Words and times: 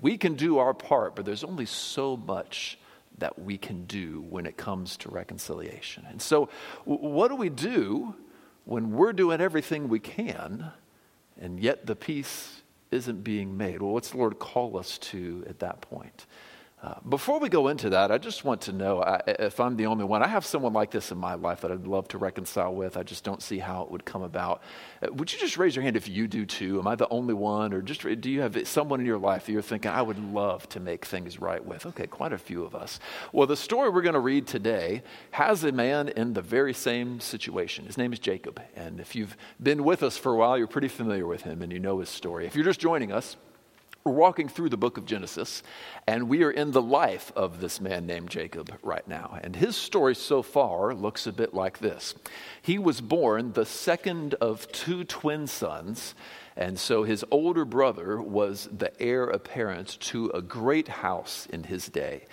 We 0.00 0.16
can 0.16 0.34
do 0.34 0.58
our 0.58 0.74
part, 0.74 1.16
but 1.16 1.24
there's 1.24 1.44
only 1.44 1.66
so 1.66 2.16
much 2.16 2.78
that 3.18 3.38
we 3.38 3.58
can 3.58 3.84
do 3.84 4.24
when 4.28 4.46
it 4.46 4.56
comes 4.56 4.96
to 4.98 5.10
reconciliation. 5.10 6.06
And 6.08 6.22
so, 6.22 6.48
what 6.84 7.28
do 7.28 7.36
we 7.36 7.48
do 7.48 8.14
when 8.64 8.92
we're 8.92 9.12
doing 9.12 9.40
everything 9.40 9.88
we 9.88 9.98
can 9.98 10.72
and 11.40 11.60
yet 11.60 11.86
the 11.86 11.96
peace 11.96 12.62
isn't 12.90 13.22
being 13.22 13.56
made? 13.56 13.82
Well, 13.82 13.92
what's 13.92 14.10
the 14.10 14.18
Lord 14.18 14.38
call 14.38 14.76
us 14.76 14.98
to 14.98 15.44
at 15.48 15.60
that 15.60 15.80
point? 15.80 16.26
Uh, 16.80 16.94
before 17.08 17.40
we 17.40 17.48
go 17.48 17.66
into 17.66 17.90
that, 17.90 18.12
I 18.12 18.18
just 18.18 18.44
want 18.44 18.60
to 18.62 18.72
know 18.72 19.02
I, 19.02 19.20
if 19.26 19.58
I'm 19.58 19.76
the 19.76 19.86
only 19.86 20.04
one. 20.04 20.22
I 20.22 20.28
have 20.28 20.46
someone 20.46 20.72
like 20.72 20.92
this 20.92 21.10
in 21.10 21.18
my 21.18 21.34
life 21.34 21.62
that 21.62 21.72
I'd 21.72 21.88
love 21.88 22.06
to 22.08 22.18
reconcile 22.18 22.72
with. 22.72 22.96
I 22.96 23.02
just 23.02 23.24
don't 23.24 23.42
see 23.42 23.58
how 23.58 23.82
it 23.82 23.90
would 23.90 24.04
come 24.04 24.22
about. 24.22 24.62
Uh, 25.02 25.12
would 25.12 25.32
you 25.32 25.40
just 25.40 25.56
raise 25.56 25.74
your 25.74 25.82
hand 25.82 25.96
if 25.96 26.08
you 26.08 26.28
do 26.28 26.46
too? 26.46 26.78
Am 26.78 26.86
I 26.86 26.94
the 26.94 27.08
only 27.08 27.34
one? 27.34 27.72
Or 27.72 27.82
just 27.82 28.02
do 28.20 28.30
you 28.30 28.42
have 28.42 28.68
someone 28.68 29.00
in 29.00 29.06
your 29.06 29.18
life 29.18 29.46
that 29.46 29.52
you're 29.52 29.60
thinking, 29.60 29.90
I 29.90 30.02
would 30.02 30.20
love 30.32 30.68
to 30.68 30.78
make 30.78 31.04
things 31.04 31.40
right 31.40 31.64
with? 31.64 31.84
Okay, 31.84 32.06
quite 32.06 32.32
a 32.32 32.38
few 32.38 32.64
of 32.64 32.76
us. 32.76 33.00
Well, 33.32 33.48
the 33.48 33.56
story 33.56 33.90
we're 33.90 34.02
going 34.02 34.14
to 34.14 34.20
read 34.20 34.46
today 34.46 35.02
has 35.32 35.64
a 35.64 35.72
man 35.72 36.10
in 36.10 36.32
the 36.32 36.42
very 36.42 36.74
same 36.74 37.18
situation. 37.18 37.86
His 37.86 37.98
name 37.98 38.12
is 38.12 38.20
Jacob. 38.20 38.62
And 38.76 39.00
if 39.00 39.16
you've 39.16 39.36
been 39.60 39.82
with 39.82 40.04
us 40.04 40.16
for 40.16 40.32
a 40.32 40.36
while, 40.36 40.56
you're 40.56 40.68
pretty 40.68 40.88
familiar 40.88 41.26
with 41.26 41.42
him 41.42 41.60
and 41.60 41.72
you 41.72 41.80
know 41.80 41.98
his 41.98 42.08
story. 42.08 42.46
If 42.46 42.54
you're 42.54 42.64
just 42.64 42.78
joining 42.78 43.10
us, 43.10 43.36
we're 44.08 44.14
walking 44.14 44.48
through 44.48 44.70
the 44.70 44.78
book 44.78 44.96
of 44.96 45.04
Genesis, 45.04 45.62
and 46.06 46.30
we 46.30 46.42
are 46.42 46.50
in 46.50 46.70
the 46.70 46.80
life 46.80 47.30
of 47.36 47.60
this 47.60 47.78
man 47.78 48.06
named 48.06 48.30
Jacob 48.30 48.74
right 48.82 49.06
now. 49.06 49.38
And 49.42 49.54
his 49.54 49.76
story 49.76 50.14
so 50.14 50.40
far 50.40 50.94
looks 50.94 51.26
a 51.26 51.32
bit 51.32 51.52
like 51.52 51.78
this 51.78 52.14
He 52.62 52.78
was 52.78 53.02
born 53.02 53.52
the 53.52 53.66
second 53.66 54.32
of 54.36 54.66
two 54.72 55.04
twin 55.04 55.46
sons, 55.46 56.14
and 56.56 56.78
so 56.78 57.02
his 57.02 57.22
older 57.30 57.66
brother 57.66 58.22
was 58.22 58.70
the 58.72 58.98
heir 58.98 59.24
apparent 59.24 60.00
to 60.00 60.30
a 60.30 60.40
great 60.40 60.88
house 60.88 61.44
in 61.44 61.64
his 61.64 61.90
day 61.90 62.24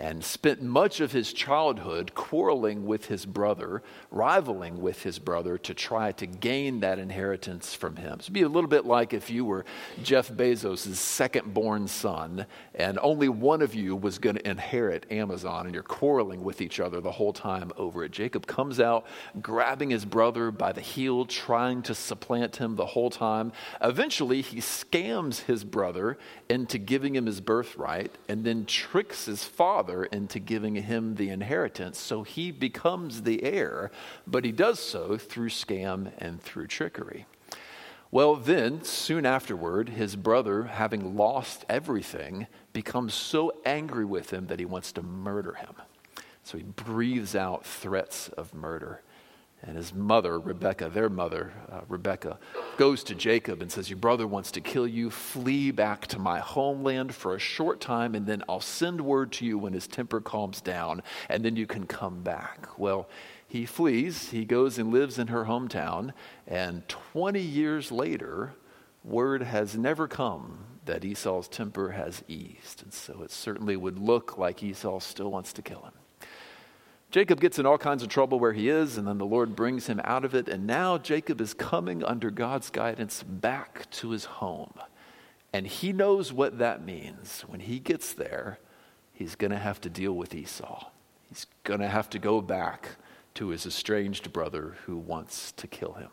and 0.00 0.24
spent 0.24 0.62
much 0.62 0.98
of 1.00 1.12
his 1.12 1.30
childhood 1.30 2.14
quarreling 2.14 2.86
with 2.86 3.04
his 3.04 3.26
brother, 3.26 3.82
rivaling 4.10 4.80
with 4.80 5.02
his 5.02 5.18
brother 5.18 5.58
to 5.58 5.74
try 5.74 6.10
to 6.10 6.26
gain 6.26 6.80
that 6.80 6.98
inheritance 6.98 7.74
from 7.74 7.96
him. 7.96 8.18
So 8.18 8.24
it'd 8.24 8.32
be 8.32 8.40
a 8.42 8.48
little 8.48 8.70
bit 8.70 8.86
like 8.86 9.12
if 9.12 9.28
you 9.28 9.44
were 9.44 9.66
Jeff 10.02 10.30
Bezos' 10.30 10.94
second 10.94 11.52
born 11.52 11.86
son, 11.86 12.46
and 12.74 12.98
only 13.02 13.28
one 13.28 13.60
of 13.60 13.74
you 13.74 13.94
was 13.94 14.18
going 14.18 14.36
to 14.36 14.48
inherit 14.48 15.04
Amazon, 15.12 15.66
and 15.66 15.74
you're 15.74 15.82
quarreling 15.82 16.42
with 16.42 16.62
each 16.62 16.80
other 16.80 17.02
the 17.02 17.12
whole 17.12 17.34
time 17.34 17.70
over 17.76 18.02
it. 18.02 18.10
Jacob 18.10 18.46
comes 18.46 18.80
out, 18.80 19.04
grabbing 19.42 19.90
his 19.90 20.06
brother 20.06 20.50
by 20.50 20.72
the 20.72 20.80
heel, 20.80 21.26
trying 21.26 21.82
to 21.82 21.94
supplant 21.94 22.56
him 22.56 22.76
the 22.76 22.86
whole 22.86 23.10
time. 23.10 23.52
Eventually, 23.82 24.40
he 24.40 24.60
scams 24.60 25.40
his 25.40 25.62
brother 25.62 26.16
into 26.48 26.78
giving 26.78 27.14
him 27.14 27.26
his 27.26 27.42
birthright, 27.42 28.12
and 28.30 28.44
then 28.44 28.64
tricks 28.64 29.26
his 29.26 29.44
father 29.44 29.89
father 29.90 30.04
into 30.04 30.38
giving 30.38 30.76
him 30.76 31.16
the 31.16 31.30
inheritance. 31.30 31.98
So 31.98 32.22
he 32.22 32.52
becomes 32.52 33.22
the 33.22 33.42
heir, 33.42 33.90
but 34.26 34.44
he 34.44 34.52
does 34.52 34.78
so 34.78 35.16
through 35.16 35.48
scam 35.48 36.12
and 36.18 36.40
through 36.40 36.68
trickery. 36.68 37.26
Well, 38.12 38.36
then, 38.36 38.82
soon 38.84 39.24
afterward, 39.24 39.88
his 39.88 40.16
brother, 40.16 40.64
having 40.64 41.16
lost 41.16 41.64
everything, 41.68 42.46
becomes 42.72 43.14
so 43.14 43.52
angry 43.64 44.04
with 44.04 44.32
him 44.32 44.46
that 44.46 44.58
he 44.58 44.64
wants 44.64 44.92
to 44.92 45.02
murder 45.02 45.54
him. 45.54 45.74
So 46.42 46.58
he 46.58 46.64
breathes 46.64 47.34
out 47.36 47.64
threats 47.64 48.28
of 48.30 48.54
murder. 48.54 49.02
And 49.62 49.76
his 49.76 49.92
mother, 49.92 50.38
Rebecca, 50.38 50.88
their 50.88 51.10
mother, 51.10 51.52
uh, 51.70 51.80
Rebecca, 51.86 52.38
goes 52.78 53.04
to 53.04 53.14
Jacob 53.14 53.60
and 53.60 53.70
says, 53.70 53.90
Your 53.90 53.98
brother 53.98 54.26
wants 54.26 54.50
to 54.52 54.60
kill 54.62 54.86
you. 54.86 55.10
Flee 55.10 55.70
back 55.70 56.06
to 56.08 56.18
my 56.18 56.38
homeland 56.38 57.14
for 57.14 57.34
a 57.34 57.38
short 57.38 57.78
time, 57.78 58.14
and 58.14 58.26
then 58.26 58.42
I'll 58.48 58.60
send 58.60 59.02
word 59.02 59.32
to 59.32 59.44
you 59.44 59.58
when 59.58 59.74
his 59.74 59.86
temper 59.86 60.20
calms 60.20 60.62
down, 60.62 61.02
and 61.28 61.44
then 61.44 61.56
you 61.56 61.66
can 61.66 61.86
come 61.86 62.22
back. 62.22 62.68
Well, 62.78 63.08
he 63.46 63.66
flees. 63.66 64.30
He 64.30 64.44
goes 64.44 64.78
and 64.78 64.92
lives 64.92 65.18
in 65.18 65.26
her 65.26 65.44
hometown. 65.44 66.12
And 66.46 66.88
20 66.88 67.40
years 67.40 67.90
later, 67.90 68.54
word 69.02 69.42
has 69.42 69.76
never 69.76 70.06
come 70.08 70.64
that 70.86 71.04
Esau's 71.04 71.48
temper 71.48 71.90
has 71.90 72.22
eased. 72.28 72.82
And 72.82 72.94
so 72.94 73.22
it 73.22 73.30
certainly 73.30 73.76
would 73.76 73.98
look 73.98 74.38
like 74.38 74.62
Esau 74.62 75.00
still 75.00 75.30
wants 75.30 75.52
to 75.54 75.62
kill 75.62 75.82
him. 75.82 75.99
Jacob 77.10 77.40
gets 77.40 77.58
in 77.58 77.66
all 77.66 77.78
kinds 77.78 78.04
of 78.04 78.08
trouble 78.08 78.38
where 78.38 78.52
he 78.52 78.68
is, 78.68 78.96
and 78.96 79.06
then 79.06 79.18
the 79.18 79.26
Lord 79.26 79.56
brings 79.56 79.88
him 79.88 80.00
out 80.04 80.24
of 80.24 80.34
it. 80.34 80.48
And 80.48 80.66
now 80.66 80.96
Jacob 80.96 81.40
is 81.40 81.54
coming 81.54 82.04
under 82.04 82.30
God's 82.30 82.70
guidance 82.70 83.24
back 83.24 83.90
to 83.92 84.10
his 84.10 84.26
home. 84.26 84.74
And 85.52 85.66
he 85.66 85.92
knows 85.92 86.32
what 86.32 86.58
that 86.58 86.84
means. 86.84 87.42
When 87.48 87.60
he 87.60 87.80
gets 87.80 88.12
there, 88.12 88.60
he's 89.12 89.34
going 89.34 89.50
to 89.50 89.58
have 89.58 89.80
to 89.80 89.90
deal 89.90 90.12
with 90.12 90.34
Esau. 90.34 90.86
He's 91.28 91.46
going 91.64 91.80
to 91.80 91.88
have 91.88 92.08
to 92.10 92.20
go 92.20 92.40
back 92.40 92.90
to 93.34 93.48
his 93.48 93.66
estranged 93.66 94.32
brother 94.32 94.76
who 94.86 94.96
wants 94.96 95.50
to 95.52 95.66
kill 95.66 95.94
him. 95.94 96.10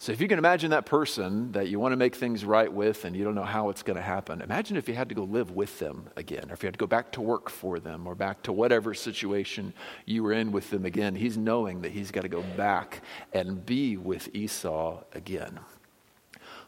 So, 0.00 0.12
if 0.12 0.20
you 0.22 0.28
can 0.28 0.38
imagine 0.38 0.70
that 0.70 0.86
person 0.86 1.52
that 1.52 1.68
you 1.68 1.78
want 1.78 1.92
to 1.92 1.96
make 1.98 2.16
things 2.16 2.42
right 2.42 2.72
with 2.72 3.04
and 3.04 3.14
you 3.14 3.22
don't 3.22 3.34
know 3.34 3.44
how 3.44 3.68
it's 3.68 3.82
going 3.82 3.98
to 3.98 4.02
happen, 4.02 4.40
imagine 4.40 4.78
if 4.78 4.88
you 4.88 4.94
had 4.94 5.10
to 5.10 5.14
go 5.14 5.24
live 5.24 5.50
with 5.50 5.78
them 5.78 6.08
again, 6.16 6.50
or 6.50 6.54
if 6.54 6.62
you 6.62 6.68
had 6.68 6.72
to 6.72 6.78
go 6.78 6.86
back 6.86 7.12
to 7.12 7.20
work 7.20 7.50
for 7.50 7.78
them, 7.78 8.06
or 8.06 8.14
back 8.14 8.42
to 8.44 8.52
whatever 8.52 8.94
situation 8.94 9.74
you 10.06 10.22
were 10.22 10.32
in 10.32 10.52
with 10.52 10.70
them 10.70 10.86
again. 10.86 11.16
He's 11.16 11.36
knowing 11.36 11.82
that 11.82 11.92
he's 11.92 12.10
got 12.10 12.22
to 12.22 12.30
go 12.30 12.40
back 12.56 13.02
and 13.34 13.66
be 13.66 13.98
with 13.98 14.34
Esau 14.34 15.02
again. 15.12 15.60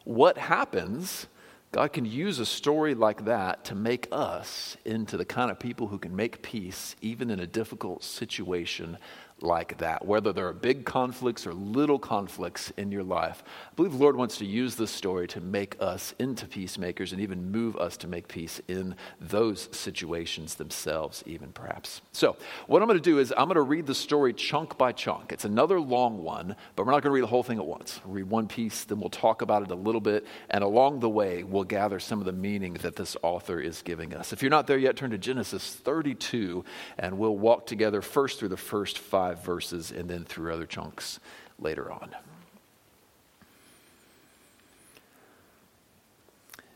What 0.05 0.37
happens? 0.37 1.27
God 1.71 1.95
can 1.95 2.05
use 2.05 2.39
a 2.39 2.45
story 2.45 2.95
like 2.95 3.25
that 3.25 3.65
to 3.65 3.75
make 3.75 4.09
us 4.13 4.77
into 4.85 5.17
the 5.17 5.25
kind 5.25 5.51
of 5.51 5.59
people 5.59 5.87
who 5.87 5.97
can 5.97 6.15
make 6.15 6.43
peace 6.43 6.97
even 7.01 7.31
in 7.31 7.41
a 7.41 7.47
difficult 7.47 8.05
situation 8.05 8.99
like 9.43 9.79
that, 9.79 10.05
whether 10.05 10.33
there 10.33 10.47
are 10.49 10.53
big 10.53 10.85
conflicts 10.85 11.47
or 11.47 11.55
little 11.55 11.99
conflicts 11.99 12.71
in 12.77 12.93
your 12.93 13.03
life. 13.03 13.43
I 13.71 13.75
believe 13.75 13.93
the 13.93 13.99
Lord 13.99 14.17
wants 14.17 14.39
to 14.39 14.45
use 14.45 14.77
this 14.77 14.91
story 14.91 15.27
to 15.29 15.41
make 15.41 15.77
us 15.81 16.15
into 16.19 16.47
peacemakers 16.47 17.13
and 17.13 17.21
even 17.21 17.51
move 17.51 17.77
us 17.77 17.97
to 17.99 18.09
make 18.09 18.29
peace 18.29 18.61
in 18.69 18.95
those 19.21 19.69
situations 19.73 20.55
themselves, 20.55 21.23
even 21.27 21.53
perhaps. 21.53 22.03
So, 22.13 22.37
what 22.67 22.83
I'm 22.83 22.89
going 22.89 22.99
to 22.99 23.03
do 23.03 23.19
is 23.19 23.33
I'm 23.37 23.47
going 23.47 23.57
to 23.57 23.63
read 23.63 23.87
the 23.87 23.95
story 23.95 24.33
chunk 24.33 24.79
by 24.79 24.93
chunk. 24.93 25.33
It's 25.33 25.45
another 25.45 25.81
long 25.81 26.23
one, 26.23 26.57
but 26.77 26.87
we're 26.87 26.93
not 26.93 27.03
going 27.03 27.11
to 27.11 27.15
read 27.15 27.23
the 27.23 27.29
whole 27.29 27.43
thing 27.43 27.59
at 27.59 27.67
once. 27.67 28.01
We'll 28.05 28.15
read 28.15 28.31
one 28.31 28.49
piece, 28.49 28.85
then 28.85 29.01
we'll 29.01 29.11
talk 29.11 29.43
about 29.43 29.63
it 29.63 29.71
a 29.71 29.75
little 29.75 30.01
bit, 30.01 30.27
and 30.51 30.63
along 30.63 31.01
the 31.01 31.09
way, 31.09 31.43
we'll 31.43 31.65
gather 31.65 31.99
some 31.99 32.21
of 32.21 32.27
the 32.27 32.33
meaning 32.33 32.75
that 32.75 32.97
this 32.97 33.17
author 33.23 33.61
is 33.61 33.83
giving 33.83 34.15
us. 34.15 34.33
If 34.33 34.43
you're 34.43 34.51
not 34.51 34.67
there 34.67 34.79
yet, 34.79 34.97
turn 34.97 35.11
to 35.11 35.19
Genesis 35.19 35.75
32, 35.75 36.65
and 36.99 37.19
we'll 37.19 37.37
walk 37.37 37.67
together 37.67 38.03
first 38.03 38.39
through 38.39 38.49
the 38.49 38.57
first 38.57 38.99
five 38.99 39.32
five 39.35 39.45
verses 39.45 39.91
and 39.91 40.09
then 40.09 40.25
through 40.25 40.53
other 40.53 40.67
chunks 40.67 41.21
later 41.59 41.91
on. 41.91 42.11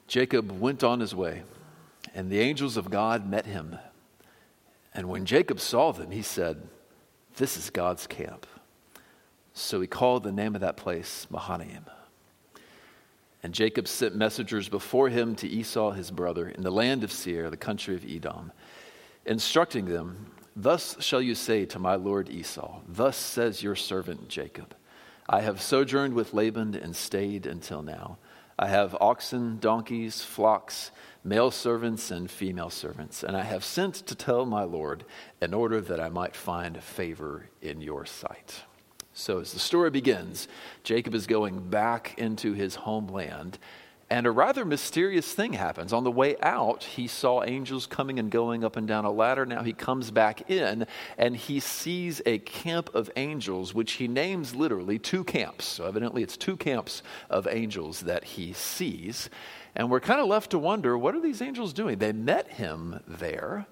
Jacob 0.07 0.51
went 0.61 0.85
on 0.85 1.01
his 1.01 1.15
way, 1.15 1.43
and 2.15 2.31
the 2.31 2.41
angels 2.41 2.77
of 2.77 2.91
God 2.91 3.29
met 3.29 3.45
him. 3.45 3.77
And 4.95 5.09
when 5.09 5.27
Jacob 5.27 5.61
saw 5.61 5.93
them, 5.93 6.11
he 6.11 6.23
said, 6.23 6.63
This 7.37 7.57
is 7.57 7.71
God's 7.71 8.07
camp. 8.07 8.47
So 9.53 9.81
he 9.81 9.87
called 9.87 10.23
the 10.23 10.33
name 10.33 10.55
of 10.55 10.61
that 10.61 10.77
place 10.77 11.27
Mahanaim. 11.31 11.87
And 13.43 13.53
Jacob 13.53 13.89
sent 13.89 14.15
messengers 14.15 14.69
before 14.69 15.09
him 15.09 15.35
to 15.37 15.49
Esau 15.49 15.91
his 15.91 16.11
brother 16.11 16.49
in 16.49 16.63
the 16.63 16.71
land 16.71 17.05
of 17.05 17.13
Seir, 17.13 17.51
the 17.51 17.57
country 17.57 17.95
of 17.95 18.05
Edom, 18.09 18.53
instructing 19.25 19.87
them 19.87 20.31
Thus 20.59 20.97
shall 21.01 21.21
you 21.21 21.35
say 21.35 21.67
to 21.67 21.79
my 21.79 21.97
lord 21.97 22.31
Esau, 22.31 22.81
Thus 22.89 23.19
says 23.19 23.63
your 23.63 23.77
servant 23.77 24.29
Jacob, 24.29 24.75
I 25.29 25.43
have 25.43 25.61
sojourned 25.61 26.15
with 26.15 26.33
Laban 26.33 26.75
and 26.75 26.97
stayed 26.97 27.45
until 27.45 27.83
now. 27.83 28.17
I 28.59 28.69
have 28.69 28.97
oxen, 28.99 29.59
donkeys, 29.59 30.23
flocks, 30.23 30.93
male 31.23 31.51
servants, 31.51 32.11
and 32.11 32.31
female 32.31 32.71
servants, 32.71 33.23
and 33.23 33.37
I 33.37 33.43
have 33.43 33.65
sent 33.65 33.95
to 33.97 34.15
tell 34.15 34.47
my 34.47 34.63
Lord 34.63 35.05
in 35.43 35.53
order 35.53 35.83
that 35.83 36.01
I 36.01 36.09
might 36.09 36.35
find 36.35 36.83
favor 36.83 37.51
in 37.61 37.83
your 37.83 38.07
sight. 38.07 38.63
So, 39.13 39.41
as 39.41 39.53
the 39.53 39.59
story 39.59 39.91
begins, 39.91 40.49
Jacob 40.85 41.15
is 41.15 41.27
going 41.27 41.69
back 41.69 42.15
into 42.17 42.55
his 42.55 42.77
homeland 42.77 43.59
and 44.09 44.25
a 44.25 44.31
rather 44.31 44.65
mysterious 44.65 45.33
thing 45.33 45.53
happens. 45.53 45.93
On 45.93 46.05
the 46.05 46.13
way 46.13 46.37
out, 46.41 46.85
he 46.85 47.09
saw 47.09 47.43
angels 47.43 47.87
coming 47.87 48.21
and 48.21 48.31
going 48.31 48.63
up 48.63 48.77
and 48.77 48.87
down 48.87 49.05
a 49.05 49.11
ladder. 49.11 49.45
Now 49.45 49.65
he 49.65 49.73
comes 49.73 50.13
back 50.13 50.49
in 50.49 50.87
and 51.19 51.37
he 51.37 51.59
sees 51.59 52.23
a 52.25 52.39
camp 52.39 52.95
of 52.95 53.11
angels, 53.17 53.75
which 53.75 53.95
he 53.95 54.07
names 54.07 54.55
literally 54.55 55.01
two 55.01 55.25
camps. 55.25 55.65
So, 55.65 55.87
evidently, 55.87 56.23
it's 56.23 56.37
two 56.37 56.57
camps 56.57 57.03
of 57.29 57.49
angels 57.49 58.03
that 58.03 58.23
he 58.23 58.53
sees. 58.53 59.29
And 59.75 59.91
we're 59.91 60.01
kind 60.01 60.21
of 60.21 60.29
left 60.29 60.51
to 60.53 60.59
wonder 60.59 60.97
what 60.97 61.17
are 61.17 61.21
these 61.21 61.43
angels 61.43 61.73
doing? 61.73 61.99
They 61.99 62.13
met 62.13 62.47
him 62.49 63.01
there. 63.09 63.67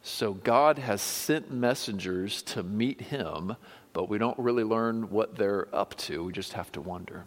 So, 0.00 0.32
God 0.32 0.78
has 0.78 1.02
sent 1.02 1.52
messengers 1.52 2.40
to 2.42 2.62
meet 2.62 3.02
him, 3.02 3.56
but 3.92 4.08
we 4.08 4.16
don't 4.16 4.38
really 4.38 4.64
learn 4.64 5.10
what 5.10 5.36
they're 5.36 5.68
up 5.74 5.94
to. 5.98 6.24
We 6.24 6.32
just 6.32 6.54
have 6.54 6.72
to 6.72 6.80
wonder. 6.80 7.24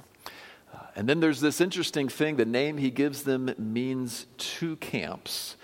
And 0.97 1.07
then 1.07 1.19
there's 1.19 1.41
this 1.41 1.61
interesting 1.61 2.09
thing 2.09 2.37
the 2.37 2.45
name 2.45 2.79
he 2.79 2.89
gives 2.89 3.21
them 3.21 3.53
means 3.59 4.25
two 4.39 4.77
camps, 4.77 5.55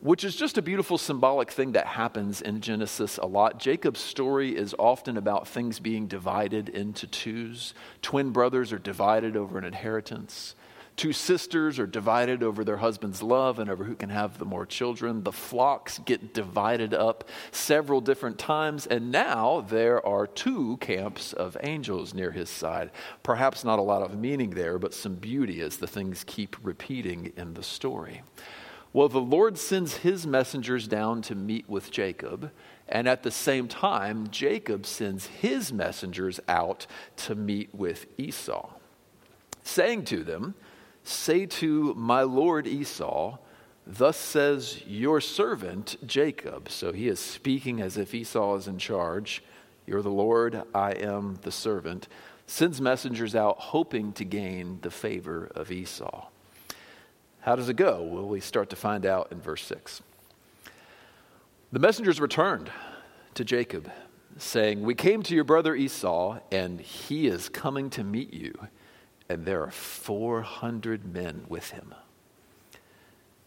which 0.00 0.24
is 0.24 0.34
just 0.34 0.56
a 0.56 0.62
beautiful 0.62 0.96
symbolic 0.96 1.50
thing 1.50 1.72
that 1.72 1.86
happens 1.86 2.40
in 2.40 2.62
Genesis 2.62 3.18
a 3.18 3.26
lot. 3.26 3.60
Jacob's 3.60 4.00
story 4.00 4.56
is 4.56 4.74
often 4.78 5.18
about 5.18 5.46
things 5.46 5.80
being 5.80 6.06
divided 6.06 6.70
into 6.70 7.06
twos. 7.06 7.74
Twin 8.00 8.30
brothers 8.30 8.72
are 8.72 8.78
divided 8.78 9.36
over 9.36 9.58
an 9.58 9.66
inheritance. 9.66 10.54
Two 10.96 11.12
sisters 11.12 11.80
are 11.80 11.88
divided 11.88 12.44
over 12.44 12.62
their 12.62 12.76
husband's 12.76 13.20
love 13.20 13.58
and 13.58 13.68
over 13.68 13.82
who 13.82 13.96
can 13.96 14.10
have 14.10 14.38
the 14.38 14.44
more 14.44 14.64
children. 14.64 15.24
The 15.24 15.32
flocks 15.32 15.98
get 15.98 16.32
divided 16.32 16.94
up 16.94 17.28
several 17.50 18.00
different 18.00 18.38
times, 18.38 18.86
and 18.86 19.10
now 19.10 19.62
there 19.68 20.06
are 20.06 20.28
two 20.28 20.76
camps 20.76 21.32
of 21.32 21.56
angels 21.62 22.14
near 22.14 22.30
his 22.30 22.48
side. 22.48 22.92
Perhaps 23.24 23.64
not 23.64 23.80
a 23.80 23.82
lot 23.82 24.02
of 24.02 24.16
meaning 24.16 24.50
there, 24.50 24.78
but 24.78 24.94
some 24.94 25.16
beauty 25.16 25.60
as 25.60 25.78
the 25.78 25.88
things 25.88 26.22
keep 26.24 26.56
repeating 26.62 27.32
in 27.36 27.54
the 27.54 27.64
story. 27.64 28.22
Well, 28.92 29.08
the 29.08 29.20
Lord 29.20 29.58
sends 29.58 29.96
his 29.96 30.24
messengers 30.24 30.86
down 30.86 31.22
to 31.22 31.34
meet 31.34 31.68
with 31.68 31.90
Jacob, 31.90 32.52
and 32.88 33.08
at 33.08 33.24
the 33.24 33.32
same 33.32 33.66
time, 33.66 34.28
Jacob 34.30 34.86
sends 34.86 35.26
his 35.26 35.72
messengers 35.72 36.38
out 36.46 36.86
to 37.16 37.34
meet 37.34 37.74
with 37.74 38.06
Esau, 38.16 38.70
saying 39.64 40.04
to 40.04 40.22
them, 40.22 40.54
Say 41.04 41.46
to 41.46 41.94
my 41.94 42.22
lord 42.22 42.66
Esau, 42.66 43.38
Thus 43.86 44.16
says 44.16 44.82
your 44.86 45.20
servant 45.20 45.96
Jacob. 46.06 46.70
So 46.70 46.92
he 46.92 47.08
is 47.08 47.20
speaking 47.20 47.82
as 47.82 47.98
if 47.98 48.14
Esau 48.14 48.56
is 48.56 48.66
in 48.66 48.78
charge. 48.78 49.42
You're 49.86 50.02
the 50.02 50.08
Lord, 50.08 50.62
I 50.74 50.92
am 50.92 51.38
the 51.42 51.52
servant. 51.52 52.08
Sends 52.46 52.80
messengers 52.80 53.34
out 53.34 53.58
hoping 53.58 54.12
to 54.14 54.24
gain 54.24 54.78
the 54.80 54.90
favor 54.90 55.50
of 55.54 55.70
Esau. 55.70 56.28
How 57.40 57.56
does 57.56 57.68
it 57.68 57.76
go? 57.76 58.02
Well, 58.02 58.26
we 58.26 58.40
start 58.40 58.70
to 58.70 58.76
find 58.76 59.04
out 59.04 59.28
in 59.30 59.38
verse 59.38 59.62
6. 59.64 60.02
The 61.72 61.78
messengers 61.78 62.20
returned 62.20 62.70
to 63.34 63.44
Jacob, 63.44 63.90
saying, 64.38 64.82
We 64.82 64.94
came 64.94 65.22
to 65.24 65.34
your 65.34 65.44
brother 65.44 65.74
Esau, 65.74 66.38
and 66.50 66.80
he 66.80 67.26
is 67.26 67.50
coming 67.50 67.90
to 67.90 68.04
meet 68.04 68.32
you 68.32 68.54
and 69.28 69.44
there 69.44 69.62
are 69.62 69.70
400 69.70 71.12
men 71.12 71.44
with 71.48 71.70
him. 71.70 71.94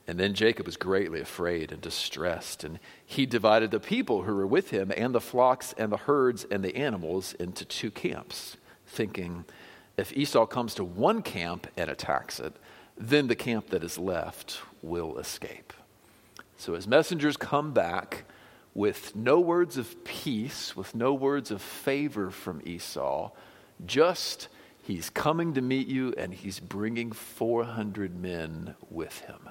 And 0.08 0.18
then 0.18 0.34
Jacob 0.34 0.66
was 0.66 0.78
greatly 0.78 1.20
afraid 1.20 1.72
and 1.72 1.82
distressed, 1.82 2.64
and 2.64 2.80
he 3.06 3.26
divided 3.26 3.72
the 3.72 3.80
people 3.80 4.24
who 4.24 4.34
were 4.34 4.48
with 4.48 4.70
him 4.70 4.92
and 4.96 5.14
the 5.14 5.20
flocks 5.20 5.74
and 5.78 5.92
the 5.92 5.98
herds 5.98 6.46
and 6.50 6.64
the 6.64 6.78
animals 6.78 7.34
into 7.34 7.66
two 7.66 7.92
camps, 7.92 8.56
thinking, 8.86 9.44
if 9.98 10.16
Esau 10.16 10.46
comes 10.46 10.74
to 10.76 10.86
one 10.86 11.22
camp 11.22 11.68
and 11.76 11.90
attacks 11.90 12.40
it, 12.40 12.56
then 12.98 13.28
the 13.28 13.36
camp 13.36 13.70
that 13.70 13.84
is 13.84 13.98
left 13.98 14.62
will 14.82 15.18
escape. 15.18 15.74
So 16.58 16.74
his 16.74 16.88
messengers 16.88 17.36
come 17.36 17.74
back 17.74 18.24
with 18.74 19.16
no 19.16 19.40
words 19.40 19.78
of 19.78 20.04
peace, 20.06 20.76
with 20.76 20.96
no 20.96 21.14
words 21.14 21.52
of 21.52 21.62
favor 21.62 22.30
from 22.30 22.62
Esau, 22.64 23.32
just 23.86 24.48
He's 24.88 25.10
coming 25.10 25.54
to 25.56 25.62
meet 25.62 25.90
you, 25.90 26.14
and 26.18 26.34
he's 26.34 26.62
bringing 26.62 27.12
400 27.12 28.18
men 28.18 28.74
with 28.90 29.20
him. 29.20 29.50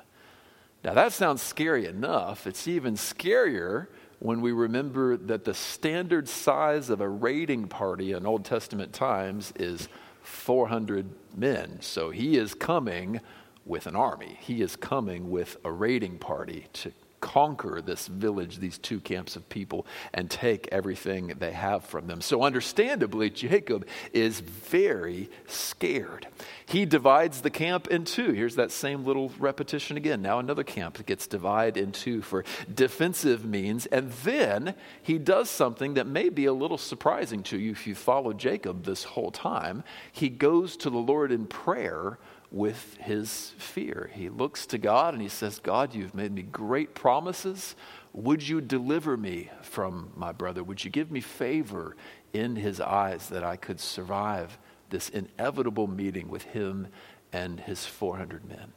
Now, 0.82 0.94
that 0.94 1.12
sounds 1.12 1.42
scary 1.42 1.84
enough. 1.84 2.46
It's 2.46 2.66
even 2.66 2.94
scarier 2.94 3.88
when 4.18 4.40
we 4.40 4.52
remember 4.52 5.18
that 5.18 5.44
the 5.44 5.52
standard 5.52 6.26
size 6.26 6.88
of 6.88 7.02
a 7.02 7.08
raiding 7.10 7.68
party 7.68 8.12
in 8.12 8.24
Old 8.24 8.46
Testament 8.46 8.94
times 8.94 9.52
is 9.56 9.90
400 10.22 11.10
men. 11.36 11.82
So 11.82 12.08
he 12.08 12.38
is 12.38 12.54
coming 12.54 13.20
with 13.66 13.86
an 13.86 13.94
army, 13.94 14.38
he 14.40 14.62
is 14.62 14.74
coming 14.74 15.30
with 15.30 15.58
a 15.66 15.70
raiding 15.70 16.16
party 16.16 16.64
to 16.72 16.92
conquer 17.20 17.80
this 17.80 18.06
village, 18.06 18.58
these 18.58 18.78
two 18.78 19.00
camps 19.00 19.36
of 19.36 19.48
people, 19.48 19.86
and 20.12 20.30
take 20.30 20.68
everything 20.72 21.34
they 21.38 21.52
have 21.52 21.84
from 21.84 22.06
them. 22.06 22.20
So, 22.20 22.42
understandably, 22.42 23.30
Jacob 23.30 23.86
is 24.12 24.40
very 24.40 25.30
scared. 25.46 26.28
He 26.66 26.84
divides 26.84 27.42
the 27.42 27.50
camp 27.50 27.86
in 27.88 28.04
two. 28.04 28.32
Here's 28.32 28.56
that 28.56 28.70
same 28.70 29.04
little 29.04 29.32
repetition 29.38 29.96
again. 29.96 30.22
Now, 30.22 30.38
another 30.38 30.64
camp 30.64 31.04
gets 31.06 31.26
divided 31.26 31.82
in 31.82 31.92
two 31.92 32.22
for 32.22 32.44
defensive 32.72 33.44
means. 33.44 33.86
And 33.86 34.10
then 34.24 34.74
he 35.02 35.18
does 35.18 35.48
something 35.48 35.94
that 35.94 36.06
may 36.06 36.28
be 36.28 36.46
a 36.46 36.52
little 36.52 36.78
surprising 36.78 37.42
to 37.44 37.58
you 37.58 37.72
if 37.72 37.86
you 37.86 37.94
follow 37.94 38.32
Jacob 38.32 38.84
this 38.84 39.04
whole 39.04 39.30
time. 39.30 39.84
He 40.12 40.28
goes 40.28 40.76
to 40.78 40.90
the 40.90 40.98
Lord 40.98 41.32
in 41.32 41.46
prayer 41.46 42.18
with 42.56 42.96
his 42.96 43.52
fear. 43.58 44.10
He 44.14 44.30
looks 44.30 44.66
to 44.66 44.78
God 44.78 45.12
and 45.12 45.22
he 45.22 45.28
says, 45.28 45.58
God, 45.58 45.94
you've 45.94 46.14
made 46.14 46.32
me 46.32 46.42
great 46.42 46.94
promises. 46.94 47.76
Would 48.14 48.48
you 48.48 48.62
deliver 48.62 49.16
me 49.16 49.50
from 49.60 50.10
my 50.16 50.32
brother? 50.32 50.64
Would 50.64 50.82
you 50.82 50.90
give 50.90 51.10
me 51.10 51.20
favor 51.20 51.96
in 52.32 52.56
his 52.56 52.80
eyes 52.80 53.28
that 53.28 53.44
I 53.44 53.56
could 53.56 53.78
survive 53.78 54.58
this 54.88 55.10
inevitable 55.10 55.86
meeting 55.86 56.28
with 56.28 56.44
him 56.44 56.88
and 57.32 57.60
his 57.60 57.84
400 57.84 58.48
men? 58.48 58.72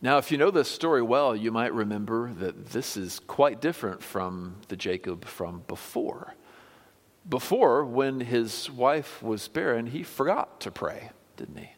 Now, 0.00 0.18
if 0.18 0.32
you 0.32 0.38
know 0.38 0.50
this 0.50 0.70
story 0.70 1.02
well, 1.02 1.36
you 1.36 1.52
might 1.52 1.72
remember 1.72 2.32
that 2.34 2.70
this 2.70 2.96
is 2.96 3.20
quite 3.20 3.60
different 3.60 4.02
from 4.02 4.56
the 4.68 4.76
Jacob 4.76 5.24
from 5.24 5.62
before. 5.66 6.34
Before, 7.28 7.84
when 7.84 8.20
his 8.20 8.70
wife 8.70 9.22
was 9.22 9.48
barren, 9.48 9.86
he 9.86 10.02
forgot 10.02 10.60
to 10.60 10.70
pray 10.70 11.10
didn't 11.36 11.58
he? 11.58 11.70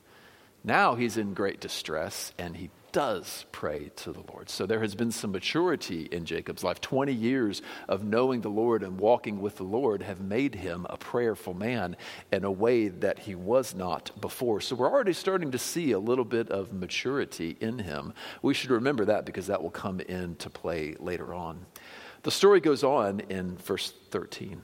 Now 0.66 0.96
he's 0.96 1.16
in 1.16 1.32
great 1.32 1.60
distress 1.60 2.32
and 2.38 2.56
he 2.56 2.70
does 2.90 3.46
pray 3.52 3.90
to 3.94 4.10
the 4.10 4.22
Lord. 4.32 4.50
So 4.50 4.66
there 4.66 4.80
has 4.80 4.96
been 4.96 5.12
some 5.12 5.30
maturity 5.30 6.08
in 6.10 6.24
Jacob's 6.24 6.64
life. 6.64 6.80
20 6.80 7.12
years 7.12 7.62
of 7.88 8.02
knowing 8.02 8.40
the 8.40 8.48
Lord 8.48 8.82
and 8.82 8.98
walking 8.98 9.40
with 9.40 9.56
the 9.56 9.64
Lord 9.64 10.02
have 10.02 10.20
made 10.20 10.56
him 10.56 10.86
a 10.90 10.96
prayerful 10.96 11.54
man 11.54 11.94
in 12.32 12.44
a 12.44 12.50
way 12.50 12.88
that 12.88 13.20
he 13.20 13.36
was 13.36 13.76
not 13.76 14.10
before. 14.20 14.60
So 14.60 14.74
we're 14.74 14.90
already 14.90 15.12
starting 15.12 15.52
to 15.52 15.58
see 15.58 15.92
a 15.92 16.00
little 16.00 16.24
bit 16.24 16.50
of 16.50 16.72
maturity 16.72 17.56
in 17.60 17.78
him. 17.78 18.12
We 18.42 18.54
should 18.54 18.70
remember 18.70 19.04
that 19.04 19.24
because 19.24 19.46
that 19.46 19.62
will 19.62 19.70
come 19.70 20.00
into 20.00 20.50
play 20.50 20.96
later 20.98 21.32
on. 21.32 21.64
The 22.24 22.32
story 22.32 22.58
goes 22.60 22.82
on 22.82 23.20
in 23.28 23.56
verse 23.58 23.92
13. 24.10 24.62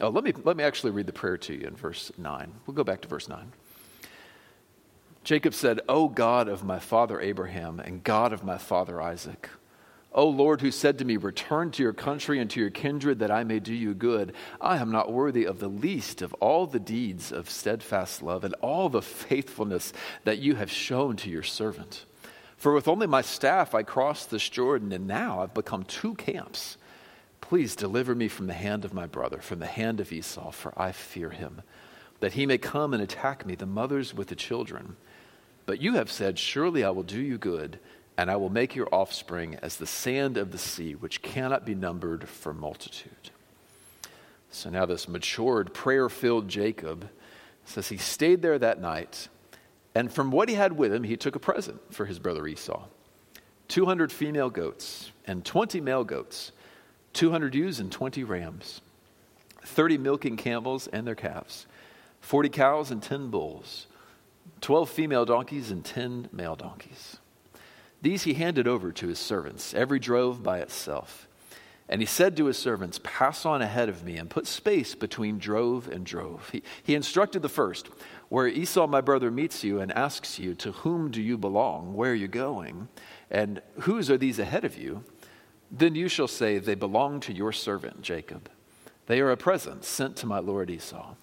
Oh, 0.00 0.08
let 0.08 0.24
me, 0.24 0.32
let 0.42 0.56
me 0.56 0.64
actually 0.64 0.92
read 0.92 1.06
the 1.06 1.12
prayer 1.12 1.36
to 1.36 1.52
you 1.52 1.66
in 1.66 1.76
verse 1.76 2.10
9. 2.16 2.52
We'll 2.66 2.74
go 2.74 2.84
back 2.84 3.02
to 3.02 3.08
verse 3.08 3.28
9. 3.28 3.52
Jacob 5.24 5.54
said, 5.54 5.80
O 5.88 6.08
God 6.08 6.48
of 6.48 6.64
my 6.64 6.78
father 6.78 7.18
Abraham 7.18 7.80
and 7.80 8.04
God 8.04 8.34
of 8.34 8.44
my 8.44 8.58
father 8.58 9.00
Isaac, 9.00 9.48
O 10.12 10.28
Lord, 10.28 10.60
who 10.60 10.70
said 10.70 10.98
to 10.98 11.04
me, 11.06 11.16
Return 11.16 11.70
to 11.72 11.82
your 11.82 11.94
country 11.94 12.38
and 12.38 12.50
to 12.50 12.60
your 12.60 12.68
kindred 12.70 13.18
that 13.20 13.30
I 13.30 13.42
may 13.42 13.58
do 13.58 13.72
you 13.72 13.94
good, 13.94 14.34
I 14.60 14.76
am 14.76 14.92
not 14.92 15.10
worthy 15.10 15.44
of 15.44 15.60
the 15.60 15.68
least 15.68 16.20
of 16.20 16.34
all 16.34 16.66
the 16.66 16.78
deeds 16.78 17.32
of 17.32 17.48
steadfast 17.48 18.22
love 18.22 18.44
and 18.44 18.54
all 18.60 18.90
the 18.90 19.00
faithfulness 19.00 19.94
that 20.24 20.38
you 20.38 20.56
have 20.56 20.70
shown 20.70 21.16
to 21.16 21.30
your 21.30 21.42
servant. 21.42 22.04
For 22.58 22.74
with 22.74 22.86
only 22.86 23.06
my 23.06 23.22
staff 23.22 23.74
I 23.74 23.82
crossed 23.82 24.30
this 24.30 24.48
Jordan, 24.48 24.92
and 24.92 25.06
now 25.06 25.40
I've 25.40 25.54
become 25.54 25.84
two 25.84 26.14
camps. 26.14 26.76
Please 27.40 27.74
deliver 27.74 28.14
me 28.14 28.28
from 28.28 28.46
the 28.46 28.52
hand 28.52 28.84
of 28.84 28.94
my 28.94 29.06
brother, 29.06 29.38
from 29.38 29.58
the 29.58 29.66
hand 29.66 30.00
of 30.00 30.12
Esau, 30.12 30.50
for 30.50 30.78
I 30.80 30.92
fear 30.92 31.30
him, 31.30 31.62
that 32.20 32.34
he 32.34 32.46
may 32.46 32.58
come 32.58 32.92
and 32.94 33.02
attack 33.02 33.44
me, 33.44 33.54
the 33.54 33.66
mothers 33.66 34.14
with 34.14 34.28
the 34.28 34.36
children. 34.36 34.96
But 35.66 35.80
you 35.80 35.94
have 35.94 36.10
said, 36.10 36.38
Surely 36.38 36.84
I 36.84 36.90
will 36.90 37.02
do 37.02 37.20
you 37.20 37.38
good, 37.38 37.78
and 38.16 38.30
I 38.30 38.36
will 38.36 38.50
make 38.50 38.74
your 38.74 38.88
offspring 38.92 39.56
as 39.62 39.76
the 39.76 39.86
sand 39.86 40.36
of 40.36 40.52
the 40.52 40.58
sea, 40.58 40.94
which 40.94 41.22
cannot 41.22 41.64
be 41.64 41.74
numbered 41.74 42.28
for 42.28 42.52
multitude. 42.52 43.30
So 44.50 44.70
now, 44.70 44.86
this 44.86 45.08
matured, 45.08 45.74
prayer 45.74 46.08
filled 46.08 46.48
Jacob 46.48 47.08
says 47.64 47.88
he 47.88 47.96
stayed 47.96 48.42
there 48.42 48.58
that 48.58 48.80
night, 48.80 49.28
and 49.94 50.12
from 50.12 50.30
what 50.30 50.48
he 50.48 50.54
had 50.54 50.76
with 50.76 50.92
him, 50.92 51.02
he 51.02 51.16
took 51.16 51.34
a 51.34 51.40
present 51.40 51.80
for 51.92 52.04
his 52.06 52.18
brother 52.18 52.46
Esau 52.46 52.84
200 53.68 54.12
female 54.12 54.50
goats 54.50 55.10
and 55.26 55.44
20 55.44 55.80
male 55.80 56.04
goats 56.04 56.52
200 57.14 57.54
ewes 57.54 57.78
and 57.78 57.92
20 57.92 58.24
rams, 58.24 58.80
30 59.62 59.98
milking 59.98 60.36
camels 60.36 60.88
and 60.88 61.06
their 61.06 61.14
calves, 61.14 61.66
40 62.20 62.48
cows 62.48 62.90
and 62.90 63.02
10 63.02 63.28
bulls, 63.28 63.86
12 64.64 64.88
female 64.88 65.26
donkeys 65.26 65.70
and 65.70 65.84
10 65.84 66.30
male 66.32 66.56
donkeys. 66.56 67.18
These 68.00 68.22
he 68.22 68.32
handed 68.32 68.66
over 68.66 68.92
to 68.92 69.08
his 69.08 69.18
servants, 69.18 69.74
every 69.74 69.98
drove 69.98 70.42
by 70.42 70.60
itself. 70.60 71.28
And 71.86 72.00
he 72.00 72.06
said 72.06 72.34
to 72.38 72.46
his 72.46 72.56
servants, 72.56 72.98
Pass 73.04 73.44
on 73.44 73.60
ahead 73.60 73.90
of 73.90 74.02
me 74.02 74.16
and 74.16 74.30
put 74.30 74.46
space 74.46 74.94
between 74.94 75.36
drove 75.36 75.86
and 75.86 76.02
drove. 76.06 76.48
He, 76.48 76.62
he 76.82 76.94
instructed 76.94 77.42
the 77.42 77.48
first, 77.50 77.88
Where 78.30 78.48
Esau 78.48 78.86
my 78.86 79.02
brother 79.02 79.30
meets 79.30 79.62
you 79.64 79.80
and 79.80 79.92
asks 79.92 80.38
you, 80.38 80.54
To 80.54 80.72
whom 80.72 81.10
do 81.10 81.20
you 81.20 81.36
belong? 81.36 81.92
Where 81.92 82.12
are 82.12 82.14
you 82.14 82.28
going? 82.28 82.88
And 83.30 83.60
whose 83.80 84.10
are 84.10 84.16
these 84.16 84.38
ahead 84.38 84.64
of 84.64 84.78
you? 84.78 85.04
Then 85.70 85.94
you 85.94 86.08
shall 86.08 86.26
say, 86.26 86.56
They 86.56 86.74
belong 86.74 87.20
to 87.20 87.34
your 87.34 87.52
servant 87.52 88.00
Jacob. 88.00 88.48
They 89.08 89.20
are 89.20 89.30
a 89.30 89.36
present 89.36 89.84
sent 89.84 90.16
to 90.16 90.26
my 90.26 90.38
lord 90.38 90.70
Esau. 90.70 91.16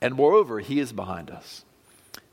And 0.00 0.14
moreover, 0.14 0.60
he 0.60 0.80
is 0.80 0.94
behind 0.94 1.30
us. 1.30 1.66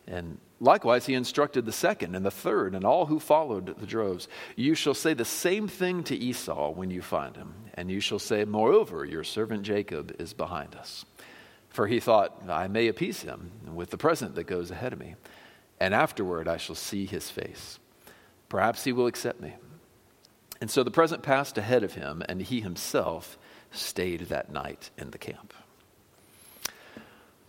And 0.09 0.39
likewise, 0.59 1.05
he 1.05 1.13
instructed 1.13 1.65
the 1.65 1.71
second 1.71 2.15
and 2.15 2.25
the 2.25 2.31
third 2.31 2.73
and 2.73 2.83
all 2.83 3.05
who 3.05 3.19
followed 3.19 3.77
the 3.77 3.85
droves 3.85 4.27
You 4.55 4.73
shall 4.73 4.95
say 4.95 5.13
the 5.13 5.23
same 5.23 5.67
thing 5.67 6.03
to 6.05 6.15
Esau 6.15 6.71
when 6.71 6.89
you 6.89 7.01
find 7.01 7.35
him. 7.35 7.53
And 7.75 7.91
you 7.91 7.99
shall 7.99 8.19
say, 8.19 8.43
Moreover, 8.43 9.05
your 9.05 9.23
servant 9.23 9.63
Jacob 9.63 10.15
is 10.19 10.33
behind 10.33 10.75
us. 10.75 11.05
For 11.69 11.87
he 11.87 11.99
thought, 11.99 12.43
I 12.49 12.67
may 12.67 12.87
appease 12.87 13.21
him 13.21 13.51
with 13.73 13.91
the 13.91 13.97
present 13.97 14.35
that 14.35 14.45
goes 14.45 14.71
ahead 14.71 14.91
of 14.91 14.99
me. 14.99 15.15
And 15.79 15.93
afterward, 15.93 16.47
I 16.47 16.57
shall 16.57 16.75
see 16.75 17.05
his 17.05 17.29
face. 17.29 17.79
Perhaps 18.49 18.83
he 18.83 18.91
will 18.91 19.05
accept 19.05 19.39
me. 19.39 19.53
And 20.59 20.69
so 20.69 20.83
the 20.83 20.91
present 20.91 21.23
passed 21.23 21.57
ahead 21.57 21.83
of 21.83 21.93
him, 21.93 22.23
and 22.27 22.41
he 22.41 22.59
himself 22.61 23.37
stayed 23.71 24.21
that 24.21 24.51
night 24.51 24.89
in 24.97 25.11
the 25.11 25.17
camp. 25.17 25.53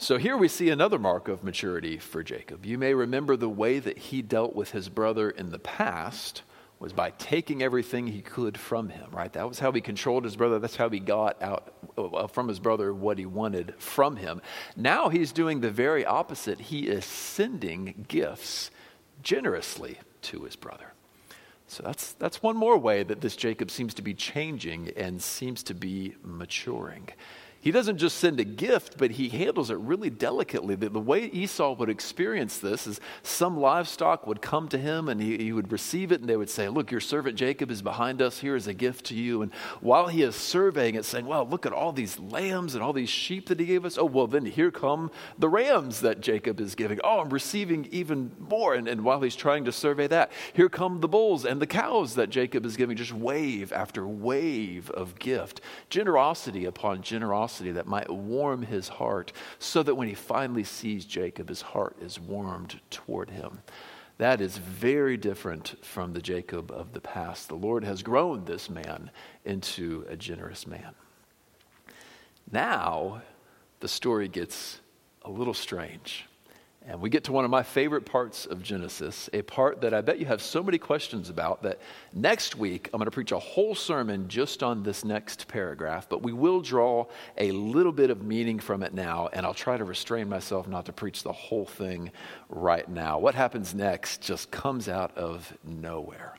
So 0.00 0.16
here 0.16 0.38
we 0.38 0.48
see 0.48 0.70
another 0.70 0.98
mark 0.98 1.28
of 1.28 1.44
maturity 1.44 1.98
for 1.98 2.22
Jacob. 2.22 2.64
You 2.64 2.78
may 2.78 2.94
remember 2.94 3.36
the 3.36 3.50
way 3.50 3.78
that 3.80 3.98
he 3.98 4.22
dealt 4.22 4.56
with 4.56 4.70
his 4.70 4.88
brother 4.88 5.28
in 5.28 5.50
the 5.50 5.58
past 5.58 6.40
was 6.78 6.94
by 6.94 7.10
taking 7.10 7.62
everything 7.62 8.06
he 8.06 8.22
could 8.22 8.56
from 8.56 8.88
him, 8.88 9.10
right? 9.12 9.30
That 9.34 9.46
was 9.46 9.58
how 9.58 9.72
he 9.72 9.82
controlled 9.82 10.24
his 10.24 10.36
brother. 10.36 10.58
That's 10.58 10.76
how 10.76 10.88
he 10.88 11.00
got 11.00 11.42
out 11.42 11.74
uh, 11.98 12.28
from 12.28 12.48
his 12.48 12.58
brother 12.58 12.94
what 12.94 13.18
he 13.18 13.26
wanted 13.26 13.74
from 13.76 14.16
him. 14.16 14.40
Now 14.74 15.10
he's 15.10 15.32
doing 15.32 15.60
the 15.60 15.70
very 15.70 16.06
opposite. 16.06 16.60
He 16.60 16.88
is 16.88 17.04
sending 17.04 18.06
gifts 18.08 18.70
generously 19.22 19.98
to 20.22 20.44
his 20.44 20.56
brother. 20.56 20.94
So 21.66 21.82
that's, 21.82 22.12
that's 22.12 22.42
one 22.42 22.56
more 22.56 22.78
way 22.78 23.02
that 23.02 23.20
this 23.20 23.36
Jacob 23.36 23.70
seems 23.70 23.92
to 23.94 24.02
be 24.02 24.14
changing 24.14 24.92
and 24.96 25.20
seems 25.20 25.62
to 25.64 25.74
be 25.74 26.14
maturing. 26.24 27.10
He 27.62 27.72
doesn't 27.72 27.98
just 27.98 28.16
send 28.16 28.40
a 28.40 28.44
gift, 28.44 28.96
but 28.96 29.10
he 29.12 29.28
handles 29.28 29.70
it 29.70 29.76
really 29.76 30.08
delicately. 30.08 30.76
The, 30.76 30.88
the, 30.88 30.98
way 30.98 31.26
Esau 31.26 31.74
would 31.74 31.90
experience 31.90 32.56
this 32.56 32.86
is 32.86 33.00
some 33.22 33.60
livestock 33.60 34.26
would 34.26 34.40
come 34.40 34.66
to 34.68 34.78
him 34.78 35.10
and 35.10 35.20
he, 35.20 35.36
he 35.36 35.52
would 35.52 35.70
receive 35.70 36.10
it, 36.10 36.20
and 36.20 36.28
they 36.28 36.38
would 36.38 36.48
say, 36.48 36.70
Look, 36.70 36.90
your 36.90 37.02
servant 37.02 37.36
Jacob 37.36 37.70
is 37.70 37.82
behind 37.82 38.22
us. 38.22 38.38
Here 38.38 38.56
is 38.56 38.66
a 38.66 38.72
gift 38.72 39.04
to 39.06 39.14
you. 39.14 39.42
And 39.42 39.52
while 39.82 40.06
he 40.06 40.22
is 40.22 40.36
surveying 40.36 40.94
it, 40.94 41.04
saying, 41.04 41.26
Well, 41.26 41.46
look 41.46 41.66
at 41.66 41.74
all 41.74 41.92
these 41.92 42.18
lambs 42.18 42.74
and 42.74 42.82
all 42.82 42.94
these 42.94 43.10
sheep 43.10 43.48
that 43.48 43.60
he 43.60 43.66
gave 43.66 43.84
us. 43.84 43.98
Oh, 43.98 44.06
well, 44.06 44.26
then 44.26 44.46
here 44.46 44.70
come 44.70 45.10
the 45.38 45.48
rams 45.50 46.00
that 46.00 46.22
Jacob 46.22 46.60
is 46.60 46.74
giving. 46.74 46.98
Oh, 47.04 47.20
I'm 47.20 47.30
receiving 47.30 47.86
even 47.90 48.30
more. 48.38 48.74
And, 48.74 48.88
and 48.88 49.04
while 49.04 49.20
he's 49.20 49.36
trying 49.36 49.66
to 49.66 49.72
survey 49.72 50.06
that, 50.06 50.32
here 50.54 50.70
come 50.70 51.00
the 51.00 51.08
bulls 51.08 51.44
and 51.44 51.60
the 51.60 51.66
cows 51.66 52.14
that 52.14 52.30
Jacob 52.30 52.64
is 52.64 52.78
giving, 52.78 52.96
just 52.96 53.12
wave 53.12 53.70
after 53.70 54.08
wave 54.08 54.90
of 54.92 55.18
gift. 55.18 55.60
Generosity 55.90 56.64
upon 56.64 57.02
generosity 57.02 57.49
generosity 57.50 57.72
that 57.72 57.86
might 57.86 58.10
warm 58.10 58.62
his 58.62 58.88
heart, 58.88 59.32
so 59.58 59.82
that 59.82 59.94
when 59.94 60.08
he 60.08 60.14
finally 60.14 60.64
sees 60.64 61.04
Jacob, 61.04 61.48
his 61.48 61.62
heart 61.62 61.96
is 62.00 62.20
warmed 62.20 62.80
toward 62.90 63.30
him. 63.30 63.60
That 64.18 64.40
is 64.40 64.58
very 64.58 65.16
different 65.16 65.76
from 65.82 66.12
the 66.12 66.20
Jacob 66.20 66.70
of 66.70 66.92
the 66.92 67.00
past. 67.00 67.48
The 67.48 67.54
Lord 67.54 67.84
has 67.84 68.02
grown 68.02 68.44
this 68.44 68.68
man 68.68 69.10
into 69.44 70.04
a 70.08 70.16
generous 70.16 70.66
man. 70.66 70.94
Now, 72.52 73.22
the 73.80 73.88
story 73.88 74.28
gets 74.28 74.80
a 75.22 75.30
little 75.30 75.54
strange. 75.54 76.26
And 76.86 77.00
we 77.00 77.10
get 77.10 77.24
to 77.24 77.32
one 77.32 77.44
of 77.44 77.50
my 77.50 77.62
favorite 77.62 78.06
parts 78.06 78.46
of 78.46 78.62
Genesis, 78.62 79.28
a 79.34 79.42
part 79.42 79.82
that 79.82 79.92
I 79.92 80.00
bet 80.00 80.18
you 80.18 80.24
have 80.26 80.40
so 80.40 80.62
many 80.62 80.78
questions 80.78 81.28
about 81.28 81.62
that 81.62 81.78
next 82.14 82.56
week 82.56 82.88
I'm 82.92 82.98
going 82.98 83.04
to 83.04 83.10
preach 83.10 83.32
a 83.32 83.38
whole 83.38 83.74
sermon 83.74 84.28
just 84.28 84.62
on 84.62 84.82
this 84.82 85.04
next 85.04 85.46
paragraph, 85.46 86.08
but 86.08 86.22
we 86.22 86.32
will 86.32 86.62
draw 86.62 87.06
a 87.36 87.52
little 87.52 87.92
bit 87.92 88.08
of 88.08 88.22
meaning 88.22 88.58
from 88.58 88.82
it 88.82 88.94
now, 88.94 89.28
and 89.34 89.44
I'll 89.44 89.54
try 89.54 89.76
to 89.76 89.84
restrain 89.84 90.28
myself 90.28 90.66
not 90.66 90.86
to 90.86 90.92
preach 90.92 91.22
the 91.22 91.32
whole 91.32 91.66
thing 91.66 92.12
right 92.48 92.88
now. 92.88 93.18
What 93.18 93.34
happens 93.34 93.74
next 93.74 94.22
just 94.22 94.50
comes 94.50 94.88
out 94.88 95.16
of 95.18 95.56
nowhere. 95.62 96.34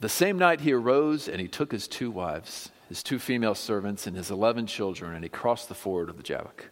The 0.00 0.08
same 0.08 0.38
night 0.38 0.60
he 0.60 0.72
arose 0.72 1.28
and 1.28 1.40
he 1.40 1.48
took 1.48 1.70
his 1.70 1.86
two 1.86 2.10
wives, 2.10 2.70
his 2.88 3.02
two 3.02 3.20
female 3.20 3.54
servants, 3.54 4.08
and 4.08 4.16
his 4.16 4.30
eleven 4.30 4.66
children, 4.66 5.14
and 5.14 5.24
he 5.24 5.30
crossed 5.30 5.68
the 5.68 5.74
ford 5.74 6.10
of 6.10 6.16
the 6.16 6.22
Jabbok. 6.24 6.70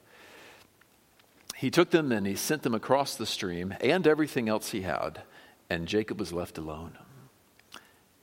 He 1.56 1.70
took 1.70 1.90
them 1.90 2.12
and 2.12 2.26
he 2.26 2.34
sent 2.34 2.62
them 2.62 2.74
across 2.74 3.14
the 3.14 3.26
stream 3.26 3.74
and 3.80 4.06
everything 4.06 4.48
else 4.48 4.70
he 4.70 4.82
had, 4.82 5.22
and 5.70 5.88
Jacob 5.88 6.18
was 6.18 6.32
left 6.32 6.58
alone. 6.58 6.98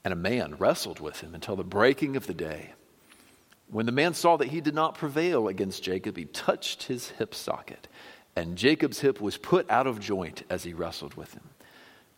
And 0.04 0.12
a 0.12 0.16
man 0.16 0.56
wrestled 0.58 1.00
with 1.00 1.20
him 1.20 1.34
until 1.34 1.56
the 1.56 1.64
breaking 1.64 2.16
of 2.16 2.26
the 2.26 2.34
day. 2.34 2.74
When 3.68 3.86
the 3.86 3.92
man 3.92 4.14
saw 4.14 4.36
that 4.36 4.48
he 4.48 4.60
did 4.60 4.74
not 4.74 4.96
prevail 4.96 5.48
against 5.48 5.82
Jacob, 5.82 6.16
he 6.16 6.26
touched 6.26 6.84
his 6.84 7.10
hip 7.10 7.34
socket, 7.34 7.88
and 8.36 8.56
Jacob's 8.56 9.00
hip 9.00 9.20
was 9.20 9.36
put 9.36 9.70
out 9.70 9.86
of 9.86 10.00
joint 10.00 10.42
as 10.50 10.64
he 10.64 10.74
wrestled 10.74 11.14
with 11.14 11.32
him. 11.32 11.48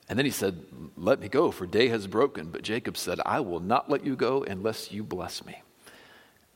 And 0.09 0.19
then 0.19 0.27
he 0.27 0.33
said, 0.33 0.65
Let 0.97 1.21
me 1.21 1.29
go, 1.29 1.51
for 1.51 1.67
day 1.67 1.89
has 1.89 2.07
broken. 2.07 2.51
But 2.51 2.63
Jacob 2.63 2.97
said, 2.97 3.21
I 3.25 3.41
will 3.41 3.61
not 3.61 3.89
let 3.89 4.05
you 4.05 4.17
go 4.17 4.43
unless 4.43 4.93
you 4.93 5.03
bless 5.03 5.45
me. 5.45 5.63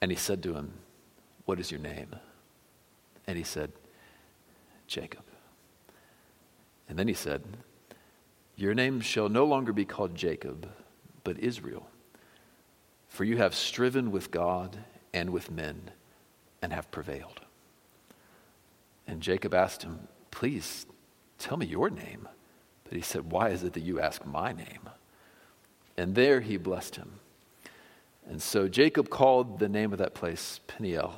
And 0.00 0.10
he 0.10 0.16
said 0.16 0.42
to 0.42 0.54
him, 0.54 0.72
What 1.44 1.58
is 1.58 1.70
your 1.70 1.80
name? 1.80 2.14
And 3.26 3.38
he 3.38 3.44
said, 3.44 3.72
Jacob. 4.88 5.22
And 6.88 6.98
then 6.98 7.06
he 7.06 7.14
said, 7.14 7.42
Your 8.56 8.74
name 8.74 9.00
shall 9.00 9.28
no 9.28 9.44
longer 9.44 9.72
be 9.72 9.84
called 9.84 10.14
Jacob, 10.14 10.68
but 11.22 11.38
Israel. 11.38 11.88
For 13.08 13.24
you 13.24 13.36
have 13.36 13.54
striven 13.54 14.10
with 14.10 14.30
God 14.30 14.78
and 15.12 15.30
with 15.30 15.50
men 15.50 15.90
and 16.60 16.72
have 16.72 16.90
prevailed. 16.90 17.40
And 19.06 19.20
Jacob 19.20 19.54
asked 19.54 19.82
him, 19.82 20.08
Please 20.30 20.86
tell 21.38 21.56
me 21.56 21.66
your 21.66 21.90
name. 21.90 22.28
But 22.84 22.94
he 22.94 23.02
said, 23.02 23.30
Why 23.30 23.50
is 23.50 23.62
it 23.62 23.74
that 23.74 23.80
you 23.80 24.00
ask 24.00 24.24
my 24.24 24.52
name? 24.52 24.88
And 25.96 26.14
there 26.14 26.40
he 26.40 26.56
blessed 26.56 26.96
him. 26.96 27.20
And 28.28 28.42
so 28.42 28.68
Jacob 28.68 29.08
called 29.08 29.58
the 29.58 29.68
name 29.68 29.92
of 29.92 29.98
that 29.98 30.14
place 30.14 30.60
Peniel, 30.66 31.14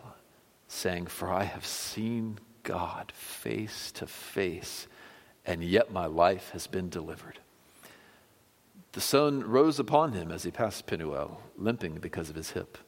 saying, 0.68 1.06
For 1.06 1.30
I 1.30 1.44
have 1.44 1.66
seen 1.66 2.38
God 2.70 3.10
face 3.10 3.90
to 3.96 4.06
face, 4.06 4.86
and 5.44 5.64
yet 5.64 5.90
my 5.90 6.06
life 6.06 6.50
has 6.50 6.68
been 6.68 6.88
delivered. 6.88 7.40
The 8.92 9.00
sun 9.00 9.42
rose 9.42 9.80
upon 9.80 10.12
him 10.12 10.30
as 10.30 10.44
he 10.44 10.52
passed 10.52 10.86
Penuel, 10.86 11.40
limping 11.58 11.94
because 11.96 12.30
of 12.30 12.36
his 12.36 12.50
hip. 12.50 12.78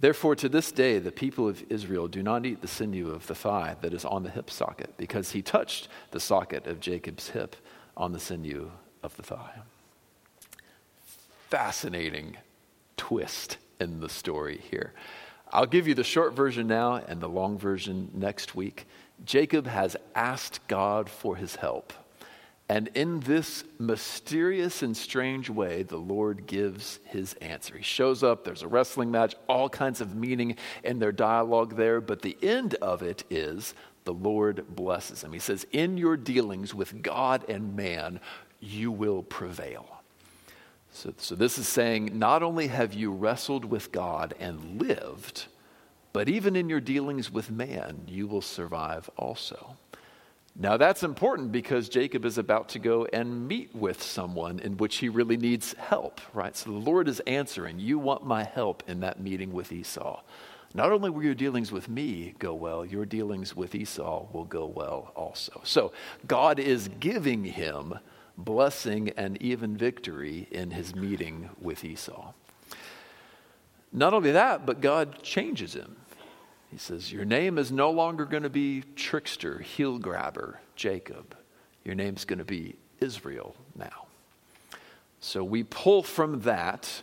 Therefore, 0.00 0.34
to 0.36 0.48
this 0.48 0.72
day, 0.72 0.98
the 0.98 1.12
people 1.12 1.46
of 1.46 1.62
Israel 1.68 2.08
do 2.08 2.22
not 2.22 2.46
eat 2.46 2.62
the 2.62 2.68
sinew 2.68 3.10
of 3.10 3.26
the 3.26 3.34
thigh 3.34 3.76
that 3.82 3.92
is 3.92 4.06
on 4.06 4.22
the 4.22 4.30
hip 4.30 4.48
socket, 4.48 4.94
because 4.96 5.32
he 5.32 5.42
touched 5.42 5.88
the 6.12 6.18
socket 6.18 6.66
of 6.66 6.80
Jacob's 6.80 7.28
hip 7.28 7.56
on 7.98 8.12
the 8.12 8.18
sinew 8.18 8.70
of 9.02 9.14
the 9.18 9.22
thigh. 9.22 9.60
Fascinating 11.50 12.38
twist 12.96 13.58
in 13.78 14.00
the 14.00 14.08
story 14.08 14.58
here. 14.70 14.94
I'll 15.52 15.66
give 15.66 15.88
you 15.88 15.94
the 15.94 16.04
short 16.04 16.34
version 16.34 16.66
now 16.66 16.94
and 16.94 17.20
the 17.20 17.28
long 17.28 17.58
version 17.58 18.10
next 18.14 18.54
week. 18.54 18.86
Jacob 19.24 19.66
has 19.66 19.96
asked 20.14 20.66
God 20.68 21.10
for 21.10 21.36
his 21.36 21.56
help. 21.56 21.92
And 22.68 22.88
in 22.94 23.18
this 23.20 23.64
mysterious 23.80 24.82
and 24.82 24.96
strange 24.96 25.50
way, 25.50 25.82
the 25.82 25.96
Lord 25.96 26.46
gives 26.46 27.00
his 27.04 27.34
answer. 27.34 27.76
He 27.76 27.82
shows 27.82 28.22
up, 28.22 28.44
there's 28.44 28.62
a 28.62 28.68
wrestling 28.68 29.10
match, 29.10 29.34
all 29.48 29.68
kinds 29.68 30.00
of 30.00 30.14
meaning 30.14 30.56
in 30.84 31.00
their 31.00 31.10
dialogue 31.10 31.74
there, 31.74 32.00
but 32.00 32.22
the 32.22 32.36
end 32.42 32.74
of 32.76 33.02
it 33.02 33.24
is 33.28 33.74
the 34.04 34.14
Lord 34.14 34.64
blesses 34.76 35.24
him. 35.24 35.32
He 35.32 35.40
says, 35.40 35.66
In 35.72 35.96
your 35.96 36.16
dealings 36.16 36.72
with 36.72 37.02
God 37.02 37.44
and 37.48 37.74
man, 37.74 38.20
you 38.60 38.92
will 38.92 39.24
prevail. 39.24 39.99
So, 40.92 41.14
so 41.16 41.34
this 41.34 41.58
is 41.58 41.68
saying 41.68 42.18
not 42.18 42.42
only 42.42 42.66
have 42.66 42.92
you 42.94 43.12
wrestled 43.12 43.64
with 43.64 43.92
God 43.92 44.34
and 44.40 44.80
lived, 44.80 45.46
but 46.12 46.28
even 46.28 46.56
in 46.56 46.68
your 46.68 46.80
dealings 46.80 47.30
with 47.30 47.50
man, 47.50 48.02
you 48.06 48.26
will 48.26 48.42
survive 48.42 49.08
also. 49.16 49.76
Now, 50.56 50.76
that's 50.76 51.04
important 51.04 51.52
because 51.52 51.88
Jacob 51.88 52.24
is 52.24 52.36
about 52.36 52.68
to 52.70 52.80
go 52.80 53.06
and 53.12 53.46
meet 53.46 53.74
with 53.74 54.02
someone 54.02 54.58
in 54.58 54.76
which 54.76 54.96
he 54.96 55.08
really 55.08 55.36
needs 55.36 55.74
help, 55.74 56.20
right? 56.34 56.56
So 56.56 56.70
the 56.70 56.76
Lord 56.76 57.06
is 57.06 57.20
answering, 57.20 57.78
You 57.78 57.98
want 57.98 58.26
my 58.26 58.42
help 58.42 58.82
in 58.88 59.00
that 59.00 59.20
meeting 59.20 59.52
with 59.52 59.72
Esau. 59.72 60.20
Not 60.74 60.92
only 60.92 61.10
will 61.10 61.24
your 61.24 61.34
dealings 61.34 61.72
with 61.72 61.88
me 61.88 62.34
go 62.38 62.54
well, 62.54 62.84
your 62.84 63.04
dealings 63.04 63.56
with 63.56 63.74
Esau 63.74 64.26
will 64.32 64.44
go 64.44 64.66
well 64.66 65.12
also. 65.16 65.60
So 65.64 65.92
God 66.26 66.58
is 66.58 66.88
giving 67.00 67.44
him 67.44 67.94
blessing 68.44 69.10
and 69.16 69.40
even 69.42 69.76
victory 69.76 70.48
in 70.50 70.70
his 70.70 70.94
meeting 70.94 71.50
with 71.60 71.84
Esau. 71.84 72.32
Not 73.92 74.14
only 74.14 74.32
that, 74.32 74.66
but 74.66 74.80
God 74.80 75.22
changes 75.22 75.74
him. 75.74 75.96
He 76.70 76.78
says, 76.78 77.12
Your 77.12 77.24
name 77.24 77.58
is 77.58 77.72
no 77.72 77.90
longer 77.90 78.24
going 78.24 78.44
to 78.44 78.50
be 78.50 78.84
trickster, 78.94 79.58
heel 79.58 79.98
grabber, 79.98 80.60
Jacob. 80.76 81.36
Your 81.84 81.94
name's 81.94 82.24
going 82.24 82.38
to 82.38 82.44
be 82.44 82.76
Israel 83.00 83.56
now. 83.74 84.06
So 85.20 85.42
we 85.42 85.64
pull 85.64 86.02
from 86.02 86.40
that 86.42 87.02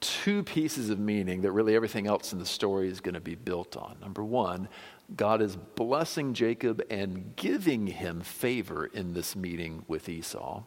two 0.00 0.42
pieces 0.42 0.90
of 0.90 0.98
meaning 0.98 1.42
that 1.42 1.52
really 1.52 1.76
everything 1.76 2.06
else 2.06 2.32
in 2.32 2.38
the 2.38 2.46
story 2.46 2.88
is 2.88 3.00
going 3.00 3.14
to 3.14 3.20
be 3.20 3.36
built 3.36 3.76
on. 3.76 3.96
Number 4.00 4.24
one, 4.24 4.68
God 5.14 5.40
is 5.42 5.56
blessing 5.56 6.34
Jacob 6.34 6.82
and 6.90 7.36
giving 7.36 7.86
him 7.86 8.20
favor 8.20 8.86
in 8.86 9.14
this 9.14 9.36
meeting 9.36 9.84
with 9.86 10.08
Esau. 10.08 10.62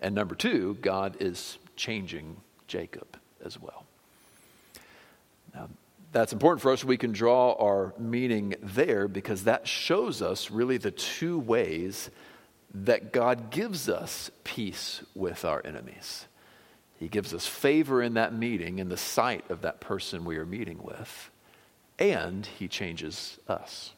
And 0.00 0.14
number 0.14 0.34
two, 0.34 0.78
God 0.80 1.16
is 1.20 1.58
changing 1.76 2.36
Jacob 2.66 3.18
as 3.44 3.60
well. 3.60 3.84
Now, 5.54 5.68
that's 6.12 6.32
important 6.32 6.62
for 6.62 6.72
us. 6.72 6.84
We 6.84 6.96
can 6.96 7.12
draw 7.12 7.52
our 7.54 7.94
meaning 7.98 8.54
there 8.62 9.08
because 9.08 9.44
that 9.44 9.66
shows 9.66 10.22
us 10.22 10.50
really 10.50 10.78
the 10.78 10.90
two 10.90 11.38
ways 11.38 12.10
that 12.74 13.12
God 13.12 13.50
gives 13.50 13.88
us 13.88 14.30
peace 14.44 15.02
with 15.14 15.44
our 15.44 15.62
enemies. 15.64 16.26
He 16.98 17.08
gives 17.08 17.32
us 17.32 17.46
favor 17.46 18.02
in 18.02 18.14
that 18.14 18.34
meeting, 18.34 18.78
in 18.78 18.88
the 18.88 18.96
sight 18.96 19.44
of 19.50 19.62
that 19.62 19.80
person 19.80 20.24
we 20.24 20.36
are 20.36 20.46
meeting 20.46 20.82
with, 20.82 21.30
and 21.98 22.44
He 22.44 22.68
changes 22.68 23.38
us. 23.48 23.92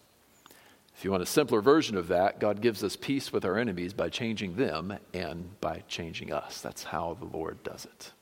If 1.00 1.04
you 1.06 1.12
want 1.12 1.22
a 1.22 1.26
simpler 1.26 1.62
version 1.62 1.96
of 1.96 2.08
that, 2.08 2.40
God 2.40 2.60
gives 2.60 2.84
us 2.84 2.94
peace 2.94 3.32
with 3.32 3.46
our 3.46 3.56
enemies 3.56 3.94
by 3.94 4.10
changing 4.10 4.56
them 4.56 4.98
and 5.14 5.58
by 5.58 5.82
changing 5.88 6.30
us. 6.30 6.60
That's 6.60 6.84
how 6.84 7.16
the 7.18 7.24
Lord 7.24 7.62
does 7.62 7.86
it. 7.86 8.12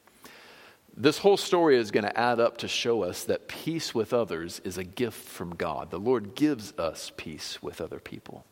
This 0.96 1.18
whole 1.18 1.36
story 1.36 1.76
is 1.76 1.90
going 1.90 2.04
to 2.04 2.16
add 2.16 2.38
up 2.38 2.58
to 2.58 2.68
show 2.68 3.02
us 3.02 3.24
that 3.24 3.48
peace 3.48 3.96
with 3.96 4.12
others 4.12 4.60
is 4.62 4.78
a 4.78 4.84
gift 4.84 5.18
from 5.18 5.56
God. 5.56 5.90
The 5.90 5.98
Lord 5.98 6.36
gives 6.36 6.72
us 6.78 7.10
peace 7.16 7.60
with 7.60 7.80
other 7.80 7.98
people. 7.98 8.44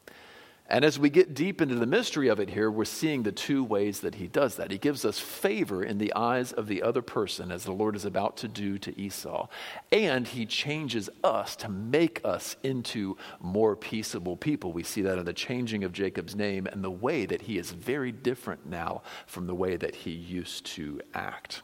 And 0.69 0.85
as 0.85 0.99
we 0.99 1.11
get 1.11 1.35
deep 1.35 1.61
into 1.61 1.77
the 1.77 1.87
mystery 1.87 2.27
of 2.29 2.41
it 2.41 2.51
here, 2.51 2.71
we're 2.71 2.85
seeing 2.85 3.23
the 3.23 3.31
two 3.31 3.63
ways 3.63 4.01
that 4.01 4.17
he 4.17 4.27
does 4.27 4.57
that. 4.57 4.73
He 4.73 4.79
gives 4.79 5.05
us 5.05 5.19
favor 5.21 5.85
in 5.85 5.99
the 5.99 6.13
eyes 6.15 6.53
of 6.53 6.67
the 6.67 6.83
other 6.83 7.03
person, 7.03 7.53
as 7.53 7.65
the 7.65 7.73
Lord 7.73 7.95
is 7.95 8.05
about 8.05 8.37
to 8.39 8.49
do 8.49 8.77
to 8.79 9.01
Esau. 9.01 9.47
And 9.93 10.27
he 10.27 10.45
changes 10.45 11.09
us 11.23 11.55
to 11.57 11.69
make 11.69 12.21
us 12.25 12.57
into 12.65 13.17
more 13.41 13.77
peaceable 13.77 14.37
people. 14.37 14.73
We 14.73 14.83
see 14.83 15.03
that 15.03 15.19
in 15.19 15.25
the 15.25 15.33
changing 15.33 15.85
of 15.85 15.93
Jacob's 15.93 16.35
name 16.35 16.67
and 16.67 16.83
the 16.83 16.91
way 16.91 17.27
that 17.27 17.43
he 17.43 17.59
is 17.59 17.71
very 17.71 18.11
different 18.11 18.67
now 18.67 19.03
from 19.27 19.47
the 19.47 19.55
way 19.55 19.77
that 19.77 19.95
he 19.95 20.11
used 20.11 20.67
to 20.67 21.01
act. 21.15 21.63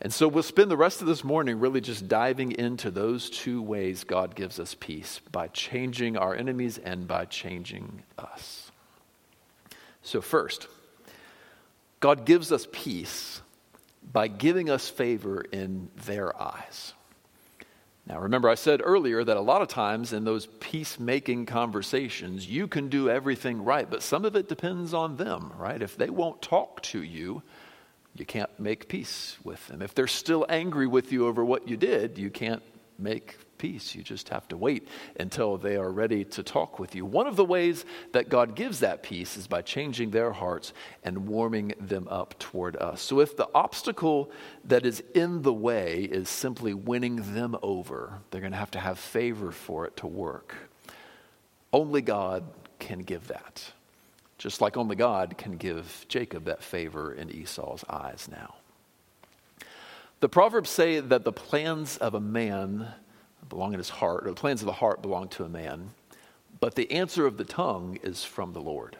And 0.00 0.12
so 0.12 0.28
we'll 0.28 0.42
spend 0.42 0.70
the 0.70 0.76
rest 0.76 1.00
of 1.00 1.06
this 1.06 1.24
morning 1.24 1.60
really 1.60 1.80
just 1.80 2.08
diving 2.08 2.52
into 2.52 2.90
those 2.90 3.30
two 3.30 3.62
ways 3.62 4.04
God 4.04 4.34
gives 4.34 4.58
us 4.58 4.76
peace 4.78 5.20
by 5.30 5.48
changing 5.48 6.16
our 6.16 6.34
enemies 6.34 6.78
and 6.78 7.06
by 7.06 7.24
changing 7.26 8.02
us. 8.18 8.70
So, 10.02 10.20
first, 10.20 10.68
God 12.00 12.26
gives 12.26 12.52
us 12.52 12.66
peace 12.70 13.40
by 14.12 14.28
giving 14.28 14.68
us 14.68 14.88
favor 14.88 15.40
in 15.40 15.88
their 16.04 16.40
eyes. 16.40 16.92
Now, 18.06 18.20
remember, 18.20 18.50
I 18.50 18.54
said 18.56 18.82
earlier 18.84 19.24
that 19.24 19.36
a 19.38 19.40
lot 19.40 19.62
of 19.62 19.68
times 19.68 20.12
in 20.12 20.24
those 20.24 20.46
peacemaking 20.60 21.46
conversations, 21.46 22.46
you 22.46 22.68
can 22.68 22.90
do 22.90 23.08
everything 23.08 23.64
right, 23.64 23.88
but 23.88 24.02
some 24.02 24.26
of 24.26 24.36
it 24.36 24.46
depends 24.46 24.92
on 24.92 25.16
them, 25.16 25.54
right? 25.56 25.80
If 25.80 25.96
they 25.96 26.10
won't 26.10 26.42
talk 26.42 26.82
to 26.82 27.02
you, 27.02 27.42
you 28.16 28.24
can't 28.24 28.50
make 28.60 28.88
peace 28.88 29.36
with 29.42 29.66
them. 29.68 29.82
If 29.82 29.94
they're 29.94 30.06
still 30.06 30.46
angry 30.48 30.86
with 30.86 31.12
you 31.12 31.26
over 31.26 31.44
what 31.44 31.68
you 31.68 31.76
did, 31.76 32.16
you 32.16 32.30
can't 32.30 32.62
make 32.98 33.36
peace. 33.58 33.94
You 33.94 34.02
just 34.02 34.28
have 34.28 34.46
to 34.48 34.56
wait 34.56 34.86
until 35.18 35.56
they 35.56 35.76
are 35.76 35.90
ready 35.90 36.24
to 36.24 36.42
talk 36.42 36.78
with 36.78 36.94
you. 36.94 37.04
One 37.04 37.26
of 37.26 37.34
the 37.34 37.44
ways 37.44 37.84
that 38.12 38.28
God 38.28 38.54
gives 38.54 38.80
that 38.80 39.02
peace 39.02 39.36
is 39.36 39.46
by 39.46 39.62
changing 39.62 40.10
their 40.10 40.32
hearts 40.32 40.72
and 41.02 41.26
warming 41.26 41.74
them 41.80 42.06
up 42.08 42.38
toward 42.38 42.76
us. 42.76 43.00
So 43.02 43.20
if 43.20 43.36
the 43.36 43.48
obstacle 43.54 44.30
that 44.64 44.86
is 44.86 45.02
in 45.14 45.42
the 45.42 45.52
way 45.52 46.04
is 46.04 46.28
simply 46.28 46.74
winning 46.74 47.34
them 47.34 47.56
over, 47.62 48.20
they're 48.30 48.40
going 48.40 48.52
to 48.52 48.58
have 48.58 48.70
to 48.72 48.80
have 48.80 48.98
favor 48.98 49.50
for 49.50 49.86
it 49.86 49.96
to 49.98 50.06
work. 50.06 50.54
Only 51.72 52.02
God 52.02 52.44
can 52.78 53.00
give 53.00 53.28
that 53.28 53.72
just 54.44 54.60
like 54.60 54.76
only 54.76 54.94
God 54.94 55.38
can 55.38 55.56
give 55.56 56.04
Jacob 56.06 56.44
that 56.44 56.62
favor 56.62 57.14
in 57.14 57.30
Esau's 57.30 57.82
eyes 57.88 58.28
now. 58.30 58.56
The 60.20 60.28
Proverbs 60.28 60.68
say 60.68 61.00
that 61.00 61.24
the 61.24 61.32
plans 61.32 61.96
of 61.96 62.12
a 62.12 62.20
man 62.20 62.88
belong 63.48 63.72
in 63.72 63.78
his 63.78 63.88
heart, 63.88 64.26
or 64.26 64.28
the 64.28 64.36
plans 64.36 64.60
of 64.60 64.66
the 64.66 64.72
heart 64.72 65.00
belong 65.00 65.28
to 65.28 65.44
a 65.44 65.48
man, 65.48 65.92
but 66.60 66.74
the 66.74 66.92
answer 66.92 67.24
of 67.24 67.38
the 67.38 67.44
tongue 67.46 67.98
is 68.02 68.22
from 68.22 68.52
the 68.52 68.60
Lord. 68.60 68.98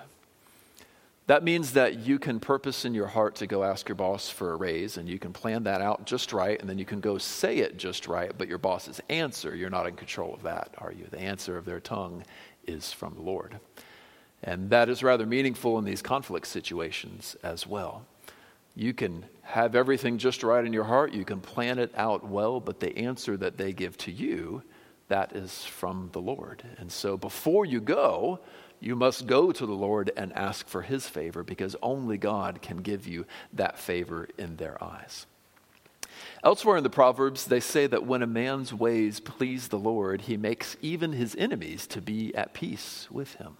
That 1.27 1.45
means 1.45 1.73
that 1.75 1.99
you 1.99 2.18
can 2.18 2.40
purpose 2.40 2.87
in 2.87 2.95
your 2.95 3.09
heart 3.09 3.35
to 3.35 3.47
go 3.47 3.64
ask 3.64 3.87
your 3.87 3.97
boss 3.97 4.31
for 4.31 4.53
a 4.53 4.57
raise, 4.57 4.97
and 4.97 5.07
you 5.07 5.18
can 5.18 5.35
plan 5.35 5.64
that 5.64 5.83
out 5.83 6.07
just 6.07 6.33
right, 6.33 6.59
and 6.59 6.71
then 6.71 6.79
you 6.79 6.87
can 6.87 7.01
go 7.01 7.18
say 7.18 7.59
it 7.59 7.77
just 7.77 8.09
right, 8.09 8.33
but 8.38 8.49
your 8.49 8.57
boss's 8.57 8.99
answer, 9.11 9.55
you're 9.55 9.68
not 9.68 9.87
in 9.87 9.95
control 9.95 10.33
of 10.33 10.45
that, 10.45 10.71
are 10.79 10.92
you? 10.92 11.05
The 11.11 11.21
answer 11.21 11.59
of 11.59 11.66
their 11.66 11.81
tongue 11.81 12.25
is 12.66 12.90
from 12.95 13.14
the 13.14 13.21
Lord. 13.21 13.61
And 14.44 14.68
that 14.70 14.90
is 14.90 15.02
rather 15.02 15.24
meaningful 15.24 15.78
in 15.78 15.85
these 15.85 16.02
conflict 16.02 16.46
situations 16.46 17.35
as 17.42 17.66
well. 17.66 18.04
You 18.76 18.92
can 18.92 19.24
have 19.42 19.74
everything 19.74 20.18
just 20.18 20.42
right 20.42 20.64
in 20.64 20.72
your 20.72 20.85
heart, 20.85 21.12
you 21.12 21.24
can 21.24 21.40
plan 21.40 21.78
it 21.78 21.92
out 21.96 22.28
well, 22.28 22.61
but 22.61 22.78
the 22.78 22.96
answer 22.98 23.37
that 23.38 23.57
they 23.57 23.72
give 23.72 23.96
to 23.98 24.12
you, 24.12 24.62
that 25.09 25.35
is 25.35 25.64
from 25.64 26.11
the 26.12 26.20
Lord. 26.20 26.62
And 26.78 26.92
so 26.92 27.16
before 27.16 27.64
you 27.64 27.80
go, 27.80 28.40
you 28.80 28.96
must 28.96 29.26
go 29.26 29.50
to 29.50 29.64
the 29.64 29.72
Lord 29.72 30.11
and 30.14 30.33
ask 30.35 30.68
for 30.68 30.83
his 30.83 31.09
favor 31.09 31.42
because 31.42 31.74
only 31.83 32.18
God 32.18 32.61
can 32.61 32.78
give 32.78 33.07
you 33.07 33.24
that 33.54 33.78
favor 33.78 34.28
in 34.37 34.57
their 34.57 34.83
eyes. 34.83 35.26
Elsewhere 36.42 36.76
in 36.76 36.85
the 36.85 36.90
Proverbs, 36.90 37.46
they 37.46 37.61
say 37.61 37.87
that 37.87 38.07
when 38.07 38.22
a 38.22 38.26
man's 38.26 38.74
ways 38.74 39.20
please 39.20 39.68
the 39.68 39.78
Lord, 39.78 40.22
he 40.22 40.37
makes 40.37 40.76
even 40.83 41.12
his 41.12 41.35
enemies 41.37 41.87
to 41.88 42.02
be 42.02 42.35
at 42.35 42.52
peace 42.52 43.09
with 43.11 43.35
him. 43.37 43.57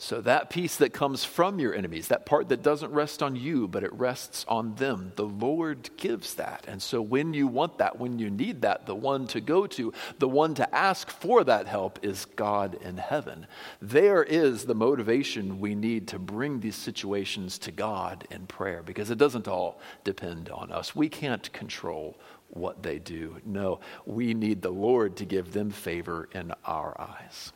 So, 0.00 0.20
that 0.20 0.48
peace 0.48 0.76
that 0.76 0.92
comes 0.92 1.24
from 1.24 1.58
your 1.58 1.74
enemies, 1.74 2.06
that 2.06 2.24
part 2.24 2.50
that 2.50 2.62
doesn't 2.62 2.92
rest 2.92 3.20
on 3.20 3.34
you, 3.34 3.66
but 3.66 3.82
it 3.82 3.92
rests 3.92 4.44
on 4.46 4.76
them, 4.76 5.12
the 5.16 5.26
Lord 5.26 5.90
gives 5.96 6.34
that. 6.34 6.64
And 6.68 6.80
so, 6.80 7.02
when 7.02 7.34
you 7.34 7.48
want 7.48 7.78
that, 7.78 7.98
when 7.98 8.20
you 8.20 8.30
need 8.30 8.62
that, 8.62 8.86
the 8.86 8.94
one 8.94 9.26
to 9.26 9.40
go 9.40 9.66
to, 9.66 9.92
the 10.20 10.28
one 10.28 10.54
to 10.54 10.72
ask 10.72 11.10
for 11.10 11.42
that 11.42 11.66
help 11.66 11.98
is 12.04 12.26
God 12.26 12.78
in 12.80 12.96
heaven. 12.96 13.48
There 13.82 14.22
is 14.22 14.66
the 14.66 14.74
motivation 14.76 15.58
we 15.58 15.74
need 15.74 16.06
to 16.08 16.20
bring 16.20 16.60
these 16.60 16.76
situations 16.76 17.58
to 17.58 17.72
God 17.72 18.24
in 18.30 18.46
prayer 18.46 18.84
because 18.84 19.10
it 19.10 19.18
doesn't 19.18 19.48
all 19.48 19.80
depend 20.04 20.48
on 20.48 20.70
us. 20.70 20.94
We 20.94 21.08
can't 21.08 21.52
control 21.52 22.16
what 22.50 22.84
they 22.84 23.00
do. 23.00 23.38
No, 23.44 23.80
we 24.06 24.32
need 24.32 24.62
the 24.62 24.70
Lord 24.70 25.16
to 25.16 25.24
give 25.24 25.52
them 25.52 25.70
favor 25.70 26.28
in 26.32 26.52
our 26.64 26.94
eyes. 27.00 27.52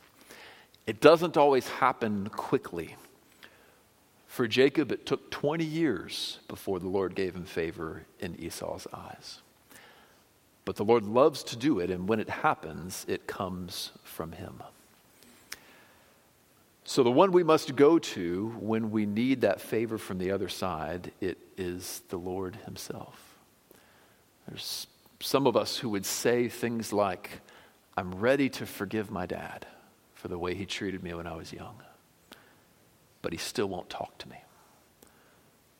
It 0.85 0.99
doesn't 0.99 1.37
always 1.37 1.67
happen 1.67 2.29
quickly. 2.29 2.95
For 4.27 4.47
Jacob, 4.47 4.91
it 4.91 5.05
took 5.05 5.29
20 5.31 5.63
years 5.63 6.39
before 6.47 6.79
the 6.79 6.89
Lord 6.89 7.15
gave 7.15 7.35
him 7.35 7.45
favor 7.45 8.05
in 8.19 8.35
Esau's 8.39 8.87
eyes. 8.91 9.41
But 10.65 10.75
the 10.75 10.83
Lord 10.83 11.05
loves 11.05 11.43
to 11.43 11.55
do 11.55 11.79
it, 11.79 11.89
and 11.89 12.07
when 12.07 12.19
it 12.19 12.29
happens, 12.29 13.05
it 13.07 13.27
comes 13.27 13.91
from 14.03 14.31
him. 14.31 14.63
So, 16.85 17.03
the 17.03 17.11
one 17.11 17.31
we 17.31 17.43
must 17.43 17.75
go 17.75 17.97
to 17.97 18.53
when 18.59 18.91
we 18.91 19.05
need 19.05 19.41
that 19.41 19.61
favor 19.61 19.97
from 19.97 20.17
the 20.17 20.31
other 20.31 20.49
side, 20.49 21.11
it 21.21 21.37
is 21.57 22.01
the 22.09 22.17
Lord 22.17 22.57
himself. 22.65 23.35
There's 24.47 24.87
some 25.21 25.47
of 25.47 25.55
us 25.55 25.77
who 25.77 25.89
would 25.89 26.05
say 26.05 26.49
things 26.49 26.91
like, 26.91 27.39
I'm 27.95 28.15
ready 28.15 28.49
to 28.49 28.65
forgive 28.65 29.11
my 29.11 29.25
dad 29.25 29.65
for 30.23 30.29
the 30.29 30.37
way 30.37 30.55
he 30.55 30.65
treated 30.65 31.03
me 31.03 31.13
when 31.13 31.27
I 31.27 31.35
was 31.35 31.51
young. 31.51 31.75
But 33.21 33.33
he 33.33 33.37
still 33.37 33.67
won't 33.67 33.89
talk 33.89 34.17
to 34.19 34.29
me. 34.29 34.37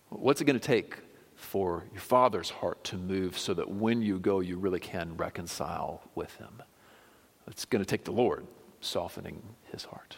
What's 0.10 0.42
it 0.42 0.44
going 0.44 0.60
to 0.60 0.68
take 0.68 0.98
for 1.38 1.86
your 1.94 2.02
father's 2.02 2.50
heart 2.50 2.84
to 2.84 2.98
move 2.98 3.40
so 3.40 3.54
that 3.54 3.72
when 3.72 4.02
you 4.02 4.20
go, 4.20 4.42
you 4.42 4.58
really 4.58 4.82
can 4.82 5.16
reconcile 5.16 6.02
with 6.14 6.36
him? 6.36 6.62
It's 7.48 7.64
going 7.64 7.82
to 7.82 7.90
take 7.90 8.04
the 8.04 8.12
Lord 8.12 8.46
softening 8.82 9.42
his 9.72 9.86
heart. 9.86 10.18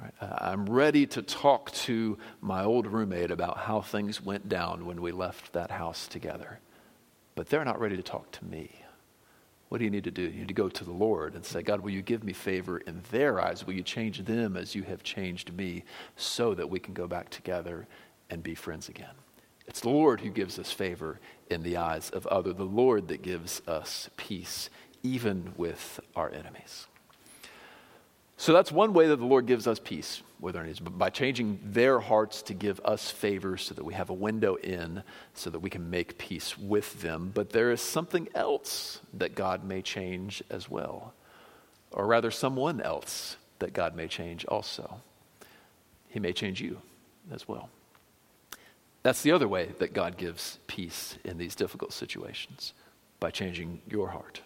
Right. 0.00 0.14
I'm 0.20 0.66
ready 0.66 1.04
to 1.06 1.22
talk 1.22 1.72
to 1.72 2.16
my 2.40 2.62
old 2.62 2.86
roommate 2.86 3.32
about 3.32 3.58
how 3.58 3.80
things 3.80 4.24
went 4.24 4.48
down 4.48 4.86
when 4.86 5.02
we 5.02 5.10
left 5.10 5.52
that 5.54 5.72
house 5.72 6.06
together, 6.06 6.60
but 7.34 7.48
they're 7.48 7.64
not 7.64 7.80
ready 7.80 7.96
to 7.96 8.04
talk 8.04 8.30
to 8.30 8.44
me. 8.44 8.70
What 9.70 9.78
do 9.78 9.84
you 9.84 9.90
need 9.90 10.04
to 10.04 10.10
do? 10.10 10.22
You 10.22 10.40
need 10.40 10.48
to 10.48 10.54
go 10.54 10.68
to 10.68 10.84
the 10.84 10.92
Lord 10.92 11.36
and 11.36 11.44
say, 11.44 11.62
God, 11.62 11.80
will 11.80 11.92
you 11.92 12.02
give 12.02 12.24
me 12.24 12.32
favor 12.32 12.78
in 12.78 13.02
their 13.12 13.40
eyes? 13.40 13.64
Will 13.64 13.74
you 13.74 13.84
change 13.84 14.24
them 14.24 14.56
as 14.56 14.74
you 14.74 14.82
have 14.82 15.04
changed 15.04 15.54
me 15.56 15.84
so 16.16 16.54
that 16.54 16.68
we 16.68 16.80
can 16.80 16.92
go 16.92 17.06
back 17.06 17.30
together 17.30 17.86
and 18.30 18.42
be 18.42 18.56
friends 18.56 18.88
again? 18.88 19.14
It's 19.68 19.80
the 19.80 19.88
Lord 19.88 20.22
who 20.22 20.30
gives 20.30 20.58
us 20.58 20.72
favor 20.72 21.20
in 21.50 21.62
the 21.62 21.76
eyes 21.76 22.10
of 22.10 22.26
other, 22.26 22.52
the 22.52 22.64
Lord 22.64 23.06
that 23.08 23.22
gives 23.22 23.62
us 23.68 24.10
peace, 24.16 24.70
even 25.04 25.52
with 25.56 26.00
our 26.16 26.32
enemies. 26.32 26.88
So 28.40 28.54
that's 28.54 28.72
one 28.72 28.94
way 28.94 29.06
that 29.06 29.16
the 29.16 29.26
Lord 29.26 29.44
gives 29.44 29.66
us 29.66 29.78
peace 29.78 30.22
with 30.40 30.56
our 30.56 30.62
enemies, 30.62 30.80
by 30.80 31.10
changing 31.10 31.60
their 31.62 32.00
hearts 32.00 32.40
to 32.44 32.54
give 32.54 32.80
us 32.86 33.10
favor 33.10 33.58
so 33.58 33.74
that 33.74 33.84
we 33.84 33.92
have 33.92 34.08
a 34.08 34.14
window 34.14 34.54
in 34.54 35.02
so 35.34 35.50
that 35.50 35.58
we 35.58 35.68
can 35.68 35.90
make 35.90 36.16
peace 36.16 36.56
with 36.56 37.02
them. 37.02 37.32
But 37.34 37.50
there 37.50 37.70
is 37.70 37.82
something 37.82 38.30
else 38.34 39.00
that 39.12 39.34
God 39.34 39.62
may 39.62 39.82
change 39.82 40.42
as 40.48 40.70
well. 40.70 41.12
or 41.92 42.06
rather, 42.06 42.30
someone 42.30 42.80
else 42.80 43.36
that 43.58 43.72
God 43.72 43.94
may 43.94 44.08
change 44.08 44.46
also. 44.46 45.00
He 46.08 46.20
may 46.20 46.32
change 46.32 46.60
you 46.60 46.80
as 47.30 47.46
well. 47.46 47.68
That's 49.02 49.22
the 49.22 49.32
other 49.32 49.48
way 49.48 49.70
that 49.78 49.92
God 49.92 50.16
gives 50.16 50.58
peace 50.66 51.18
in 51.24 51.36
these 51.36 51.54
difficult 51.54 51.92
situations 51.92 52.72
by 53.18 53.30
changing 53.30 53.82
your 53.86 54.08
heart. 54.08 54.40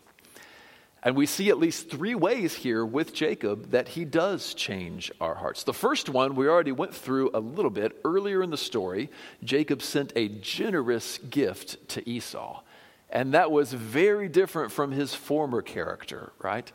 And 1.04 1.14
we 1.14 1.26
see 1.26 1.50
at 1.50 1.58
least 1.58 1.90
three 1.90 2.14
ways 2.14 2.54
here 2.54 2.84
with 2.84 3.12
Jacob 3.12 3.72
that 3.72 3.88
he 3.88 4.06
does 4.06 4.54
change 4.54 5.12
our 5.20 5.34
hearts. 5.34 5.62
The 5.62 5.74
first 5.74 6.08
one 6.08 6.34
we 6.34 6.48
already 6.48 6.72
went 6.72 6.94
through 6.94 7.30
a 7.34 7.40
little 7.40 7.70
bit 7.70 8.00
earlier 8.06 8.42
in 8.42 8.48
the 8.48 8.56
story. 8.56 9.10
Jacob 9.44 9.82
sent 9.82 10.14
a 10.16 10.28
generous 10.28 11.18
gift 11.18 11.88
to 11.90 12.08
Esau. 12.08 12.62
And 13.10 13.34
that 13.34 13.50
was 13.50 13.72
very 13.72 14.30
different 14.30 14.72
from 14.72 14.92
his 14.92 15.14
former 15.14 15.60
character, 15.60 16.32
right? 16.38 16.72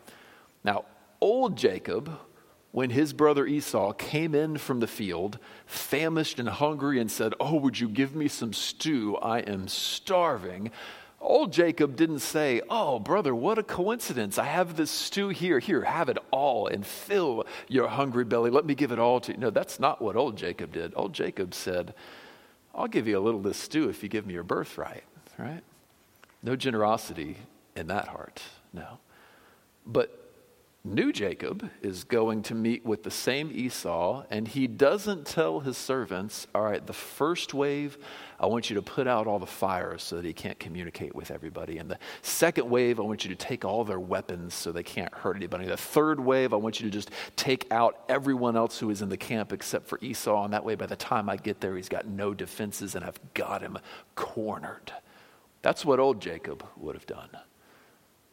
Now, 0.64 0.86
old 1.20 1.58
Jacob, 1.58 2.20
when 2.72 2.92
his 2.92 3.14
brother 3.14 3.48
Esau 3.48 3.94
came 3.94 4.36
in 4.36 4.60
from 4.60 4.80
the 4.80 4.88
field, 4.88 5.40
famished 5.66 6.40
and 6.40 6.48
hungry, 6.48 7.00
and 7.00 7.10
said, 7.10 7.34
Oh, 7.40 7.56
would 7.56 7.80
you 7.80 7.90
give 7.90 8.16
me 8.16 8.28
some 8.28 8.54
stew? 8.54 9.18
I 9.18 9.40
am 9.40 9.68
starving. 9.68 10.70
Old 11.22 11.52
Jacob 11.52 11.96
didn't 11.96 12.20
say, 12.20 12.62
Oh, 12.70 13.00
brother, 13.00 13.36
what 13.36 13.58
a 13.58 13.64
coincidence. 13.64 14.38
I 14.38 14.46
have 14.46 14.76
this 14.76 14.90
stew 14.90 15.30
here. 15.30 15.60
Here, 15.60 15.84
have 15.84 16.10
it 16.10 16.18
all 16.32 16.68
and 16.68 16.86
fill 16.86 17.46
your 17.68 17.88
hungry 17.90 18.26
belly. 18.26 18.50
Let 18.50 18.66
me 18.66 18.76
give 18.76 18.92
it 18.92 19.00
all 19.00 19.20
to 19.22 19.34
you. 19.34 19.38
No, 19.38 19.50
that's 19.50 19.80
not 19.80 20.02
what 20.02 20.16
old 20.16 20.38
Jacob 20.38 20.72
did. 20.72 20.94
Old 20.96 21.14
Jacob 21.14 21.54
said, 21.54 21.94
I'll 22.74 22.88
give 22.88 23.08
you 23.08 23.18
a 23.18 23.22
little 23.22 23.40
of 23.40 23.46
this 23.46 23.58
stew 23.58 23.90
if 23.90 24.02
you 24.04 24.10
give 24.10 24.26
me 24.26 24.34
your 24.34 24.44
birthright, 24.44 25.04
right? 25.38 25.64
No 26.42 26.56
generosity 26.56 27.38
in 27.76 27.88
that 27.88 28.08
heart, 28.08 28.42
no. 28.72 29.00
But 29.86 30.29
new 30.84 31.12
Jacob 31.12 31.70
is 31.82 32.04
going 32.04 32.42
to 32.44 32.56
meet 32.56 32.86
with 32.86 33.04
the 33.04 33.12
same 33.12 33.52
Esau, 33.54 34.24
and 34.30 34.48
he 34.48 34.68
doesn't 34.68 35.26
tell 35.26 35.60
his 35.60 35.78
servants, 35.78 36.48
All 36.56 36.62
right, 36.62 36.86
the 36.86 36.94
first 36.94 37.54
wave, 37.54 37.98
I 38.40 38.46
want 38.46 38.70
you 38.70 38.76
to 38.76 38.82
put 38.82 39.08
out 39.08 39.28
all 39.28 39.40
the 39.40 39.46
fires 39.46 40.02
so 40.02 40.16
that 40.16 40.26
he 40.26 40.32
can't 40.32 40.58
communicate 40.60 41.14
with 41.14 41.32
everybody. 41.32 41.78
And 41.78 41.92
the 41.92 42.00
second 42.22 42.70
wave, 42.70 43.00
I 43.00 43.04
want 43.04 43.26
you 43.26 43.30
to 43.30 43.36
take 43.36 43.66
all 43.66 43.84
their 43.84 44.00
weapons 44.00 44.54
so 44.54 44.72
they 44.72 44.84
can't 44.84 45.14
hurt 45.14 45.36
anybody. 45.36 45.66
The 45.66 45.76
third 45.76 46.20
wave, 46.20 46.54
I 46.54 46.58
want 46.58 46.80
you 46.80 46.90
to 46.90 46.92
just 46.92 47.12
take 47.36 47.70
out 47.72 48.04
everyone 48.08 48.56
else 48.56 48.80
who 48.80 48.90
is 48.90 49.02
in 49.02 49.10
the 49.10 49.18
camp 49.18 49.52
except 49.52 49.88
for 49.88 50.00
Esau. 50.02 50.46
And 50.46 50.54
that 50.54 50.64
way, 50.64 50.76
by 50.76 50.86
the 50.86 50.96
time 50.96 51.30
I 51.30 51.36
get 51.36 51.60
there, 51.60 51.76
he's 51.76 51.90
got 51.90 52.08
no 52.08 52.34
defenses 52.34 52.96
and 52.96 53.04
I've 53.04 53.20
got 53.34 53.62
him 53.62 53.78
cornered. 54.16 54.94
That's 55.62 55.84
what 55.84 56.00
old 56.00 56.22
Jacob 56.22 56.66
would 56.78 56.96
have 56.96 57.06
done. 57.06 57.30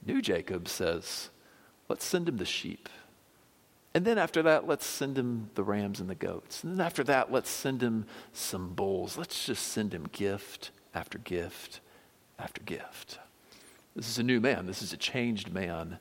New 0.05 0.23
Jacob 0.23 0.69
says, 0.69 1.31
Let's 1.89 2.05
send 2.05 2.29
him 2.29 2.37
the 2.37 2.45
sheep. 2.45 2.89
And 3.95 4.05
then 4.05 4.19
after 4.19 4.43
that, 4.43 4.67
let's 4.67 4.85
send 4.85 5.17
him 5.17 5.51
the 5.55 5.63
rams 5.63 6.01
and 6.01 6.11
the 6.11 6.15
goats. 6.15 6.63
And 6.63 6.73
then 6.73 6.85
after 6.85 7.03
that, 7.05 7.33
let's 7.33 7.49
send 7.49 7.83
him 7.83 8.05
some 8.33 8.75
bulls. 8.75 9.17
Let's 9.17 9.47
just 9.47 9.69
send 9.69 9.95
him 9.95 10.09
gift 10.13 10.71
after 10.95 11.19
gift 11.19 11.81
after 12.39 12.63
gift. 12.63 13.19
This 13.95 14.09
is 14.09 14.19
a 14.19 14.23
new 14.23 14.41
man. 14.41 14.67
This 14.67 14.83
is 14.83 14.93
a 14.93 14.99
changed 14.99 15.51
man. 15.53 15.99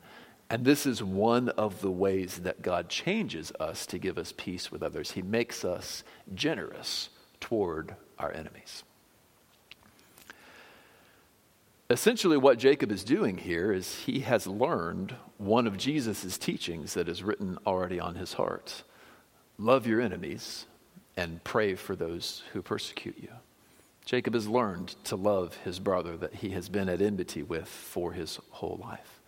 And 0.50 0.64
this 0.64 0.86
is 0.86 1.02
one 1.02 1.48
of 1.48 1.80
the 1.80 1.90
ways 1.90 2.40
that 2.40 2.62
God 2.62 2.88
changes 2.88 3.50
us 3.58 3.86
to 3.86 3.98
give 3.98 4.18
us 4.18 4.32
peace 4.36 4.70
with 4.70 4.82
others. 4.82 5.12
He 5.12 5.22
makes 5.22 5.64
us 5.64 6.04
generous 6.34 7.08
toward 7.40 7.96
our 8.18 8.32
enemies. 8.32 8.84
Essentially, 11.88 12.36
what 12.36 12.58
Jacob 12.58 12.90
is 12.90 13.04
doing 13.04 13.38
here 13.38 13.72
is 13.72 14.00
he 14.00 14.20
has 14.20 14.46
learned 14.46 15.14
one 15.38 15.68
of 15.68 15.76
Jesus' 15.76 16.36
teachings 16.36 16.94
that 16.94 17.08
is 17.08 17.22
written 17.22 17.58
already 17.66 18.00
on 18.00 18.16
his 18.16 18.34
heart 18.34 18.82
love 19.58 19.86
your 19.86 20.00
enemies 20.00 20.66
and 21.16 21.42
pray 21.42 21.74
for 21.74 21.96
those 21.96 22.42
who 22.52 22.60
persecute 22.60 23.16
you. 23.18 23.30
Jacob 24.04 24.34
has 24.34 24.46
learned 24.46 24.94
to 25.04 25.16
love 25.16 25.56
his 25.64 25.78
brother 25.78 26.16
that 26.16 26.34
he 26.34 26.50
has 26.50 26.68
been 26.68 26.88
at 26.88 27.00
enmity 27.00 27.42
with 27.42 27.68
for 27.68 28.12
his 28.12 28.38
whole 28.50 28.78
life. 28.82 29.20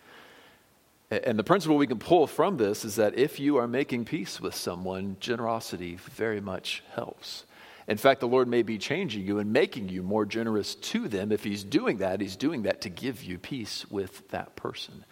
And 1.09 1.39
the 1.39 1.43
principle 1.43 1.77
we 1.77 1.87
can 1.87 1.97
pull 1.97 2.27
from 2.27 2.57
this 2.57 2.85
is 2.85 2.95
that 2.97 3.17
if 3.17 3.39
you 3.39 3.57
are 3.57 3.67
making 3.67 4.05
peace 4.05 4.39
with 4.39 4.53
someone, 4.53 5.17
generosity 5.19 5.95
very 5.95 6.39
much 6.39 6.83
helps. 6.93 7.45
In 7.89 7.97
fact, 7.97 8.19
the 8.19 8.27
Lord 8.27 8.47
may 8.47 8.61
be 8.61 8.77
changing 8.77 9.25
you 9.25 9.39
and 9.39 9.51
making 9.51 9.89
you 9.89 10.03
more 10.03 10.23
generous 10.23 10.75
to 10.75 11.07
them. 11.07 11.31
If 11.31 11.43
He's 11.43 11.63
doing 11.63 11.97
that, 11.97 12.21
He's 12.21 12.35
doing 12.35 12.61
that 12.61 12.81
to 12.81 12.89
give 12.89 13.23
you 13.23 13.39
peace 13.39 13.89
with 13.89 14.29
that 14.29 14.55
person. 14.55 15.03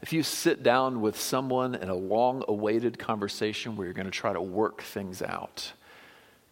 If 0.00 0.12
you 0.12 0.22
sit 0.22 0.62
down 0.62 1.00
with 1.00 1.20
someone 1.20 1.74
in 1.74 1.88
a 1.88 1.94
long 1.94 2.44
awaited 2.46 3.00
conversation 3.00 3.74
where 3.74 3.84
you're 3.86 3.94
going 3.94 4.06
to 4.06 4.12
try 4.12 4.32
to 4.32 4.40
work 4.40 4.80
things 4.80 5.22
out, 5.22 5.72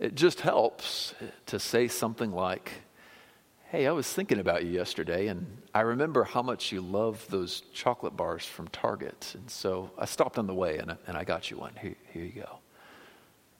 it 0.01 0.17
just 0.17 0.41
helps 0.41 1.15
to 1.47 1.61
say 1.61 1.87
something 1.87 2.33
like, 2.33 2.73
Hey, 3.71 3.87
I 3.87 3.93
was 3.93 4.13
thinking 4.13 4.41
about 4.41 4.65
you 4.65 4.73
yesterday, 4.73 5.29
and 5.29 5.47
I 5.75 5.83
remember 5.83 6.25
how 6.25 6.43
much 6.43 6.73
you 6.73 6.81
love 6.81 7.25
those 7.29 7.63
chocolate 7.73 8.17
bars 8.17 8.45
from 8.45 8.67
Target. 8.69 9.35
And 9.35 9.49
so 9.49 9.91
I 9.97 10.07
stopped 10.07 10.39
on 10.39 10.49
the 10.49 10.55
way 10.55 10.79
and 10.79 10.93
I, 10.93 10.97
and 11.07 11.17
I 11.17 11.23
got 11.23 11.51
you 11.51 11.59
one. 11.59 11.75
Here, 11.81 11.95
here 12.13 12.25
you 12.25 12.33
go. 12.33 12.59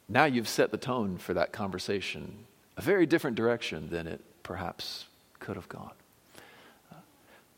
Now 0.09 0.25
you've 0.25 0.49
set 0.49 0.71
the 0.71 0.79
tone 0.79 1.19
for 1.19 1.35
that 1.35 1.53
conversation, 1.53 2.47
a 2.77 2.83
very 2.83 3.05
different 3.05 3.37
direction 3.37 3.91
than 3.91 4.07
it 4.07 4.21
perhaps 4.43 5.07
could 5.39 5.57
have 5.57 5.69
gone. 5.69 5.93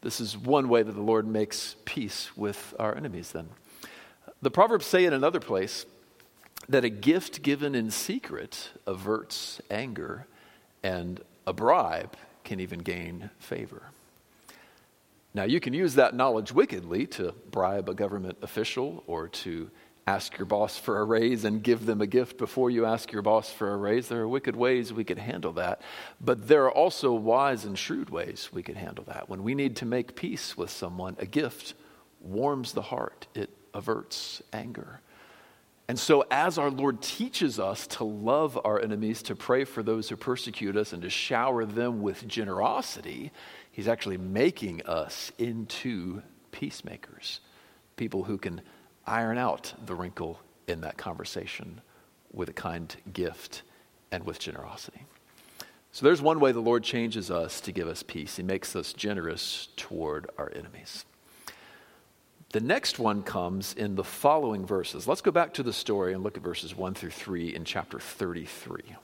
This 0.02 0.20
is 0.20 0.36
one 0.36 0.68
way 0.68 0.82
that 0.82 0.92
the 0.92 1.02
Lord 1.02 1.26
makes 1.26 1.76
peace 1.84 2.36
with 2.36 2.74
our 2.78 2.96
enemies, 2.96 3.32
then. 3.32 3.48
The 4.42 4.50
Proverbs 4.50 4.86
say 4.86 5.04
in 5.04 5.12
another 5.12 5.40
place 5.40 5.84
that 6.68 6.84
a 6.84 6.88
gift 6.88 7.42
given 7.42 7.74
in 7.74 7.90
secret 7.90 8.70
averts 8.86 9.60
anger, 9.70 10.26
and 10.82 11.20
a 11.46 11.52
bribe 11.52 12.16
can 12.44 12.60
even 12.60 12.78
gain 12.80 13.30
favor. 13.38 13.82
Now, 15.34 15.44
you 15.44 15.60
can 15.60 15.74
use 15.74 15.94
that 15.94 16.14
knowledge 16.14 16.50
wickedly 16.50 17.06
to 17.08 17.34
bribe 17.50 17.88
a 17.88 17.94
government 17.94 18.38
official 18.42 19.04
or 19.06 19.28
to 19.28 19.70
ask 20.10 20.36
your 20.38 20.46
boss 20.46 20.76
for 20.76 20.98
a 20.98 21.04
raise 21.04 21.44
and 21.44 21.62
give 21.62 21.86
them 21.86 22.00
a 22.00 22.06
gift 22.06 22.36
before 22.36 22.68
you 22.68 22.84
ask 22.84 23.12
your 23.12 23.22
boss 23.22 23.52
for 23.52 23.72
a 23.72 23.76
raise. 23.76 24.08
There 24.08 24.20
are 24.20 24.28
wicked 24.28 24.56
ways 24.56 24.92
we 24.92 25.04
could 25.04 25.18
handle 25.18 25.52
that, 25.52 25.80
but 26.20 26.48
there 26.48 26.64
are 26.64 26.72
also 26.72 27.12
wise 27.12 27.64
and 27.64 27.78
shrewd 27.78 28.10
ways 28.10 28.50
we 28.52 28.64
could 28.64 28.76
handle 28.76 29.04
that. 29.04 29.28
When 29.28 29.44
we 29.44 29.54
need 29.54 29.76
to 29.76 29.86
make 29.86 30.16
peace 30.16 30.56
with 30.56 30.70
someone, 30.70 31.16
a 31.20 31.26
gift 31.26 31.74
warms 32.20 32.72
the 32.72 32.82
heart, 32.82 33.28
it 33.34 33.50
averts 33.72 34.42
anger. 34.52 35.00
And 35.86 35.98
so, 35.98 36.24
as 36.30 36.58
our 36.58 36.70
Lord 36.70 37.02
teaches 37.02 37.58
us 37.58 37.86
to 37.88 38.04
love 38.04 38.58
our 38.64 38.80
enemies, 38.80 39.22
to 39.24 39.36
pray 39.36 39.64
for 39.64 39.82
those 39.82 40.08
who 40.08 40.16
persecute 40.16 40.76
us, 40.76 40.92
and 40.92 41.02
to 41.02 41.10
shower 41.10 41.64
them 41.64 42.02
with 42.02 42.26
generosity, 42.26 43.32
He's 43.72 43.88
actually 43.88 44.18
making 44.18 44.82
us 44.86 45.32
into 45.38 46.22
peacemakers, 46.50 47.40
people 47.96 48.24
who 48.24 48.38
can 48.38 48.60
iron 49.10 49.36
out 49.36 49.74
the 49.84 49.94
wrinkle 49.94 50.40
in 50.68 50.80
that 50.82 50.96
conversation 50.96 51.80
with 52.32 52.48
a 52.48 52.52
kind 52.52 52.94
gift 53.12 53.62
and 54.12 54.24
with 54.24 54.38
generosity. 54.38 55.04
So 55.92 56.06
there's 56.06 56.22
one 56.22 56.38
way 56.38 56.52
the 56.52 56.60
Lord 56.60 56.84
changes 56.84 57.30
us 57.30 57.60
to 57.62 57.72
give 57.72 57.88
us 57.88 58.04
peace. 58.04 58.36
He 58.36 58.44
makes 58.44 58.76
us 58.76 58.92
generous 58.92 59.68
toward 59.76 60.30
our 60.38 60.52
enemies. 60.54 61.04
The 62.52 62.60
next 62.60 62.98
one 62.98 63.22
comes 63.22 63.74
in 63.74 63.96
the 63.96 64.04
following 64.04 64.64
verses. 64.64 65.08
Let's 65.08 65.20
go 65.20 65.30
back 65.32 65.54
to 65.54 65.62
the 65.62 65.72
story 65.72 66.14
and 66.14 66.22
look 66.22 66.36
at 66.36 66.42
verses 66.42 66.76
1 66.76 66.94
through 66.94 67.10
3 67.10 67.54
in 67.54 67.64
chapter 67.64 67.98
33. 67.98 68.96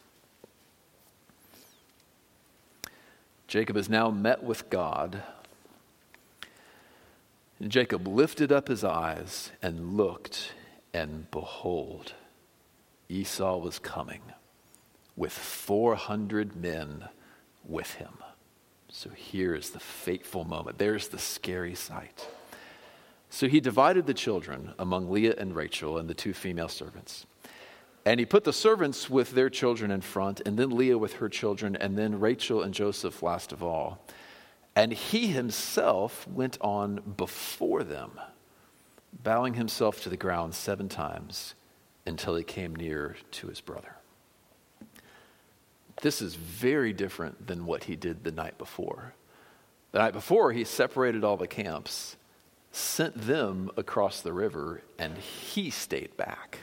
Jacob 3.49 3.77
has 3.77 3.89
now 3.89 4.11
met 4.11 4.43
with 4.43 4.69
God 4.71 5.23
and 7.61 7.71
Jacob 7.71 8.07
lifted 8.07 8.53
up 8.53 8.69
his 8.69 8.85
eyes 8.85 9.51
and 9.63 9.97
looked, 9.97 10.53
and 10.93 11.31
behold, 11.31 12.13
Esau 13.09 13.59
was 13.59 13.79
coming 13.79 14.21
with 15.17 15.33
400 15.33 16.57
men 16.57 17.09
with 17.65 17.95
him. 17.95 18.13
So 18.89 19.11
here 19.11 19.55
is 19.55 19.71
the 19.71 19.81
fateful 19.81 20.45
moment. 20.45 20.79
There's 20.79 21.09
the 21.09 21.19
scary 21.19 21.75
sight. 21.75 22.29
So 23.31 23.49
he 23.49 23.61
divided 23.61 24.07
the 24.07 24.15
children 24.15 24.73
among 24.79 25.11
Leah 25.11 25.35
and 25.37 25.55
Rachel 25.55 25.99
and 25.99 26.09
the 26.09 26.15
two 26.15 26.33
female 26.33 26.69
servants. 26.69 27.27
And 28.05 28.21
he 28.21 28.27
put 28.27 28.45
the 28.45 28.53
servants 28.53 29.11
with 29.11 29.33
their 29.33 29.51
children 29.51 29.91
in 29.91 30.01
front, 30.01 30.41
and 30.47 30.57
then 30.57 30.71
Leah 30.71 30.97
with 30.97 31.15
her 31.15 31.29
children, 31.29 31.75
and 31.75 31.99
then 31.99 32.21
Rachel 32.21 32.63
and 32.63 32.73
Joseph 32.73 33.23
last 33.23 33.53
of 33.53 33.63
all. 33.63 33.99
And 34.77 34.93
he 34.93 35.29
himself 35.29 36.29
went 36.29 36.59
on 36.61 37.15
before 37.17 37.83
them, 37.83 38.21
bowing 39.23 39.55
himself 39.55 40.03
to 40.03 40.11
the 40.11 40.19
ground 40.19 40.55
seven 40.55 40.91
times 40.91 41.55
until 42.07 42.37
he 42.37 42.45
came 42.45 42.77
near 42.77 43.17
to 43.33 43.47
his 43.49 43.63
brother. 43.63 43.97
This 46.03 46.21
is 46.21 46.35
very 46.35 46.93
different 46.93 47.47
than 47.47 47.65
what 47.65 47.85
he 47.85 47.97
did 47.97 48.23
the 48.23 48.31
night 48.31 48.59
before. 48.59 49.15
The 49.93 49.99
night 49.99 50.13
before, 50.13 50.53
he 50.53 50.65
separated 50.65 51.25
all 51.25 51.39
the 51.39 51.47
camps, 51.47 52.17
sent 52.71 53.23
them 53.23 53.71
across 53.79 54.21
the 54.21 54.35
river 54.35 54.83
and 54.99 55.17
he 55.17 55.71
stayed 55.71 56.15
back. 56.19 56.59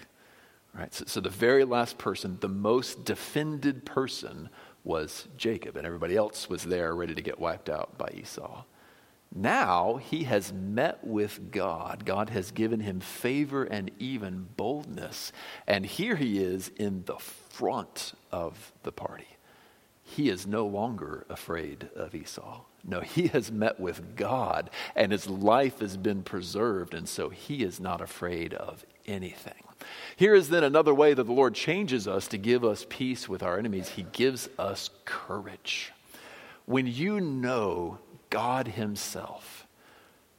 Right? 0.72 0.94
So, 0.94 1.06
so 1.08 1.20
the 1.20 1.30
very 1.30 1.66
last 1.66 1.98
person, 1.98 2.38
the 2.42 2.48
most 2.48 3.06
defended 3.06 3.86
person, 3.86 4.50
was 4.84 5.28
Jacob, 5.38 5.76
and 5.78 5.86
everybody 5.86 6.16
else 6.16 6.50
was 6.50 6.64
there 6.64 6.96
ready 6.96 7.16
to 7.16 7.22
get 7.22 7.40
wiped 7.40 7.70
out 7.70 7.98
by 7.98 8.10
Esau. 8.14 8.64
Now 9.36 9.96
he 9.96 10.26
has 10.26 10.54
met 10.54 11.04
with 11.04 11.52
God. 11.52 12.06
God 12.06 12.30
has 12.30 12.52
given 12.52 12.82
him 12.82 13.00
favor 13.00 13.64
and 13.64 13.90
even 13.98 14.48
boldness. 14.56 15.32
And 15.66 15.86
here 15.86 16.16
he 16.16 16.38
is 16.38 16.70
in 16.76 17.04
the 17.06 17.18
front 17.18 18.14
of 18.32 18.72
the 18.84 18.92
party. 18.92 19.28
He 20.04 20.30
is 20.30 20.46
no 20.46 20.68
longer 20.68 21.26
afraid 21.30 21.90
of 21.96 22.14
Esau. 22.14 22.62
No, 22.84 23.00
he 23.00 23.28
has 23.28 23.52
met 23.52 23.80
with 23.80 24.16
God 24.16 24.70
and 24.96 25.12
his 25.12 25.28
life 25.28 25.80
has 25.80 25.98
been 25.98 26.22
preserved, 26.22 26.94
and 26.94 27.08
so 27.08 27.30
he 27.30 27.64
is 27.64 27.80
not 27.80 28.02
afraid 28.02 28.54
of 28.54 28.86
anything. 29.08 29.64
Here 30.16 30.34
is 30.34 30.50
then 30.50 30.64
another 30.64 30.94
way 30.94 31.14
that 31.14 31.24
the 31.24 31.32
Lord 31.32 31.54
changes 31.54 32.08
us 32.08 32.28
to 32.30 32.38
give 32.38 32.64
us 32.64 32.86
peace 32.90 33.30
with 33.30 33.44
our 33.44 33.58
enemies. 33.60 33.90
He 33.90 34.04
gives 34.12 34.50
us 34.58 34.90
courage. 35.06 35.92
When 36.66 36.88
you 36.88 37.20
know 37.20 38.00
God 38.30 38.70
Himself, 38.70 39.53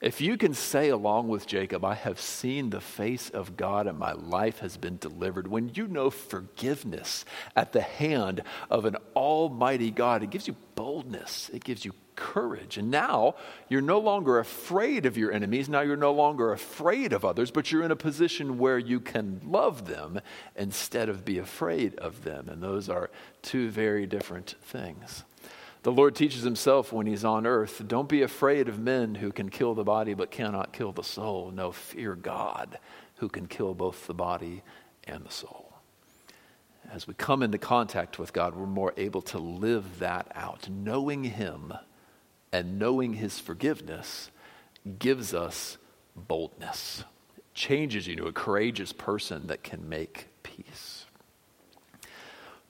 if 0.04 0.20
you 0.20 0.36
can 0.36 0.52
say, 0.52 0.90
along 0.90 1.28
with 1.28 1.46
Jacob, 1.46 1.82
I 1.82 1.94
have 1.94 2.20
seen 2.20 2.68
the 2.68 2.80
face 2.82 3.30
of 3.30 3.56
God 3.56 3.86
and 3.86 3.98
my 3.98 4.12
life 4.12 4.58
has 4.58 4.76
been 4.76 4.98
delivered, 4.98 5.48
when 5.48 5.70
you 5.72 5.86
know 5.88 6.10
forgiveness 6.10 7.24
at 7.56 7.72
the 7.72 7.80
hand 7.80 8.42
of 8.68 8.84
an 8.84 8.96
almighty 9.16 9.90
God, 9.90 10.22
it 10.22 10.28
gives 10.28 10.46
you 10.46 10.56
boldness, 10.74 11.50
it 11.54 11.64
gives 11.64 11.86
you 11.86 11.94
courage. 12.16 12.76
And 12.76 12.90
now 12.90 13.36
you're 13.70 13.80
no 13.80 13.98
longer 13.98 14.38
afraid 14.38 15.06
of 15.06 15.16
your 15.16 15.32
enemies. 15.32 15.70
Now 15.70 15.80
you're 15.80 15.96
no 15.96 16.12
longer 16.12 16.52
afraid 16.52 17.14
of 17.14 17.24
others, 17.24 17.50
but 17.50 17.72
you're 17.72 17.82
in 17.82 17.90
a 17.90 17.96
position 17.96 18.58
where 18.58 18.78
you 18.78 19.00
can 19.00 19.40
love 19.42 19.86
them 19.86 20.20
instead 20.54 21.08
of 21.08 21.24
be 21.24 21.38
afraid 21.38 21.94
of 21.96 22.24
them. 22.24 22.50
And 22.50 22.62
those 22.62 22.90
are 22.90 23.10
two 23.40 23.70
very 23.70 24.04
different 24.06 24.54
things. 24.60 25.24
The 25.84 25.92
Lord 25.92 26.14
teaches 26.14 26.42
himself 26.42 26.94
when 26.94 27.06
he's 27.06 27.26
on 27.26 27.46
earth 27.46 27.82
don't 27.86 28.08
be 28.08 28.22
afraid 28.22 28.70
of 28.70 28.78
men 28.78 29.16
who 29.16 29.30
can 29.30 29.50
kill 29.50 29.74
the 29.74 29.84
body 29.84 30.14
but 30.14 30.30
cannot 30.30 30.72
kill 30.72 30.92
the 30.92 31.04
soul. 31.04 31.52
No, 31.54 31.72
fear 31.72 32.14
God 32.14 32.78
who 33.16 33.28
can 33.28 33.46
kill 33.46 33.74
both 33.74 34.06
the 34.06 34.14
body 34.14 34.62
and 35.06 35.26
the 35.26 35.30
soul. 35.30 35.74
As 36.90 37.06
we 37.06 37.12
come 37.12 37.42
into 37.42 37.58
contact 37.58 38.18
with 38.18 38.32
God, 38.32 38.54
we're 38.54 38.64
more 38.64 38.94
able 38.96 39.20
to 39.22 39.38
live 39.38 39.98
that 39.98 40.32
out. 40.34 40.70
Knowing 40.70 41.24
Him 41.24 41.74
and 42.50 42.78
knowing 42.78 43.12
His 43.12 43.38
forgiveness 43.38 44.30
gives 44.98 45.34
us 45.34 45.76
boldness, 46.16 47.04
it 47.36 47.44
changes 47.52 48.06
you 48.06 48.16
to 48.16 48.26
a 48.26 48.32
courageous 48.32 48.94
person 48.94 49.48
that 49.48 49.62
can 49.62 49.86
make 49.86 50.28
peace. 50.42 50.93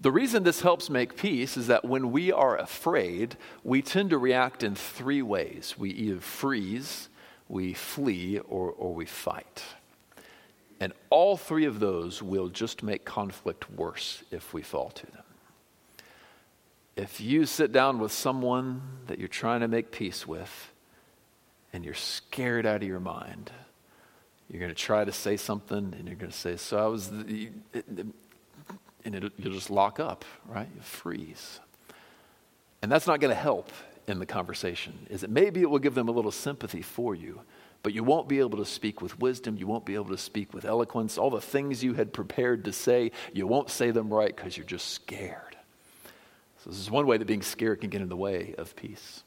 The 0.00 0.12
reason 0.12 0.42
this 0.42 0.60
helps 0.60 0.90
make 0.90 1.16
peace 1.16 1.56
is 1.56 1.68
that 1.68 1.84
when 1.84 2.12
we 2.12 2.32
are 2.32 2.58
afraid, 2.58 3.36
we 3.62 3.80
tend 3.80 4.10
to 4.10 4.18
react 4.18 4.62
in 4.62 4.74
three 4.74 5.22
ways 5.22 5.76
we 5.78 5.90
either 5.90 6.20
freeze, 6.20 7.08
we 7.48 7.74
flee, 7.74 8.38
or, 8.38 8.70
or 8.70 8.94
we 8.94 9.06
fight. 9.06 9.62
And 10.80 10.92
all 11.08 11.36
three 11.36 11.64
of 11.64 11.80
those 11.80 12.22
will 12.22 12.48
just 12.48 12.82
make 12.82 13.04
conflict 13.04 13.70
worse 13.70 14.22
if 14.30 14.52
we 14.52 14.62
fall 14.62 14.90
to 14.90 15.06
them. 15.06 15.22
If 16.96 17.20
you 17.20 17.46
sit 17.46 17.72
down 17.72 17.98
with 17.98 18.12
someone 18.12 18.82
that 19.06 19.18
you're 19.18 19.28
trying 19.28 19.60
to 19.60 19.68
make 19.68 19.90
peace 19.90 20.26
with 20.26 20.72
and 21.72 21.84
you're 21.84 21.94
scared 21.94 22.66
out 22.66 22.82
of 22.82 22.88
your 22.88 23.00
mind, 23.00 23.50
you're 24.48 24.60
going 24.60 24.70
to 24.70 24.80
try 24.80 25.04
to 25.04 25.12
say 25.12 25.36
something 25.36 25.94
and 25.98 26.06
you're 26.06 26.16
going 26.16 26.30
to 26.30 26.36
say, 26.36 26.56
So 26.56 26.78
I 26.78 26.86
was, 26.86 27.10
and 29.04 29.30
you'll 29.38 29.52
just 29.52 29.70
lock 29.70 30.00
up, 30.00 30.24
right? 30.46 30.68
You 30.74 30.80
freeze. 30.80 31.60
And 32.82 32.90
that's 32.90 33.06
not 33.06 33.20
going 33.20 33.34
to 33.34 33.40
help 33.40 33.70
in 34.06 34.18
the 34.18 34.26
conversation. 34.26 35.06
Is 35.10 35.22
it 35.22 35.30
maybe 35.30 35.62
it 35.62 35.70
will 35.70 35.78
give 35.78 35.94
them 35.94 36.08
a 36.08 36.12
little 36.12 36.30
sympathy 36.30 36.82
for 36.82 37.14
you, 37.14 37.40
but 37.82 37.92
you 37.92 38.02
won't 38.04 38.28
be 38.28 38.40
able 38.40 38.58
to 38.58 38.64
speak 38.64 39.00
with 39.00 39.18
wisdom. 39.20 39.56
You 39.56 39.66
won't 39.66 39.84
be 39.86 39.94
able 39.94 40.08
to 40.10 40.18
speak 40.18 40.54
with 40.54 40.64
eloquence. 40.64 41.18
All 41.18 41.30
the 41.30 41.40
things 41.40 41.84
you 41.84 41.94
had 41.94 42.12
prepared 42.12 42.64
to 42.64 42.72
say, 42.72 43.12
you 43.32 43.46
won't 43.46 43.70
say 43.70 43.90
them 43.90 44.12
right 44.12 44.34
because 44.34 44.56
you're 44.56 44.66
just 44.66 44.90
scared. 44.90 45.56
So 46.62 46.70
this 46.70 46.78
is 46.78 46.90
one 46.90 47.06
way 47.06 47.18
that 47.18 47.26
being 47.26 47.42
scared 47.42 47.82
can 47.82 47.90
get 47.90 48.00
in 48.00 48.08
the 48.08 48.16
way 48.16 48.54
of 48.56 48.74
peace. 48.74 49.22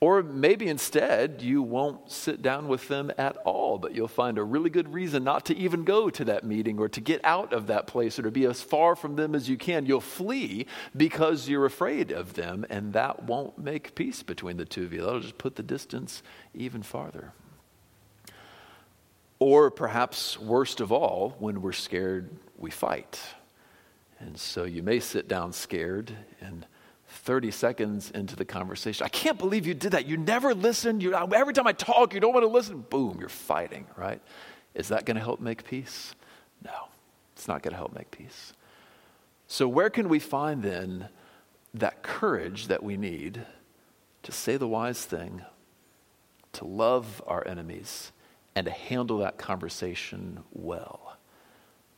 Or 0.00 0.22
maybe 0.22 0.68
instead, 0.68 1.42
you 1.42 1.60
won't 1.60 2.08
sit 2.08 2.40
down 2.40 2.68
with 2.68 2.86
them 2.86 3.10
at 3.18 3.36
all, 3.38 3.78
but 3.78 3.96
you'll 3.96 4.06
find 4.06 4.38
a 4.38 4.44
really 4.44 4.70
good 4.70 4.94
reason 4.94 5.24
not 5.24 5.44
to 5.46 5.56
even 5.56 5.82
go 5.82 6.08
to 6.08 6.24
that 6.26 6.44
meeting 6.44 6.78
or 6.78 6.88
to 6.90 7.00
get 7.00 7.20
out 7.24 7.52
of 7.52 7.66
that 7.66 7.88
place 7.88 8.16
or 8.16 8.22
to 8.22 8.30
be 8.30 8.44
as 8.44 8.62
far 8.62 8.94
from 8.94 9.16
them 9.16 9.34
as 9.34 9.48
you 9.48 9.56
can. 9.56 9.86
You'll 9.86 10.00
flee 10.00 10.66
because 10.96 11.48
you're 11.48 11.66
afraid 11.66 12.12
of 12.12 12.34
them, 12.34 12.64
and 12.70 12.92
that 12.92 13.24
won't 13.24 13.58
make 13.58 13.96
peace 13.96 14.22
between 14.22 14.56
the 14.56 14.64
two 14.64 14.84
of 14.84 14.92
you. 14.92 15.02
That'll 15.02 15.18
just 15.18 15.36
put 15.36 15.56
the 15.56 15.64
distance 15.64 16.22
even 16.54 16.84
farther. 16.84 17.32
Or 19.40 19.68
perhaps, 19.68 20.38
worst 20.38 20.80
of 20.80 20.92
all, 20.92 21.34
when 21.40 21.60
we're 21.60 21.72
scared, 21.72 22.30
we 22.56 22.70
fight. 22.70 23.20
And 24.20 24.38
so 24.38 24.62
you 24.62 24.82
may 24.84 25.00
sit 25.00 25.26
down 25.26 25.52
scared 25.52 26.12
and 26.40 26.66
30 27.08 27.50
seconds 27.50 28.10
into 28.10 28.36
the 28.36 28.44
conversation. 28.44 29.04
I 29.04 29.08
can't 29.08 29.38
believe 29.38 29.66
you 29.66 29.74
did 29.74 29.92
that. 29.92 30.06
You 30.06 30.16
never 30.16 30.54
listened. 30.54 31.02
You, 31.02 31.14
every 31.14 31.54
time 31.54 31.66
I 31.66 31.72
talk, 31.72 32.12
you 32.12 32.20
don't 32.20 32.34
want 32.34 32.44
to 32.44 32.48
listen. 32.48 32.80
Boom, 32.80 33.16
you're 33.18 33.28
fighting, 33.28 33.86
right? 33.96 34.20
Is 34.74 34.88
that 34.88 35.06
going 35.06 35.16
to 35.16 35.22
help 35.22 35.40
make 35.40 35.64
peace? 35.64 36.14
No, 36.64 36.88
it's 37.34 37.48
not 37.48 37.62
going 37.62 37.72
to 37.72 37.78
help 37.78 37.94
make 37.94 38.10
peace. 38.10 38.52
So, 39.46 39.66
where 39.66 39.88
can 39.88 40.10
we 40.10 40.18
find 40.18 40.62
then 40.62 41.08
that 41.72 42.02
courage 42.02 42.66
that 42.68 42.82
we 42.82 42.96
need 42.96 43.46
to 44.24 44.32
say 44.32 44.58
the 44.58 44.68
wise 44.68 45.04
thing, 45.04 45.42
to 46.52 46.66
love 46.66 47.22
our 47.26 47.46
enemies, 47.46 48.12
and 48.54 48.66
to 48.66 48.70
handle 48.70 49.18
that 49.18 49.38
conversation 49.38 50.40
well? 50.52 51.16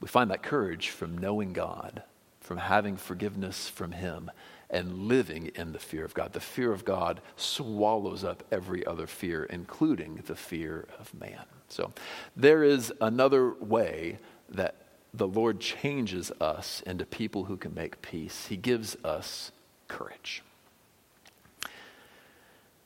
We 0.01 0.07
find 0.07 0.31
that 0.31 0.45
courage 0.45 0.91
from 0.91 1.19
knowing 1.19 1.53
God, 1.53 2.05
from 2.41 2.59
having 2.59 2.97
forgiveness 2.97 3.69
from 3.69 3.93
Him 3.93 4.31
and 4.71 5.09
living 5.09 5.51
in 5.55 5.73
the 5.73 5.79
fear 5.79 6.05
of 6.05 6.15
God. 6.15 6.33
The 6.33 6.41
fear 6.41 6.73
of 6.73 6.85
God 6.85 7.21
swallows 7.37 8.25
up 8.25 8.45
every 8.51 8.87
other 8.87 9.07
fear, 9.07 9.45
including 9.45 10.23
the 10.27 10.37
fear 10.37 10.87
of 10.99 11.13
man. 11.13 11.45
So 11.69 11.93
there 12.37 12.63
is 12.63 12.93
another 13.01 13.53
way 13.55 14.19
that 14.49 14.77
the 15.13 15.27
Lord 15.27 15.61
changes 15.61 16.31
us 16.41 16.83
into 16.87 17.05
people 17.05 17.45
who 17.45 17.57
can 17.57 17.75
make 17.75 18.01
peace. 18.01 18.47
He 18.47 18.57
gives 18.57 18.97
us 19.05 19.51
courage. 19.89 20.43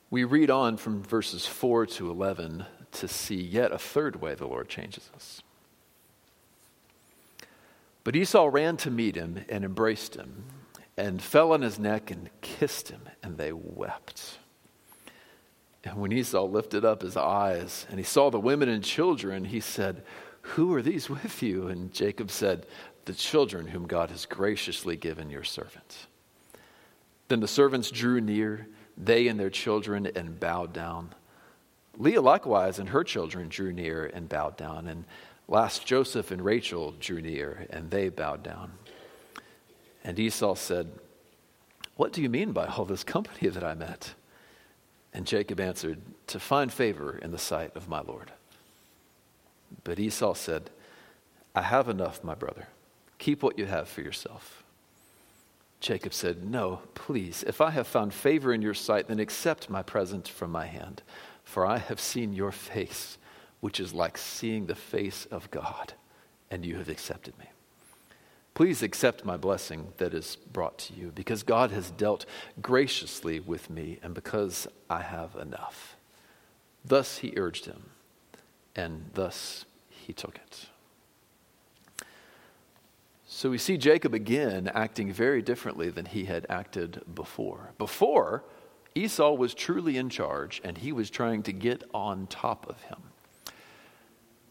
We 0.09 0.23
read 0.23 0.49
on 0.49 0.77
from 0.77 1.03
verses 1.03 1.45
4 1.45 1.85
to 1.87 2.09
11 2.09 2.65
to 2.93 3.07
see 3.07 3.35
yet 3.35 3.71
a 3.71 3.77
third 3.77 4.21
way 4.21 4.33
the 4.33 4.47
Lord 4.47 4.69
changes 4.69 5.09
us. 5.15 5.41
But 8.03 8.15
Esau 8.15 8.47
ran 8.47 8.77
to 8.77 8.91
meet 8.91 9.15
him 9.15 9.43
and 9.49 9.65
embraced 9.65 10.15
him 10.15 10.45
and 10.97 11.21
fell 11.21 11.51
on 11.51 11.61
his 11.61 11.77
neck 11.77 12.11
and 12.11 12.29
kissed 12.41 12.89
him, 12.89 13.01
and 13.21 13.37
they 13.37 13.51
wept. 13.51 14.39
And 15.83 15.97
when 15.97 16.11
Esau 16.11 16.45
lifted 16.45 16.83
up 16.83 17.01
his 17.01 17.15
eyes 17.15 17.85
and 17.89 17.99
he 17.99 18.03
saw 18.03 18.31
the 18.31 18.39
women 18.39 18.69
and 18.69 18.83
children, 18.83 19.45
he 19.45 19.59
said, 19.59 20.03
Who 20.41 20.73
are 20.73 20.81
these 20.81 21.09
with 21.09 21.43
you? 21.43 21.67
And 21.67 21.93
Jacob 21.93 22.31
said, 22.31 22.65
The 23.05 23.13
children 23.13 23.67
whom 23.67 23.85
God 23.85 24.09
has 24.09 24.25
graciously 24.25 24.95
given 24.95 25.29
your 25.29 25.43
servant. 25.43 26.07
Then 27.27 27.39
the 27.39 27.47
servants 27.47 27.91
drew 27.91 28.19
near, 28.21 28.67
they 28.97 29.27
and 29.27 29.39
their 29.39 29.49
children, 29.49 30.09
and 30.15 30.39
bowed 30.39 30.73
down. 30.73 31.13
Leah 31.97 32.21
likewise 32.21 32.79
and 32.79 32.89
her 32.89 33.03
children 33.03 33.47
drew 33.49 33.71
near 33.71 34.05
and 34.05 34.27
bowed 34.27 34.57
down. 34.57 34.87
And 34.87 35.05
last 35.47 35.85
Joseph 35.85 36.31
and 36.31 36.43
Rachel 36.43 36.93
drew 36.99 37.21
near, 37.21 37.67
and 37.69 37.89
they 37.89 38.09
bowed 38.09 38.43
down. 38.43 38.71
And 40.05 40.19
Esau 40.19 40.53
said, 40.53 40.87
What 41.95 42.13
do 42.13 42.21
you 42.21 42.29
mean 42.29 42.51
by 42.51 42.67
all 42.67 42.85
this 42.85 43.03
company 43.03 43.49
that 43.49 43.63
I 43.63 43.73
met? 43.73 44.13
And 45.11 45.25
Jacob 45.25 45.59
answered, 45.59 45.99
To 46.27 46.39
find 46.39 46.71
favor 46.71 47.17
in 47.17 47.31
the 47.31 47.39
sight 47.39 47.75
of 47.75 47.89
my 47.89 48.01
Lord. 48.01 48.31
But 49.83 49.99
Esau 49.99 50.35
said, 50.35 50.69
I 51.55 51.63
have 51.63 51.89
enough, 51.89 52.23
my 52.23 52.35
brother. 52.35 52.67
Keep 53.17 53.41
what 53.41 53.57
you 53.57 53.65
have 53.65 53.89
for 53.89 54.01
yourself. 54.01 54.63
Jacob 55.79 56.13
said, 56.13 56.43
No, 56.43 56.81
please, 56.93 57.43
if 57.47 57.59
I 57.59 57.71
have 57.71 57.87
found 57.87 58.13
favor 58.13 58.53
in 58.53 58.61
your 58.61 58.75
sight, 58.75 59.07
then 59.07 59.19
accept 59.19 59.71
my 59.71 59.81
present 59.81 60.27
from 60.27 60.51
my 60.51 60.67
hand. 60.67 61.01
For 61.43 61.65
I 61.65 61.79
have 61.79 61.99
seen 61.99 62.31
your 62.31 62.51
face, 62.51 63.17
which 63.59 63.79
is 63.79 63.93
like 63.93 64.19
seeing 64.19 64.67
the 64.67 64.75
face 64.75 65.25
of 65.31 65.49
God, 65.49 65.93
and 66.51 66.63
you 66.63 66.75
have 66.75 66.89
accepted 66.89 67.37
me. 67.39 67.45
Please 68.55 68.81
accept 68.81 69.23
my 69.23 69.37
blessing 69.37 69.93
that 69.97 70.13
is 70.13 70.37
brought 70.51 70.79
to 70.79 70.93
you, 70.93 71.11
because 71.13 71.43
God 71.43 71.69
has 71.71 71.91
dealt 71.91 72.25
graciously 72.61 73.39
with 73.39 73.69
me, 73.69 73.99
and 74.01 74.15
because 74.15 74.67
I 74.89 75.01
have 75.01 75.35
enough. 75.35 75.95
Thus 76.83 77.19
he 77.19 77.33
urged 77.37 77.65
him, 77.65 77.91
and 78.75 79.11
thus 79.13 79.65
he 79.89 80.13
took 80.13 80.37
it. 80.37 80.67
So 83.27 83.49
we 83.49 83.57
see 83.57 83.77
Jacob 83.77 84.13
again 84.13 84.71
acting 84.73 85.11
very 85.11 85.41
differently 85.41 85.89
than 85.89 86.05
he 86.05 86.23
had 86.23 86.45
acted 86.49 87.01
before. 87.13 87.73
Before, 87.77 88.45
Esau 88.95 89.33
was 89.33 89.53
truly 89.53 89.97
in 89.97 90.09
charge 90.09 90.61
and 90.63 90.77
he 90.77 90.93
was 90.93 91.09
trying 91.09 91.43
to 91.43 91.51
get 91.51 91.83
on 91.93 92.27
top 92.27 92.65
of 92.69 92.81
him. 92.83 93.01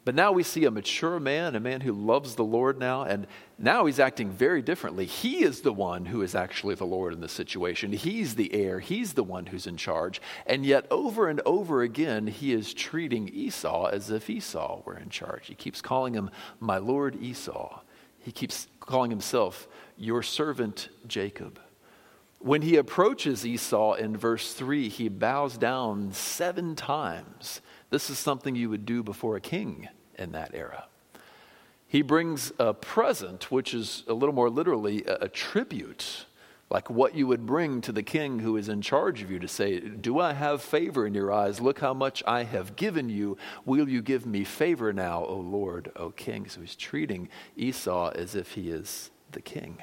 But 0.04 0.14
now 0.14 0.32
we 0.32 0.42
see 0.42 0.66
a 0.66 0.70
mature 0.70 1.18
man, 1.18 1.54
a 1.54 1.60
man 1.60 1.80
who 1.80 1.92
loves 1.92 2.34
the 2.34 2.44
Lord 2.44 2.78
now, 2.78 3.04
and 3.04 3.26
now 3.58 3.86
he's 3.86 3.98
acting 3.98 4.30
very 4.30 4.60
differently. 4.60 5.06
He 5.06 5.42
is 5.42 5.62
the 5.62 5.72
one 5.72 6.04
who 6.04 6.20
is 6.20 6.34
actually 6.34 6.74
the 6.74 6.84
Lord 6.84 7.14
in 7.14 7.20
the 7.22 7.28
situation. 7.28 7.92
He's 7.92 8.34
the 8.34 8.52
heir, 8.52 8.80
he's 8.80 9.14
the 9.14 9.22
one 9.22 9.46
who's 9.46 9.66
in 9.66 9.78
charge. 9.78 10.20
And 10.46 10.66
yet, 10.66 10.86
over 10.90 11.28
and 11.28 11.40
over 11.46 11.80
again, 11.80 12.26
he 12.26 12.52
is 12.52 12.74
treating 12.74 13.28
Esau 13.28 13.86
as 13.86 14.10
if 14.10 14.28
Esau 14.28 14.82
were 14.84 14.98
in 14.98 15.08
charge. 15.08 15.46
He 15.46 15.54
keeps 15.54 15.80
calling 15.80 16.12
him, 16.12 16.30
My 16.60 16.76
Lord 16.76 17.16
Esau. 17.22 17.80
He 18.18 18.32
keeps 18.32 18.68
calling 18.80 19.10
himself, 19.10 19.66
Your 19.96 20.22
servant 20.22 20.90
Jacob. 21.06 21.58
When 22.44 22.60
he 22.60 22.76
approaches 22.76 23.46
Esau 23.46 23.94
in 23.94 24.18
verse 24.18 24.52
3, 24.52 24.90
he 24.90 25.08
bows 25.08 25.56
down 25.56 26.12
seven 26.12 26.76
times. 26.76 27.62
This 27.88 28.10
is 28.10 28.18
something 28.18 28.54
you 28.54 28.68
would 28.68 28.84
do 28.84 29.02
before 29.02 29.34
a 29.34 29.40
king 29.40 29.88
in 30.18 30.32
that 30.32 30.50
era. 30.52 30.88
He 31.86 32.02
brings 32.02 32.52
a 32.58 32.74
present, 32.74 33.50
which 33.50 33.72
is 33.72 34.04
a 34.08 34.12
little 34.12 34.34
more 34.34 34.50
literally 34.50 35.04
a, 35.06 35.20
a 35.22 35.28
tribute, 35.30 36.26
like 36.68 36.90
what 36.90 37.14
you 37.14 37.26
would 37.28 37.46
bring 37.46 37.80
to 37.80 37.92
the 37.92 38.02
king 38.02 38.40
who 38.40 38.58
is 38.58 38.68
in 38.68 38.82
charge 38.82 39.22
of 39.22 39.30
you 39.30 39.38
to 39.38 39.48
say, 39.48 39.80
Do 39.80 40.18
I 40.18 40.34
have 40.34 40.60
favor 40.60 41.06
in 41.06 41.14
your 41.14 41.32
eyes? 41.32 41.62
Look 41.62 41.80
how 41.80 41.94
much 41.94 42.22
I 42.26 42.42
have 42.42 42.76
given 42.76 43.08
you. 43.08 43.38
Will 43.64 43.88
you 43.88 44.02
give 44.02 44.26
me 44.26 44.44
favor 44.44 44.92
now, 44.92 45.24
O 45.24 45.36
Lord, 45.36 45.92
O 45.96 46.10
king? 46.10 46.46
So 46.50 46.60
he's 46.60 46.76
treating 46.76 47.30
Esau 47.56 48.10
as 48.10 48.34
if 48.34 48.52
he 48.52 48.68
is 48.68 49.10
the 49.32 49.40
king. 49.40 49.78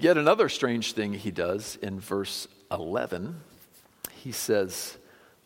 Yet 0.00 0.18
another 0.18 0.48
strange 0.48 0.92
thing 0.92 1.14
he 1.14 1.30
does 1.30 1.78
in 1.82 2.00
verse 2.00 2.48
11, 2.70 3.40
he 4.12 4.32
says, 4.32 4.98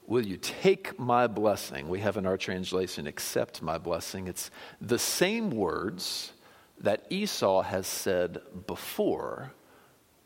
Will 0.07 0.27
you 0.27 0.37
take 0.39 0.99
my 0.99 1.27
blessing? 1.29 1.89
We 1.89 2.01
have 2.01 2.17
in 2.17 2.27
our 2.27 2.37
translation, 2.37 3.07
accept 3.07 3.63
my 3.63 3.79
blessing. 3.79 4.27
It's 4.27 4.51
the 4.81 4.99
same 4.99 5.51
words 5.51 6.33
that 6.81 7.07
Esau 7.11 7.63
has 7.63 7.87
said 7.87 8.41
before 8.67 9.53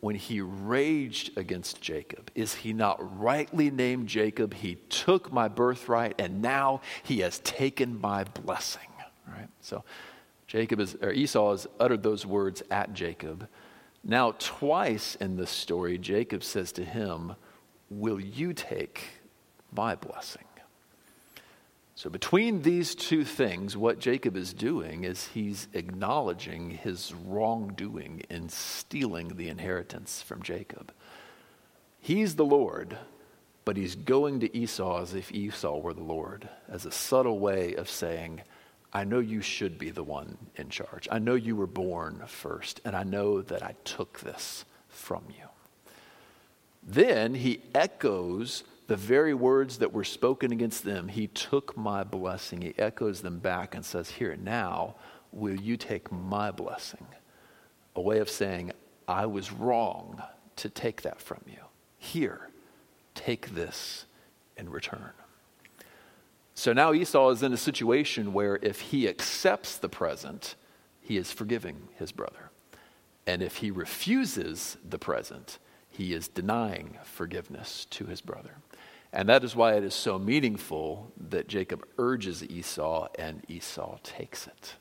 when 0.01 0.15
he 0.15 0.41
raged 0.41 1.37
against 1.37 1.81
Jacob. 1.81 2.31
Is 2.35 2.55
he 2.55 2.73
not 2.73 3.19
rightly 3.21 3.71
named 3.71 4.07
Jacob? 4.07 4.55
He 4.55 4.77
took 4.89 5.33
my 5.33 5.49
birthright 5.49 6.15
and 6.19 6.41
now 6.41 6.81
he 7.03 7.21
has 7.21 7.41
taken 7.41 8.01
my 8.01 8.25
blessing. 8.25 8.89
Right? 9.27 9.49
So 9.61 9.85
Jacob 10.47 10.81
is 10.81 10.95
or 11.01 11.11
Esau 11.11 11.51
has 11.51 11.67
uttered 11.81 12.03
those 12.03 12.25
words 12.25 12.63
at 12.71 12.95
Jacob. 12.95 13.49
Now, 14.05 14.33
twice 14.39 15.15
in 15.17 15.37
this 15.37 15.51
story, 15.51 15.97
Jacob 15.97 16.45
says 16.45 16.73
to 16.73 16.85
him, 16.85 17.37
Will 17.89 18.21
you 18.21 18.53
take 18.53 19.03
my 19.73 19.95
blessing? 19.95 20.45
So, 21.97 22.11
between 22.11 22.63
these 22.63 22.95
two 22.95 23.25
things, 23.25 23.77
what 23.77 24.01
Jacob 24.01 24.37
is 24.37 24.53
doing 24.53 25.05
is 25.05 25.29
he's 25.29 25.69
acknowledging 25.73 26.71
his 26.71 27.15
wrongdoing 27.15 28.25
in 28.29 28.49
stealing 28.49 29.37
the 29.37 29.49
inheritance 29.49 30.21
from 30.21 30.43
Jacob. 30.43 30.93
He's 32.01 32.35
the 32.35 32.45
Lord, 32.45 32.99
but 33.65 33.77
he's 33.77 33.95
going 33.95 34.41
to 34.41 34.55
Esau 34.55 35.01
as 35.01 35.15
if 35.15 35.33
Esau 35.33 35.79
were 35.79 35.95
the 35.95 36.03
Lord, 36.03 36.49
as 36.69 36.85
a 36.85 36.91
subtle 36.91 37.39
way 37.39 37.75
of 37.75 37.89
saying, 37.89 38.43
I 38.95 39.03
know 39.03 39.19
you 39.19 39.41
should 39.41 39.77
be 39.77 39.91
the 39.91 40.05
one 40.05 40.39
in 40.55 40.69
charge. 40.69 41.09
I 41.11 41.19
know 41.19 41.35
you 41.35 41.57
were 41.57 41.67
born 41.67 42.23
first, 42.27 42.81
and 42.85 42.95
I 42.95 43.03
know 43.03 43.43
that 43.43 43.63
I 43.63 43.75
took 43.85 44.21
this 44.21 44.65
from 44.89 45.25
you. 45.29 45.49
Then 46.87 47.35
he 47.35 47.61
echoes 47.75 48.63
the 48.87 48.97
very 48.97 49.35
words 49.35 49.79
that 49.79 49.93
were 49.93 50.05
spoken 50.05 50.53
against 50.53 50.85
them. 50.85 51.09
He 51.09 51.27
took 51.27 51.77
my 51.77 52.05
blessing. 52.05 52.63
He 52.63 52.75
echoes 52.79 53.23
them 53.23 53.41
back 53.41 53.75
and 53.75 53.85
says, 53.85 54.11
Here, 54.11 54.37
now, 54.37 54.95
will 55.33 55.57
you 55.57 55.77
take 55.77 56.13
my 56.13 56.53
blessing? 56.53 57.07
A 57.97 58.01
way 58.01 58.19
of 58.19 58.31
saying, 58.31 58.73
I 59.09 59.27
was 59.27 59.51
wrong 59.51 60.23
to 60.57 60.69
take 60.69 61.03
that 61.03 61.21
from 61.21 61.41
you. 61.47 61.63
Here, 61.99 62.51
take 63.15 63.55
this 63.55 64.05
in 64.57 64.71
return. 64.71 65.11
So 66.55 66.73
now 66.73 66.93
Esau 66.93 67.31
is 67.31 67.43
in 67.43 67.53
a 67.53 67.59
situation 67.59 68.33
where 68.33 68.59
if 68.63 68.81
he 68.81 69.09
accepts 69.09 69.77
the 69.77 69.89
present, 69.89 70.55
he 71.01 71.17
is 71.17 71.33
forgiving 71.33 71.89
his 71.99 72.13
brother. 72.13 72.51
And 73.27 73.43
if 73.43 73.57
he 73.57 73.71
refuses 73.71 74.77
the 74.89 74.99
present, 74.99 75.59
he 75.89 76.15
is 76.15 76.29
denying 76.29 76.99
forgiveness 77.05 77.87
to 77.91 78.07
his 78.07 78.21
brother. 78.21 78.57
And 79.13 79.29
that 79.29 79.45
is 79.45 79.55
why 79.55 79.75
it 79.75 79.85
is 79.85 79.95
so 79.95 80.19
meaningful 80.19 81.13
that 81.29 81.49
Jacob 81.49 81.87
urges 81.99 82.43
Esau 82.43 83.09
and 83.19 83.43
Esau 83.49 83.99
takes 84.03 84.47
it. 84.47 84.75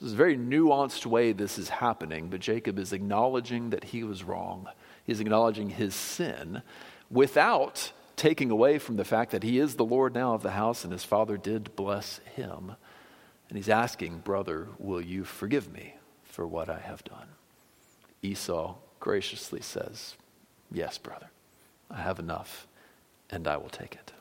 This 0.00 0.08
is 0.08 0.12
a 0.12 0.16
very 0.16 0.36
nuanced 0.36 1.06
way 1.06 1.32
this 1.32 1.58
is 1.58 1.68
happening, 1.68 2.28
but 2.28 2.40
Jacob 2.40 2.78
is 2.78 2.92
acknowledging 2.92 3.70
that 3.70 3.84
he 3.84 4.04
was 4.04 4.22
wrong. 4.22 4.68
He's 5.04 5.20
acknowledging 5.20 5.70
his 5.70 5.94
sin 5.94 6.62
without 7.10 7.92
taking 8.18 8.50
away 8.50 8.78
from 8.78 8.96
the 8.96 9.04
fact 9.04 9.30
that 9.30 9.42
he 9.42 9.58
is 9.58 9.76
the 9.76 9.84
Lord 9.84 10.14
now 10.14 10.34
of 10.34 10.42
the 10.42 10.50
house 10.50 10.84
and 10.84 10.92
his 10.92 11.04
father 11.04 11.36
did 11.36 11.74
bless 11.76 12.18
him. 12.34 12.74
And 13.48 13.56
he's 13.56 13.68
asking, 13.68 14.18
Brother, 14.18 14.68
will 14.78 15.00
you 15.00 15.24
forgive 15.24 15.72
me 15.72 15.94
for 16.24 16.46
what 16.46 16.68
I 16.68 16.80
have 16.80 17.02
done? 17.04 17.28
Esau 18.22 18.74
graciously 19.00 19.62
says, 19.62 20.16
Yes, 20.70 20.98
brother, 20.98 21.30
I 21.90 22.02
have 22.02 22.18
enough, 22.18 22.66
and 23.30 23.48
I 23.48 23.56
will 23.56 23.70
take 23.70 23.94
it. 23.94 24.12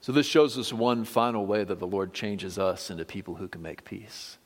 So, 0.00 0.12
this 0.12 0.26
shows 0.26 0.56
us 0.56 0.72
one 0.72 1.04
final 1.04 1.44
way 1.44 1.64
that 1.64 1.80
the 1.80 1.86
Lord 1.86 2.14
changes 2.14 2.58
us 2.58 2.90
into 2.90 3.04
people 3.04 3.34
who 3.34 3.48
can 3.48 3.60
make 3.60 3.84
peace. 3.84 4.38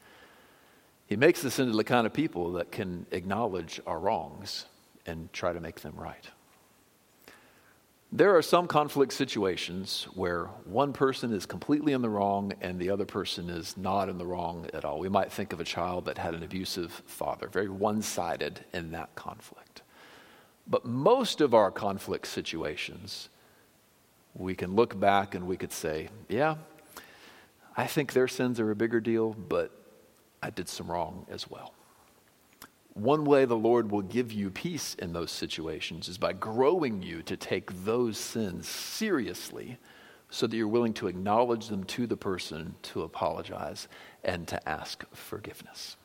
He 1.07 1.17
makes 1.17 1.45
us 1.45 1.59
into 1.59 1.77
the 1.77 1.85
kind 1.85 2.07
of 2.07 2.13
people 2.13 2.53
that 2.53 2.73
can 2.73 3.05
acknowledge 3.11 3.81
our 3.87 3.99
wrongs 3.99 4.65
and 5.07 5.31
try 5.33 5.53
to 5.53 5.61
make 5.61 5.81
them 5.81 5.95
right. 5.97 6.25
There 8.13 8.37
are 8.37 8.43
some 8.43 8.67
conflict 8.67 9.13
situations 9.13 10.09
where 10.15 10.47
one 10.65 10.93
person 10.93 11.33
is 11.33 11.47
completely 11.47 11.93
in 11.93 12.03
the 12.03 12.09
wrong 12.09 12.53
and 12.61 12.77
the 12.77 12.91
other 12.91 13.05
person 13.05 13.49
is 13.49 13.77
not 13.77 14.09
in 14.09 14.19
the 14.19 14.27
wrong 14.27 14.67
at 14.75 14.85
all. 14.85 14.99
We 14.99 15.09
might 15.09 15.31
think 15.31 15.53
of 15.53 15.61
a 15.61 15.65
child 15.65 16.07
that 16.07 16.19
had 16.19 16.35
an 16.35 16.43
abusive 16.43 17.03
father, 17.07 17.47
very 17.47 17.69
one 17.69 18.03
sided 18.03 18.65
in 18.73 18.91
that 18.91 19.15
conflict. 19.15 19.83
But 20.67 20.85
most 20.85 21.41
of 21.41 21.55
our 21.55 21.71
conflict 21.71 22.27
situations, 22.27 23.29
we 24.35 24.57
can 24.57 24.75
look 24.75 24.99
back 24.99 25.37
and 25.37 25.47
we 25.47 25.57
could 25.57 25.73
say, 25.73 26.09
yeah, 26.29 26.57
I 27.77 27.87
think 27.87 28.13
their 28.13 28.29
sins 28.29 28.59
are 28.59 28.73
a 28.73 28.77
bigger 28.77 29.01
deal, 29.01 29.35
but 29.35 29.71
I 30.43 30.51
did 30.51 30.69
some 30.69 30.91
wrong 30.91 31.27
as 31.31 31.49
well. 31.49 31.75
One 32.95 33.25
way 33.25 33.45
the 33.45 33.57
Lord 33.57 33.91
will 33.91 34.03
give 34.03 34.33
you 34.33 34.51
peace 34.51 34.95
in 34.99 35.13
those 35.13 35.31
situations 35.31 36.09
is 36.09 36.19
by 36.19 36.33
growing 36.33 37.03
you 37.03 37.23
to 37.23 37.37
take 37.37 37.85
those 37.85 38.19
sins 38.19 38.69
seriously 38.69 39.79
so 40.29 40.47
that 40.47 40.57
you're 40.57 40.69
willing 40.69 40.95
to 40.95 41.07
acknowledge 41.07 41.69
them 41.69 41.85
to 41.85 42.07
the 42.07 42.17
person, 42.17 42.75
to 42.83 43.03
apologize, 43.03 43.89
and 44.25 44.47
to 44.49 44.69
ask 44.69 45.05
forgiveness. 45.13 45.97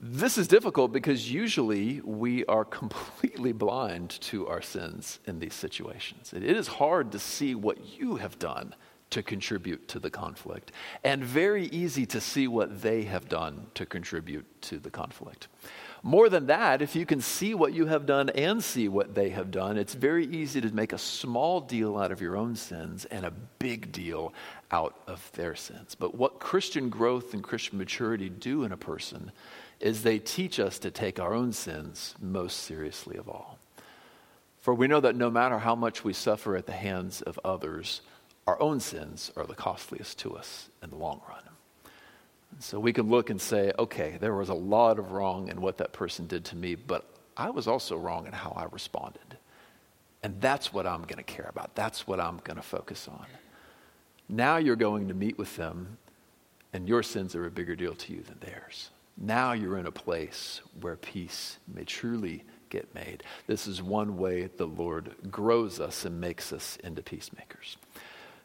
This 0.00 0.36
is 0.36 0.46
difficult 0.48 0.92
because 0.92 1.32
usually 1.32 2.00
we 2.04 2.44
are 2.46 2.64
completely 2.80 3.52
blind 3.52 4.10
to 4.22 4.46
our 4.46 4.62
sins 4.62 5.18
in 5.26 5.38
these 5.38 5.54
situations. 5.54 6.32
It 6.32 6.44
is 6.44 6.66
hard 6.66 7.12
to 7.12 7.18
see 7.18 7.54
what 7.54 7.98
you 7.98 8.16
have 8.16 8.38
done 8.38 8.74
to 9.14 9.22
contribute 9.22 9.86
to 9.86 10.00
the 10.00 10.10
conflict, 10.10 10.72
and 11.04 11.22
very 11.22 11.66
easy 11.66 12.04
to 12.04 12.20
see 12.20 12.48
what 12.48 12.82
they 12.82 13.04
have 13.04 13.28
done 13.28 13.68
to 13.74 13.86
contribute 13.86 14.44
to 14.60 14.80
the 14.80 14.90
conflict. 14.90 15.46
More 16.02 16.28
than 16.28 16.48
that, 16.48 16.82
if 16.82 16.96
you 16.96 17.06
can 17.06 17.20
see 17.20 17.54
what 17.54 17.72
you 17.72 17.86
have 17.86 18.06
done 18.06 18.28
and 18.30 18.62
see 18.62 18.88
what 18.88 19.14
they 19.14 19.30
have 19.30 19.52
done, 19.52 19.78
it's 19.78 19.94
very 19.94 20.26
easy 20.26 20.60
to 20.60 20.74
make 20.74 20.92
a 20.92 20.98
small 20.98 21.60
deal 21.60 21.96
out 21.96 22.10
of 22.10 22.20
your 22.20 22.36
own 22.36 22.56
sins 22.56 23.04
and 23.04 23.24
a 23.24 23.32
big 23.60 23.92
deal 23.92 24.34
out 24.72 24.98
of 25.06 25.30
their 25.32 25.54
sins. 25.54 25.94
But 25.94 26.16
what 26.16 26.40
Christian 26.40 26.90
growth 26.90 27.34
and 27.34 27.42
Christian 27.42 27.78
maturity 27.78 28.28
do 28.28 28.64
in 28.64 28.72
a 28.72 28.76
person 28.76 29.30
is 29.78 30.02
they 30.02 30.18
teach 30.18 30.58
us 30.58 30.80
to 30.80 30.90
take 30.90 31.20
our 31.20 31.32
own 31.32 31.52
sins 31.52 32.16
most 32.20 32.64
seriously 32.64 33.16
of 33.16 33.28
all. 33.28 33.58
For 34.58 34.74
we 34.74 34.88
know 34.88 35.00
that 35.00 35.14
no 35.14 35.30
matter 35.30 35.58
how 35.58 35.76
much 35.76 36.04
we 36.04 36.14
suffer 36.14 36.56
at 36.56 36.66
the 36.66 36.72
hands 36.72 37.22
of 37.22 37.38
others, 37.44 38.00
our 38.46 38.60
own 38.60 38.80
sins 38.80 39.32
are 39.36 39.46
the 39.46 39.54
costliest 39.54 40.18
to 40.20 40.36
us 40.36 40.68
in 40.82 40.90
the 40.90 40.96
long 40.96 41.20
run. 41.28 41.42
so 42.60 42.78
we 42.78 42.92
can 42.92 43.08
look 43.08 43.30
and 43.30 43.40
say, 43.40 43.72
okay, 43.78 44.16
there 44.20 44.34
was 44.34 44.48
a 44.48 44.54
lot 44.54 44.98
of 44.98 45.12
wrong 45.12 45.48
in 45.48 45.60
what 45.60 45.78
that 45.78 45.92
person 45.92 46.26
did 46.26 46.44
to 46.44 46.56
me, 46.56 46.74
but 46.74 47.04
I 47.36 47.50
was 47.50 47.66
also 47.66 47.96
wrong 47.96 48.26
in 48.26 48.32
how 48.32 48.50
I 48.50 48.64
responded. 48.70 49.38
And 50.22 50.40
that's 50.40 50.72
what 50.72 50.86
I'm 50.86 51.02
going 51.02 51.18
to 51.18 51.22
care 51.22 51.46
about. 51.48 51.74
That's 51.74 52.06
what 52.06 52.20
I'm 52.20 52.38
going 52.44 52.56
to 52.56 52.62
focus 52.62 53.08
on. 53.08 53.26
Now 54.28 54.56
you're 54.56 54.76
going 54.76 55.08
to 55.08 55.14
meet 55.14 55.36
with 55.36 55.56
them, 55.56 55.98
and 56.72 56.88
your 56.88 57.02
sins 57.02 57.34
are 57.34 57.46
a 57.46 57.50
bigger 57.50 57.76
deal 57.76 57.94
to 57.94 58.12
you 58.12 58.22
than 58.22 58.38
theirs. 58.40 58.90
Now 59.16 59.52
you're 59.52 59.78
in 59.78 59.86
a 59.86 59.92
place 59.92 60.60
where 60.80 60.96
peace 60.96 61.58
may 61.72 61.84
truly 61.84 62.44
get 62.70 62.94
made. 62.94 63.22
This 63.46 63.66
is 63.66 63.82
one 63.82 64.16
way 64.16 64.48
the 64.56 64.66
Lord 64.66 65.14
grows 65.30 65.78
us 65.78 66.04
and 66.04 66.20
makes 66.20 66.52
us 66.52 66.78
into 66.82 67.02
peacemakers. 67.02 67.76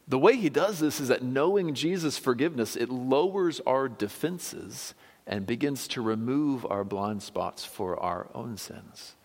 The 0.09 0.19
way 0.19 0.35
he 0.35 0.49
does 0.49 0.79
this 0.79 0.99
is 0.99 1.07
that 1.09 1.21
knowing 1.21 1.75
Jesus' 1.75 2.17
forgiveness, 2.17 2.75
it 2.75 2.89
lowers 2.89 3.61
our 3.67 3.87
defenses 3.87 4.95
and 5.27 5.45
begins 5.45 5.87
to 5.89 6.01
remove 6.01 6.65
our 6.65 6.83
blind 6.83 7.21
spots 7.21 7.63
for 7.63 7.97
our 7.99 8.27
own 8.33 8.57
sins. 8.57 9.15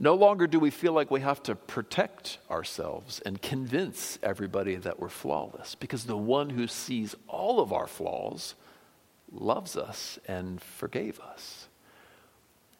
No 0.00 0.14
longer 0.14 0.46
do 0.46 0.58
we 0.58 0.70
feel 0.70 0.92
like 0.92 1.10
we 1.10 1.20
have 1.20 1.42
to 1.42 1.54
protect 1.54 2.38
ourselves 2.50 3.20
and 3.26 3.42
convince 3.42 4.18
everybody 4.22 4.76
that 4.76 4.98
we're 4.98 5.08
flawless 5.08 5.74
because 5.74 6.04
the 6.04 6.16
one 6.16 6.50
who 6.50 6.66
sees 6.66 7.14
all 7.26 7.60
of 7.60 7.72
our 7.72 7.86
flaws 7.86 8.54
loves 9.30 9.76
us 9.76 10.18
and 10.26 10.62
forgave 10.62 11.20
us. 11.20 11.68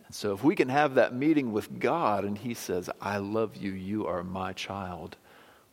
And 0.07 0.15
so, 0.15 0.33
if 0.33 0.43
we 0.43 0.55
can 0.55 0.71
have 0.71 0.95
that 0.95 1.15
meeting 1.15 1.53
with 1.53 1.79
God 1.79 2.25
and 2.25 2.39
He 2.39 2.55
says, 2.55 2.89
I 3.01 3.19
love 3.19 3.57
you, 3.57 3.73
you 3.73 4.07
are 4.07 4.25
my 4.25 4.55
child, 4.55 5.17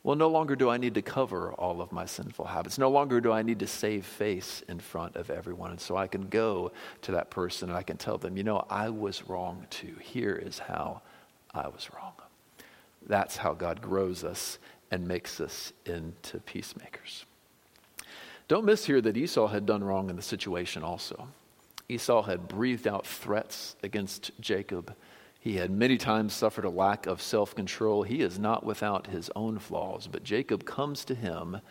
well, 0.05 0.15
no 0.15 0.27
longer 0.27 0.55
do 0.55 0.69
I 0.69 0.77
need 0.77 0.93
to 0.93 1.01
cover 1.01 1.51
all 1.53 1.81
of 1.81 1.91
my 1.91 2.05
sinful 2.05 2.45
habits. 2.45 2.77
No 2.77 2.91
longer 2.91 3.19
do 3.19 3.31
I 3.31 3.41
need 3.41 3.57
to 3.61 3.65
save 3.65 4.05
face 4.05 4.61
in 4.69 4.79
front 4.79 5.15
of 5.15 5.31
everyone. 5.31 5.71
And 5.71 5.81
so 5.81 5.97
I 5.97 6.05
can 6.05 6.27
go 6.27 6.73
to 7.01 7.13
that 7.13 7.31
person 7.31 7.69
and 7.69 7.77
I 7.77 7.81
can 7.81 7.97
tell 7.97 8.19
them, 8.19 8.37
you 8.37 8.43
know, 8.43 8.67
I 8.69 8.89
was 8.89 9.27
wrong 9.27 9.65
too. 9.71 9.95
Here 9.99 10.35
is 10.35 10.59
how 10.59 11.01
I 11.55 11.69
was 11.69 11.89
wrong. 11.91 12.13
That's 13.07 13.37
how 13.37 13.53
God 13.53 13.81
grows 13.81 14.23
us 14.23 14.59
and 14.91 15.07
makes 15.07 15.41
us 15.41 15.73
into 15.87 16.37
peacemakers. 16.41 17.25
Don't 18.47 18.63
miss 18.63 18.85
here 18.85 19.01
that 19.01 19.17
Esau 19.17 19.47
had 19.47 19.65
done 19.65 19.83
wrong 19.83 20.11
in 20.11 20.17
the 20.17 20.21
situation 20.21 20.83
also. 20.83 21.29
Esau 21.89 22.21
had 22.21 22.47
breathed 22.47 22.85
out 22.85 23.07
threats 23.07 23.75
against 23.81 24.29
Jacob. 24.39 24.93
He 25.45 25.57
had 25.57 25.69
many 25.69 25.99
times 25.99 26.33
suffered 26.33 26.65
a 26.65 26.71
lack 26.71 27.05
of 27.05 27.21
self 27.21 27.53
control. 27.53 28.01
He 28.01 28.21
is 28.21 28.39
not 28.39 28.65
without 28.65 29.05
his 29.05 29.29
own 29.35 29.59
flaws, 29.59 30.07
but 30.11 30.23
Jacob 30.23 30.65
comes 30.65 31.05
to 31.05 31.13
him 31.13 31.61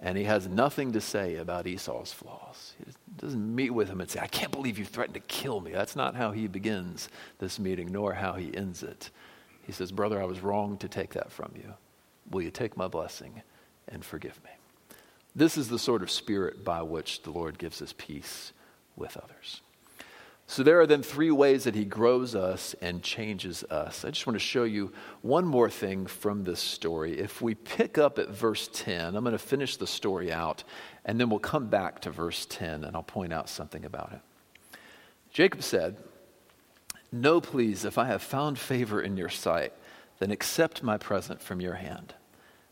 and 0.00 0.18
he 0.18 0.24
has 0.24 0.48
nothing 0.48 0.90
to 0.90 1.00
say 1.00 1.36
about 1.36 1.68
Esau's 1.68 2.12
flaws. 2.12 2.74
He 2.76 2.90
doesn't 3.16 3.54
meet 3.54 3.70
with 3.70 3.88
him 3.88 4.00
and 4.00 4.10
say, 4.10 4.18
I 4.18 4.26
can't 4.26 4.50
believe 4.50 4.80
you 4.80 4.84
threatened 4.84 5.14
to 5.14 5.20
kill 5.20 5.60
me. 5.60 5.70
That's 5.70 5.94
not 5.94 6.16
how 6.16 6.32
he 6.32 6.48
begins 6.48 7.08
this 7.38 7.60
meeting, 7.60 7.92
nor 7.92 8.14
how 8.14 8.32
he 8.32 8.54
ends 8.56 8.82
it. 8.82 9.10
He 9.62 9.70
says, 9.70 9.92
Brother, 9.92 10.20
I 10.20 10.24
was 10.24 10.40
wrong 10.40 10.76
to 10.78 10.88
take 10.88 11.14
that 11.14 11.30
from 11.30 11.52
you. 11.54 11.72
Will 12.32 12.42
you 12.42 12.50
take 12.50 12.76
my 12.76 12.88
blessing 12.88 13.42
and 13.86 14.04
forgive 14.04 14.42
me? 14.42 14.50
This 15.36 15.56
is 15.56 15.68
the 15.68 15.78
sort 15.78 16.02
of 16.02 16.10
spirit 16.10 16.64
by 16.64 16.82
which 16.82 17.22
the 17.22 17.30
Lord 17.30 17.58
gives 17.58 17.80
us 17.80 17.94
peace 17.96 18.52
with 18.96 19.16
others. 19.16 19.60
So, 20.46 20.62
there 20.62 20.78
are 20.80 20.86
then 20.86 21.02
three 21.02 21.30
ways 21.30 21.64
that 21.64 21.74
he 21.74 21.86
grows 21.86 22.34
us 22.34 22.74
and 22.82 23.02
changes 23.02 23.64
us. 23.64 24.04
I 24.04 24.10
just 24.10 24.26
want 24.26 24.34
to 24.34 24.44
show 24.44 24.64
you 24.64 24.92
one 25.22 25.46
more 25.46 25.70
thing 25.70 26.06
from 26.06 26.44
this 26.44 26.60
story. 26.60 27.18
If 27.18 27.40
we 27.40 27.54
pick 27.54 27.96
up 27.96 28.18
at 28.18 28.28
verse 28.28 28.68
10, 28.72 29.16
I'm 29.16 29.24
going 29.24 29.32
to 29.32 29.38
finish 29.38 29.78
the 29.78 29.86
story 29.86 30.30
out, 30.30 30.62
and 31.06 31.18
then 31.18 31.30
we'll 31.30 31.38
come 31.38 31.68
back 31.68 32.00
to 32.00 32.10
verse 32.10 32.46
10, 32.46 32.84
and 32.84 32.94
I'll 32.94 33.02
point 33.02 33.32
out 33.32 33.48
something 33.48 33.86
about 33.86 34.12
it. 34.12 34.78
Jacob 35.32 35.62
said, 35.62 35.96
No, 37.10 37.40
please, 37.40 37.86
if 37.86 37.96
I 37.96 38.04
have 38.06 38.22
found 38.22 38.58
favor 38.58 39.00
in 39.00 39.16
your 39.16 39.30
sight, 39.30 39.72
then 40.18 40.30
accept 40.30 40.82
my 40.82 40.98
present 40.98 41.40
from 41.40 41.60
your 41.60 41.74
hand. 41.74 42.14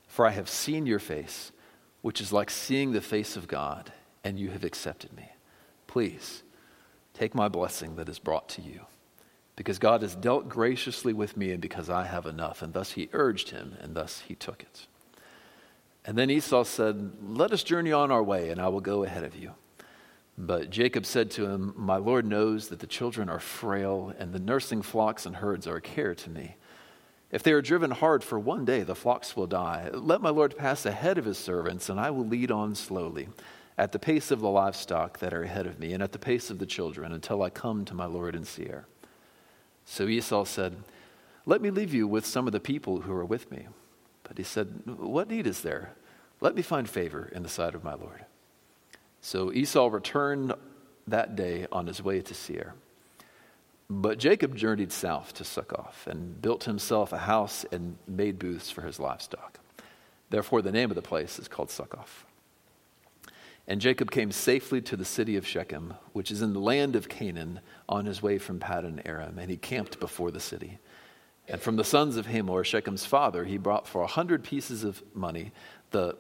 For 0.07 0.27
I 0.27 0.31
have 0.31 0.49
seen 0.49 0.85
your 0.85 0.99
face, 0.99 1.53
which 2.03 2.21
is 2.21 2.35
like 2.35 2.51
seeing 2.51 2.93
the 2.93 3.01
face 3.01 3.35
of 3.35 3.49
God, 3.49 3.93
and 4.23 4.39
you 4.39 4.51
have 4.51 4.63
accepted 4.63 5.17
me. 5.17 5.31
Please, 5.87 6.43
Take 7.15 7.35
my 7.35 7.49
blessing 7.49 7.97
that 7.97 8.09
is 8.09 8.19
brought 8.19 8.49
to 8.51 8.63
you. 8.63 8.87
Because 9.55 9.79
God 9.79 10.03
has 10.03 10.15
dealt 10.15 10.49
graciously 10.49 11.13
with 11.13 11.37
me, 11.37 11.51
and 11.51 11.61
because 11.61 11.91
I 11.91 12.05
have 12.07 12.27
enough. 12.27 12.63
And 12.63 12.73
thus 12.73 12.93
he 12.93 13.11
urged 13.13 13.51
him, 13.51 13.77
and 13.81 13.95
thus 13.95 14.21
he 14.21 14.35
took 14.35 14.63
it. 14.63 14.87
And 16.05 16.17
then 16.17 16.31
Esau 16.31 16.65
said, 16.65 17.13
Let 17.23 17.53
us 17.53 17.63
journey 17.63 17.93
on 17.93 18.11
our 18.11 18.23
way, 18.23 18.49
and 18.49 18.61
I 18.61 18.69
will 18.69 18.81
go 18.81 19.05
ahead 19.05 19.25
of 19.25 19.37
you. 19.37 19.53
But 20.39 20.71
Jacob 20.71 21.05
said 21.05 21.31
to 21.33 21.47
him, 21.47 21.75
My 21.77 21.97
Lord 21.97 22.27
knows 22.27 22.69
that 22.69 22.81
the 22.81 22.87
children 22.87 23.29
are 23.29 23.39
frail, 23.39 24.15
and 24.19 24.33
the 24.33 24.41
nursing 24.41 24.81
flocks 24.81 25.27
and 25.27 25.37
herds 25.37 25.67
are 25.67 25.77
a 25.77 25.83
care 25.83 26.15
to 26.15 26.31
me. 26.31 26.57
If 27.31 27.43
they 27.43 27.53
are 27.53 27.63
driven 27.63 27.91
hard 27.91 28.25
for 28.25 28.39
one 28.39 28.65
day, 28.65 28.83
the 28.83 28.95
flocks 28.95 29.37
will 29.37 29.47
die. 29.47 29.91
Let 29.93 30.23
my 30.23 30.31
Lord 30.31 30.57
pass 30.57 30.87
ahead 30.87 31.19
of 31.19 31.25
his 31.27 31.39
servants, 31.39 31.89
and 31.89 32.01
I 32.01 32.11
will 32.11 32.27
lead 32.27 32.51
on 32.51 32.75
slowly 32.75 33.29
at 33.79 33.93
the 33.93 33.99
pace 33.99 34.31
of 34.31 34.41
the 34.41 34.51
livestock 34.51 35.19
that 35.19 35.33
are 35.33 35.43
ahead 35.43 35.67
of 35.67 35.79
me, 35.79 35.93
and 35.93 36.03
at 36.03 36.13
the 36.13 36.19
pace 36.19 36.51
of 36.51 36.59
the 36.59 36.67
children, 36.67 37.13
until 37.13 37.43
I 37.43 37.51
come 37.51 37.85
to 37.87 37.95
my 37.95 38.05
Lord 38.05 38.35
in 38.35 38.45
Seir. 38.45 38.87
So 39.85 40.09
Esau 40.09 40.45
said, 40.45 40.77
Let 41.47 41.63
me 41.63 41.71
leave 41.71 41.95
you 41.95 42.07
with 42.07 42.27
some 42.27 42.47
of 42.47 42.53
the 42.53 42.61
people 42.61 43.03
who 43.03 43.13
are 43.13 43.25
with 43.25 43.51
me. 43.51 43.67
But 44.25 44.39
he 44.39 44.45
said, 44.45 44.83
What 44.85 45.29
need 45.29 45.47
is 45.47 45.63
there? 45.63 45.93
Let 46.41 46.55
me 46.55 46.63
find 46.63 46.89
favor 46.89 47.31
in 47.35 47.43
the 47.43 47.49
sight 47.49 47.75
of 47.75 47.85
my 47.85 47.95
Lord. 47.95 48.25
So 49.21 49.53
Esau 49.53 49.89
returned 49.89 50.53
that 51.07 51.37
day 51.37 51.67
on 51.71 51.87
his 51.87 52.03
way 52.03 52.21
to 52.21 52.35
Seir. 52.35 52.75
But 53.89 54.19
Jacob 54.19 54.57
journeyed 54.57 54.93
south 54.93 55.35
to 55.35 55.45
Succoth 55.45 56.07
and 56.07 56.41
built 56.41 56.65
himself 56.65 57.13
a 57.13 57.19
house 57.19 57.65
and 57.71 57.97
made 58.09 58.39
booths 58.39 58.71
for 58.71 58.83
his 58.83 58.99
livestock. 58.99 59.59
Therefore, 60.31 60.63
the 60.63 60.73
name 60.73 60.91
of 60.91 60.95
the 60.95 61.03
place 61.03 61.39
is 61.39 61.47
called 61.47 61.71
Succoth. 61.71 62.25
And 63.67 63.81
Jacob 63.81 64.11
came 64.11 64.33
safely 64.33 64.81
to 64.83 64.97
the 64.97 65.05
city 65.05 65.37
of 65.37 65.47
Shechem, 65.47 65.95
which 66.13 66.31
is 66.31 66.43
in 66.43 66.53
the 66.53 66.59
land 66.59 66.97
of 66.97 67.09
Canaan, 67.09 67.61
on 67.89 68.07
his 68.07 68.23
way 68.23 68.39
from 68.39 68.59
Paddan 68.59 69.03
Aram, 69.05 69.39
and 69.39 69.51
he 69.51 69.57
camped 69.57 70.01
before 70.01 70.31
the 70.31 70.41
city. 70.41 70.79
And 71.49 71.61
from 71.61 71.77
the 71.77 71.85
sons 71.85 72.17
of 72.17 72.27
Hamor, 72.27 72.65
Shechem's 72.65 73.05
father, 73.05 73.45
he 73.45 73.59
brought 73.59 73.87
for 73.87 74.03
a 74.03 74.07
hundred 74.07 74.43
pieces 74.43 74.85
of 74.85 75.03
money 75.15 75.53
the, 75.91 76.17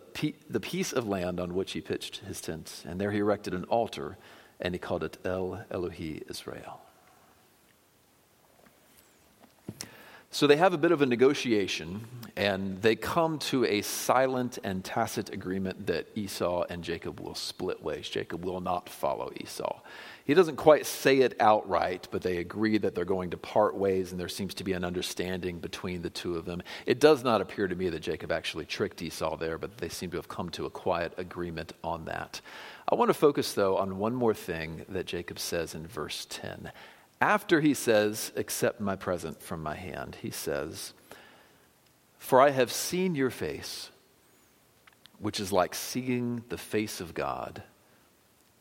the 0.48 0.60
piece 0.60 0.92
of 0.92 1.08
land 1.08 1.40
on 1.40 1.54
which 1.54 1.72
he 1.72 1.80
pitched 1.80 2.18
his 2.18 2.40
tent. 2.40 2.84
And 2.86 3.00
there 3.00 3.10
he 3.10 3.18
erected 3.18 3.54
an 3.54 3.64
altar, 3.64 4.18
and 4.60 4.74
he 4.74 4.78
called 4.78 5.02
it 5.02 5.18
El 5.24 5.64
Elohi 5.70 6.28
Israel. 6.28 6.81
So 10.34 10.46
they 10.46 10.56
have 10.56 10.72
a 10.72 10.78
bit 10.78 10.92
of 10.92 11.02
a 11.02 11.06
negotiation, 11.06 12.06
and 12.36 12.80
they 12.80 12.96
come 12.96 13.38
to 13.40 13.66
a 13.66 13.82
silent 13.82 14.58
and 14.64 14.82
tacit 14.82 15.28
agreement 15.30 15.86
that 15.88 16.06
Esau 16.14 16.64
and 16.70 16.82
Jacob 16.82 17.20
will 17.20 17.34
split 17.34 17.82
ways. 17.82 18.08
Jacob 18.08 18.42
will 18.42 18.62
not 18.62 18.88
follow 18.88 19.30
Esau. 19.36 19.80
He 20.24 20.32
doesn't 20.32 20.56
quite 20.56 20.86
say 20.86 21.18
it 21.18 21.38
outright, 21.38 22.08
but 22.10 22.22
they 22.22 22.38
agree 22.38 22.78
that 22.78 22.94
they're 22.94 23.04
going 23.04 23.28
to 23.28 23.36
part 23.36 23.76
ways, 23.76 24.10
and 24.10 24.18
there 24.18 24.26
seems 24.26 24.54
to 24.54 24.64
be 24.64 24.72
an 24.72 24.86
understanding 24.86 25.58
between 25.58 26.00
the 26.00 26.08
two 26.08 26.38
of 26.38 26.46
them. 26.46 26.62
It 26.86 26.98
does 26.98 27.22
not 27.22 27.42
appear 27.42 27.68
to 27.68 27.74
me 27.74 27.90
that 27.90 28.00
Jacob 28.00 28.32
actually 28.32 28.64
tricked 28.64 29.02
Esau 29.02 29.36
there, 29.36 29.58
but 29.58 29.76
they 29.76 29.90
seem 29.90 30.10
to 30.12 30.16
have 30.16 30.28
come 30.28 30.48
to 30.50 30.64
a 30.64 30.70
quiet 30.70 31.12
agreement 31.18 31.74
on 31.84 32.06
that. 32.06 32.40
I 32.88 32.94
want 32.94 33.10
to 33.10 33.14
focus, 33.14 33.52
though, 33.52 33.76
on 33.76 33.98
one 33.98 34.14
more 34.14 34.32
thing 34.32 34.86
that 34.88 35.04
Jacob 35.04 35.38
says 35.38 35.74
in 35.74 35.86
verse 35.86 36.26
10 36.30 36.72
after 37.22 37.60
he 37.60 37.72
says, 37.72 38.32
Accept 38.34 38.80
my 38.80 38.96
present 38.96 39.40
from 39.40 39.62
my 39.62 39.76
hand, 39.76 40.16
he 40.20 40.30
says, 40.30 40.92
For 42.18 42.40
I 42.40 42.50
have 42.50 42.72
seen 42.72 43.14
your 43.14 43.30
face, 43.30 43.90
which 45.20 45.38
is 45.38 45.52
like 45.52 45.72
seeing 45.72 46.42
the 46.48 46.58
face 46.58 47.00
of 47.00 47.14
God, 47.14 47.62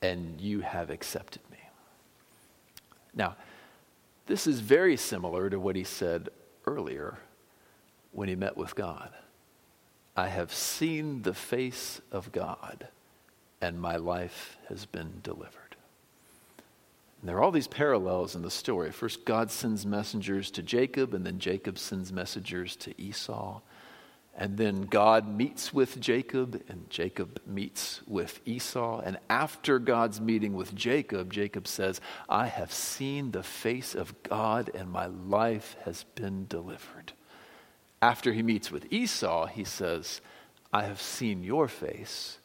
and 0.04 0.40
you 0.40 0.60
have 0.60 0.92
accepted 0.92 1.42
me. 1.50 1.58
Now, 3.16 3.36
this 4.28 4.46
is 4.46 4.60
very 4.60 4.96
similar 4.96 5.50
to 5.50 5.60
what 5.60 5.76
he 5.76 5.84
said 5.84 6.30
earlier 6.68 7.18
when 8.12 8.30
he 8.30 8.36
met 8.36 8.56
with 8.56 8.76
God. 8.76 9.10
I 10.16 10.28
have 10.28 10.54
seen 10.54 11.24
the 11.24 11.34
face 11.34 12.00
of 12.12 12.32
God, 12.32 12.90
and 13.60 13.82
my 13.82 13.96
life 13.96 14.58
has 14.70 14.86
been 14.86 15.20
delivered. 15.24 15.71
And 17.22 17.30
there 17.30 17.38
are 17.38 17.44
all 17.44 17.52
these 17.52 17.68
parallels 17.68 18.36
in 18.36 18.42
the 18.42 18.50
story. 18.50 18.92
First, 18.92 19.26
God 19.26 19.52
sends 19.52 19.86
messengers 19.86 20.50
to 20.52 20.64
Jacob, 20.64 21.14
and 21.14 21.24
then 21.24 21.38
Jacob 21.38 21.78
sends 21.78 22.12
messengers 22.12 22.76
to 22.78 23.00
Esau. 23.00 23.62
And 24.36 24.58
then 24.58 24.84
God 24.84 25.28
meets 25.28 25.72
with 25.72 26.00
Jacob, 26.00 26.64
and 26.68 26.90
Jacob 26.90 27.40
meets 27.46 28.02
with 28.08 28.42
Esau. 28.44 29.02
And 29.02 29.20
after 29.30 29.78
God's 29.78 30.20
meeting 30.20 30.54
with 30.56 30.74
Jacob, 30.74 31.32
Jacob 31.32 31.68
says, 31.68 32.02
I 32.28 32.48
have 32.48 32.72
seen 32.72 33.32
the 33.32 33.44
face 33.44 33.94
of 33.94 34.24
God, 34.24 34.72
and 34.74 34.90
my 34.90 35.06
life 35.06 35.76
has 35.86 36.06
been 36.16 36.48
delivered. 36.48 37.14
After 38.02 38.34
he 38.34 38.42
meets 38.42 38.72
with 38.72 38.92
Esau, 38.92 39.46
he 39.46 39.64
says, 39.64 40.22
I 40.74 40.86
have 40.86 41.00
seen 41.00 41.44
your 41.44 41.68
face, 41.68 42.40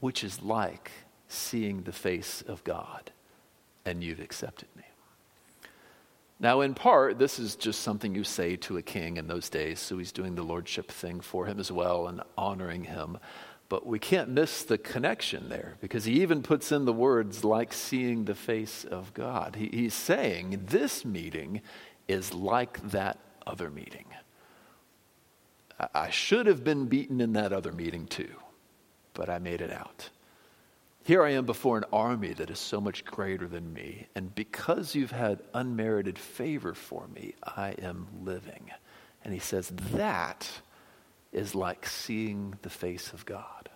which 0.00 0.24
is 0.24 0.42
like 0.42 0.90
seeing 1.28 1.82
the 1.82 1.92
face 1.92 2.42
of 2.42 2.64
God 2.64 3.12
and 3.84 4.02
you've 4.02 4.20
accepted 4.20 4.68
me. 4.76 4.84
Now, 6.42 6.60
in 6.60 6.74
part, 6.74 7.20
this 7.20 7.38
is 7.38 7.54
just 7.54 7.82
something 7.82 8.16
you 8.16 8.24
say 8.24 8.56
to 8.56 8.76
a 8.76 8.82
king 8.82 9.16
in 9.16 9.28
those 9.28 9.48
days, 9.48 9.78
so 9.78 9.98
he's 9.98 10.10
doing 10.10 10.34
the 10.34 10.42
lordship 10.42 10.90
thing 10.90 11.20
for 11.20 11.46
him 11.46 11.60
as 11.60 11.70
well 11.70 12.08
and 12.08 12.20
honoring 12.36 12.84
him. 12.84 13.18
But 13.68 13.86
we 13.86 14.00
can't 14.00 14.28
miss 14.28 14.64
the 14.64 14.76
connection 14.76 15.48
there 15.48 15.76
because 15.80 16.04
he 16.04 16.20
even 16.20 16.42
puts 16.42 16.72
in 16.72 16.84
the 16.84 16.92
words 16.92 17.44
like 17.44 17.72
seeing 17.72 18.24
the 18.24 18.34
face 18.34 18.84
of 18.84 19.14
God. 19.14 19.54
He, 19.56 19.68
he's 19.68 19.94
saying 19.94 20.64
this 20.66 21.04
meeting 21.04 21.62
is 22.08 22.34
like 22.34 22.82
that 22.90 23.18
other 23.46 23.70
meeting. 23.70 24.06
I, 25.78 25.88
I 25.94 26.10
should 26.10 26.46
have 26.46 26.64
been 26.64 26.86
beaten 26.86 27.20
in 27.20 27.34
that 27.34 27.52
other 27.52 27.72
meeting 27.72 28.06
too, 28.06 28.34
but 29.14 29.30
I 29.30 29.38
made 29.38 29.60
it 29.60 29.72
out. 29.72 30.10
Here 31.04 31.24
I 31.24 31.30
am 31.30 31.46
before 31.46 31.78
an 31.78 31.84
army 31.92 32.32
that 32.34 32.50
is 32.50 32.60
so 32.60 32.80
much 32.80 33.04
greater 33.04 33.48
than 33.48 33.72
me, 33.72 34.06
and 34.14 34.34
because 34.34 34.94
you've 34.94 35.10
had 35.10 35.42
unmerited 35.52 36.16
favor 36.16 36.74
for 36.74 37.08
me, 37.08 37.34
I 37.42 37.74
am 37.82 38.06
living. 38.22 38.70
And 39.24 39.34
he 39.34 39.40
says, 39.40 39.68
That 39.92 40.48
is 41.32 41.54
like 41.54 41.86
seeing 41.86 42.54
the 42.62 42.70
face 42.70 43.12
of 43.12 43.26
God. 43.26 43.68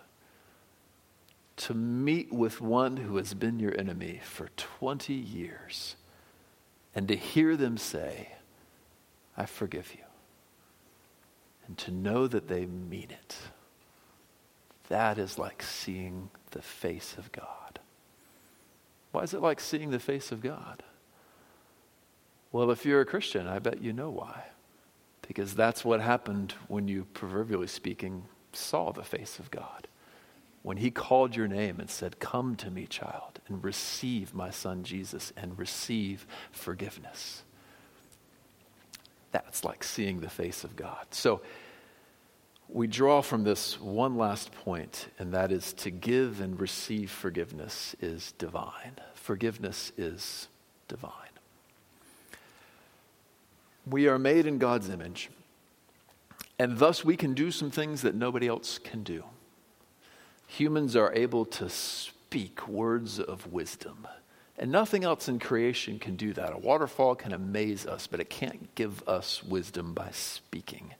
To 1.57 1.73
meet 1.73 2.31
with 2.31 2.61
one 2.61 2.97
who 2.97 3.17
has 3.17 3.33
been 3.33 3.59
your 3.59 3.77
enemy 3.77 4.21
for 4.23 4.49
20 4.55 5.13
years 5.13 5.95
and 6.95 7.07
to 7.09 7.15
hear 7.15 7.57
them 7.57 7.77
say, 7.77 8.29
I 9.35 9.45
forgive 9.45 9.93
you, 9.93 10.03
and 11.67 11.77
to 11.79 11.91
know 11.91 12.25
that 12.27 12.47
they 12.47 12.65
mean 12.65 13.09
it. 13.11 13.35
That 14.89 15.17
is 15.17 15.37
like 15.37 15.61
seeing 15.61 16.29
the 16.51 16.61
face 16.61 17.15
of 17.17 17.31
God. 17.31 17.79
Why 19.11 19.23
is 19.23 19.33
it 19.33 19.41
like 19.41 19.59
seeing 19.59 19.91
the 19.91 19.99
face 19.99 20.31
of 20.31 20.41
God? 20.41 20.83
Well, 22.51 22.71
if 22.71 22.85
you're 22.85 23.01
a 23.01 23.05
Christian, 23.05 23.47
I 23.47 23.59
bet 23.59 23.81
you 23.81 23.93
know 23.93 24.09
why. 24.09 24.45
Because 25.27 25.53
that's 25.53 25.83
what 25.83 25.99
happened 25.99 26.53
when 26.67 26.87
you, 26.87 27.05
proverbially 27.13 27.67
speaking, 27.67 28.23
saw 28.53 28.91
the 28.91 29.03
face 29.03 29.39
of 29.39 29.51
God. 29.51 29.87
When 30.63 30.77
he 30.77 30.89
called 30.89 31.35
your 31.35 31.47
name 31.47 31.79
and 31.79 31.89
said, 31.89 32.19
Come 32.19 32.55
to 32.57 32.71
me, 32.71 32.87
child, 32.87 33.39
and 33.47 33.63
receive 33.63 34.33
my 34.33 34.49
son 34.49 34.83
Jesus 34.83 35.33
and 35.35 35.57
receive 35.57 36.25
forgiveness. 36.51 37.43
That's 39.31 39.63
like 39.63 39.83
seeing 39.83 40.21
the 40.21 40.29
face 40.29 40.63
of 40.63 40.75
God. 40.75 41.07
So, 41.11 41.41
we 42.69 42.87
draw 42.87 43.21
from 43.21 43.43
this 43.43 43.79
one 43.79 44.17
last 44.17 44.51
point, 44.51 45.07
and 45.19 45.33
that 45.33 45.51
is 45.51 45.73
to 45.73 45.89
give 45.89 46.41
and 46.41 46.59
receive 46.59 47.09
forgiveness 47.09 47.95
is 48.01 48.33
divine. 48.33 48.99
Forgiveness 49.13 49.91
is 49.97 50.47
divine. 50.87 51.11
We 53.89 54.07
are 54.07 54.19
made 54.19 54.45
in 54.45 54.57
God's 54.57 54.89
image, 54.89 55.29
and 56.59 56.77
thus 56.77 57.05
we 57.05 57.15
can 57.15 57.33
do 57.33 57.51
some 57.51 57.71
things 57.71 58.01
that 58.01 58.15
nobody 58.15 58.47
else 58.47 58.79
can 58.79 59.03
do. 59.03 59.23
Humans 60.47 60.95
are 60.95 61.13
able 61.13 61.45
to 61.45 61.69
speak 61.69 62.67
words 62.67 63.19
of 63.19 63.51
wisdom, 63.51 64.07
and 64.57 64.71
nothing 64.71 65.05
else 65.05 65.29
in 65.29 65.39
creation 65.39 65.99
can 65.99 66.17
do 66.17 66.33
that. 66.33 66.53
A 66.53 66.57
waterfall 66.57 67.15
can 67.15 67.31
amaze 67.31 67.85
us, 67.85 68.07
but 68.07 68.19
it 68.19 68.29
can't 68.29 68.73
give 68.75 69.07
us 69.07 69.41
wisdom 69.41 69.93
by 69.93 70.09
speaking. 70.11 70.93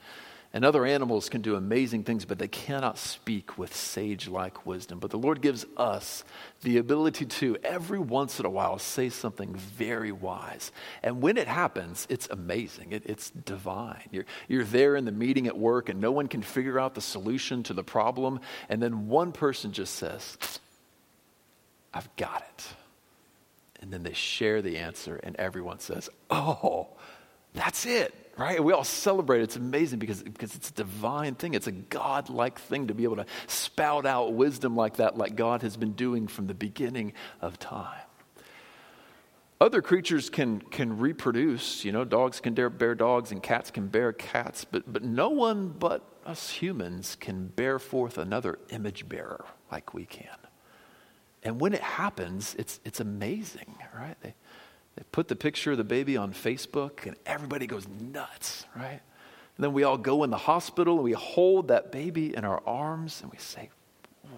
And 0.53 0.63
other 0.63 0.85
animals 0.85 1.27
can 1.27 1.41
do 1.41 1.55
amazing 1.55 2.03
things, 2.03 2.23
but 2.23 2.39
they 2.39 2.47
cannot 2.47 2.97
speak 2.97 3.57
with 3.57 3.75
sage 3.75 4.29
like 4.29 4.65
wisdom. 4.65 4.99
But 4.99 5.11
the 5.11 5.17
Lord 5.17 5.41
gives 5.41 5.65
us 5.75 6.23
the 6.63 6.77
ability 6.77 7.25
to, 7.25 7.57
every 7.63 7.99
once 7.99 8.39
in 8.39 8.45
a 8.45 8.49
while, 8.49 8.79
say 8.79 9.09
something 9.09 9.53
very 9.55 10.11
wise. 10.11 10.71
And 11.03 11.21
when 11.21 11.35
it 11.35 11.47
happens, 11.47 12.07
it's 12.09 12.29
amazing. 12.29 12.93
It, 12.93 13.03
it's 13.05 13.29
divine. 13.29 14.07
You're, 14.09 14.25
you're 14.47 14.63
there 14.63 14.95
in 14.95 15.03
the 15.03 15.11
meeting 15.11 15.47
at 15.47 15.57
work, 15.57 15.89
and 15.89 15.99
no 15.99 16.11
one 16.11 16.27
can 16.27 16.41
figure 16.41 16.79
out 16.79 16.95
the 16.95 17.01
solution 17.01 17.61
to 17.63 17.73
the 17.73 17.83
problem. 17.83 18.39
And 18.69 18.81
then 18.81 19.09
one 19.09 19.33
person 19.33 19.73
just 19.73 19.95
says, 19.95 20.37
I've 21.93 22.13
got 22.15 22.41
it. 22.41 22.67
And 23.81 23.91
then 23.91 24.03
they 24.03 24.13
share 24.13 24.61
the 24.61 24.77
answer, 24.77 25.19
and 25.23 25.35
everyone 25.35 25.79
says, 25.79 26.09
Oh, 26.29 26.87
that's 27.57 27.85
it 27.85 28.13
right? 28.37 28.63
We 28.63 28.71
all 28.71 28.83
celebrate. 28.83 29.41
It's 29.41 29.55
amazing 29.55 29.99
because, 29.99 30.21
because 30.21 30.55
it's 30.55 30.69
a 30.69 30.73
divine 30.73 31.35
thing. 31.35 31.55
It's 31.55 31.67
a 31.67 31.71
God 31.71 32.29
like 32.29 32.59
thing 32.59 32.87
to 32.87 32.93
be 32.93 33.03
able 33.03 33.15
to 33.17 33.25
spout 33.47 34.05
out 34.05 34.33
wisdom 34.33 34.75
like 34.75 34.97
that, 34.97 35.17
like 35.17 35.35
God 35.35 35.63
has 35.63 35.75
been 35.75 35.93
doing 35.93 36.27
from 36.27 36.47
the 36.47 36.53
beginning 36.53 37.13
of 37.41 37.57
time. 37.59 38.01
Other 39.59 39.81
creatures 39.81 40.29
can, 40.29 40.61
can 40.61 40.99
reproduce. 40.99 41.83
You 41.83 41.91
know, 41.91 42.05
dogs 42.05 42.39
can 42.39 42.53
bear 42.53 42.93
dogs 42.93 43.31
and 43.31 43.41
cats 43.41 43.71
can 43.71 43.87
bear 43.87 44.13
cats, 44.13 44.63
but, 44.63 44.91
but 44.91 45.03
no 45.03 45.29
one 45.29 45.69
but 45.69 46.03
us 46.25 46.51
humans 46.51 47.17
can 47.19 47.47
bear 47.47 47.79
forth 47.79 48.19
another 48.19 48.59
image 48.69 49.09
bearer 49.09 49.45
like 49.71 49.95
we 49.95 50.05
can. 50.05 50.27
And 51.41 51.59
when 51.59 51.73
it 51.73 51.81
happens, 51.81 52.55
it's, 52.59 52.79
it's 52.85 52.99
amazing, 52.99 53.75
right? 53.95 54.15
They, 54.21 54.35
they 54.97 55.03
put 55.11 55.27
the 55.27 55.35
picture 55.35 55.71
of 55.71 55.77
the 55.77 55.83
baby 55.83 56.17
on 56.17 56.33
Facebook 56.33 57.05
and 57.05 57.15
everybody 57.23 57.67
goes 57.67 57.87
nuts, 57.87 58.65
right? 58.75 58.99
And 59.55 59.63
then 59.63 59.71
we 59.71 59.83
all 59.83 59.97
go 59.97 60.23
in 60.23 60.31
the 60.31 60.37
hospital 60.37 60.95
and 60.95 61.03
we 61.03 61.11
hold 61.11 61.67
that 61.67 61.91
baby 61.91 62.35
in 62.35 62.43
our 62.43 62.61
arms 62.65 63.21
and 63.21 63.31
we 63.31 63.37
say, 63.37 63.69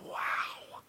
wow, 0.05 0.82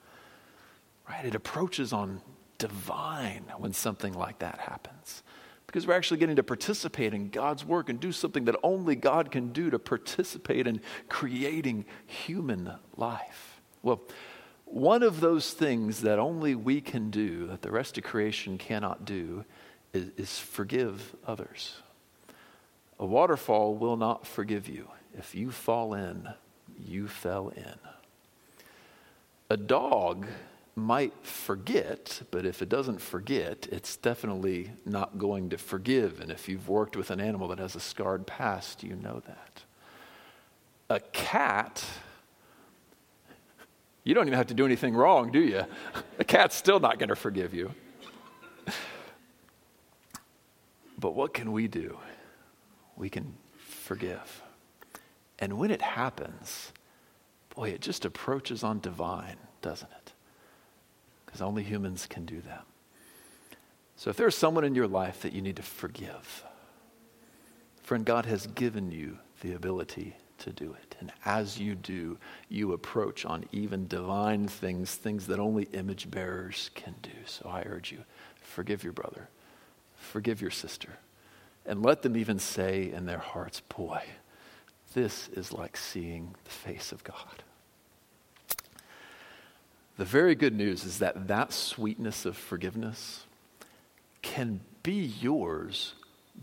right? 1.08 1.24
It 1.24 1.36
approaches 1.36 1.92
on 1.92 2.20
divine 2.58 3.44
when 3.58 3.72
something 3.72 4.12
like 4.12 4.40
that 4.40 4.58
happens. 4.58 5.22
Because 5.68 5.86
we're 5.86 5.94
actually 5.94 6.18
getting 6.18 6.34
to 6.34 6.42
participate 6.42 7.14
in 7.14 7.28
God's 7.28 7.64
work 7.64 7.88
and 7.88 8.00
do 8.00 8.10
something 8.10 8.46
that 8.46 8.56
only 8.64 8.96
God 8.96 9.30
can 9.30 9.52
do 9.52 9.70
to 9.70 9.78
participate 9.78 10.66
in 10.66 10.80
creating 11.08 11.84
human 12.06 12.72
life. 12.96 13.60
Well, 13.84 14.00
one 14.64 15.04
of 15.04 15.20
those 15.20 15.52
things 15.52 16.02
that 16.02 16.18
only 16.18 16.56
we 16.56 16.80
can 16.80 17.10
do, 17.10 17.46
that 17.48 17.62
the 17.62 17.70
rest 17.70 17.98
of 17.98 18.04
creation 18.04 18.58
cannot 18.58 19.04
do, 19.04 19.44
is, 19.93 20.11
is 20.16 20.38
forgive 20.38 21.14
others. 21.26 21.76
A 22.99 23.07
waterfall 23.07 23.74
will 23.74 23.97
not 23.97 24.26
forgive 24.26 24.68
you. 24.68 24.88
If 25.16 25.34
you 25.34 25.51
fall 25.51 25.95
in, 25.95 26.28
you 26.78 27.09
fell 27.09 27.49
in. 27.49 27.74
A 29.49 29.57
dog 29.57 30.26
might 30.76 31.14
forget, 31.26 32.22
but 32.30 32.47
if 32.47 32.62
it 32.62 32.68
doesn't 32.68 33.01
forget, 33.01 33.66
it's 33.72 33.97
definitely 33.97 34.70
not 34.84 35.18
going 35.18 35.51
to 35.51 35.59
forgive. 35.59 36.20
And 36.20 36.30
if 36.30 36.49
you've 36.49 36.68
worked 36.68 36.97
with 36.97 37.11
an 37.11 37.20
animal 37.20 37.49
that 37.49 37.59
has 37.59 37.74
a 37.74 37.80
scarred 37.80 38.26
past, 38.26 38.82
you 38.82 38.95
know 38.97 39.22
that. 39.26 39.62
A 40.88 41.01
cat, 41.01 41.84
you 44.05 44.14
don't 44.14 44.26
even 44.26 44.36
have 44.36 44.49
to 44.49 44.55
do 44.55 44.64
anything 44.64 44.95
wrong, 44.95 45.30
do 45.32 45.41
you? 45.41 45.64
A 46.18 46.24
cat's 46.24 46.57
still 46.57 46.80
not 46.80 46.99
going 46.99 47.09
to 47.09 47.16
forgive 47.16 47.53
you. 47.55 47.72
But 51.01 51.14
what 51.14 51.32
can 51.32 51.53
we 51.53 51.66
do? 51.66 51.98
We 52.96 53.09
can 53.09 53.34
forgive. 53.57 54.42
And 55.38 55.59
when 55.59 55.70
it 55.70 55.80
happens, 55.80 56.72
boy, 57.55 57.70
it 57.70 57.80
just 57.80 58.05
approaches 58.05 58.62
on 58.62 58.80
divine, 58.80 59.38
doesn't 59.62 59.90
it? 59.90 60.12
Because 61.24 61.40
only 61.40 61.62
humans 61.62 62.07
can 62.07 62.26
do 62.26 62.42
that. 62.42 62.64
So 63.96 64.11
if 64.11 64.16
there's 64.16 64.36
someone 64.36 64.64
in 64.64 64.74
your 64.74 64.86
life 64.86 65.22
that 65.22 65.32
you 65.32 65.40
need 65.40 65.57
to 65.57 65.62
forgive, 65.62 66.44
friend, 67.82 68.05
God 68.05 68.26
has 68.26 68.46
given 68.48 68.90
you 68.92 69.18
the 69.40 69.55
ability 69.55 70.16
to 70.38 70.51
do 70.51 70.74
it. 70.74 70.96
And 71.01 71.12
as 71.24 71.59
you 71.59 71.74
do, 71.74 72.18
you 72.48 72.72
approach 72.72 73.24
on 73.24 73.44
even 73.53 73.86
divine 73.86 74.48
things, 74.48 74.94
things 74.94 75.26
that 75.26 75.38
only 75.38 75.64
image 75.72 76.11
bearers 76.11 76.70
can 76.74 76.94
do. 77.03 77.11
So 77.26 77.48
I 77.48 77.62
urge 77.66 77.92
you, 77.92 78.05
forgive 78.42 78.84
your 78.84 78.92
brother 78.92 79.28
forgive 80.01 80.40
your 80.40 80.51
sister. 80.51 80.98
And 81.66 81.82
let 81.82 82.03
them 82.03 82.16
even 82.16 82.38
say 82.38 82.90
in 82.90 83.07
their 83.07 83.18
hearts, 83.18 83.61
boy, 83.61 84.03
this 84.94 85.28
is 85.28 85.53
like 85.53 85.76
seeing 85.76 86.34
the 86.44 86.51
face 86.51 86.90
of 86.90 87.05
God. 87.05 87.42
The 89.96 90.05
very 90.05 90.34
good 90.34 90.55
news 90.55 90.84
is 90.84 90.98
that 90.98 91.28
that 91.28 91.53
sweetness 91.53 92.24
of 92.24 92.36
forgiveness 92.36 93.26
can 94.22 94.61
be 94.82 95.12
yours 95.20 95.94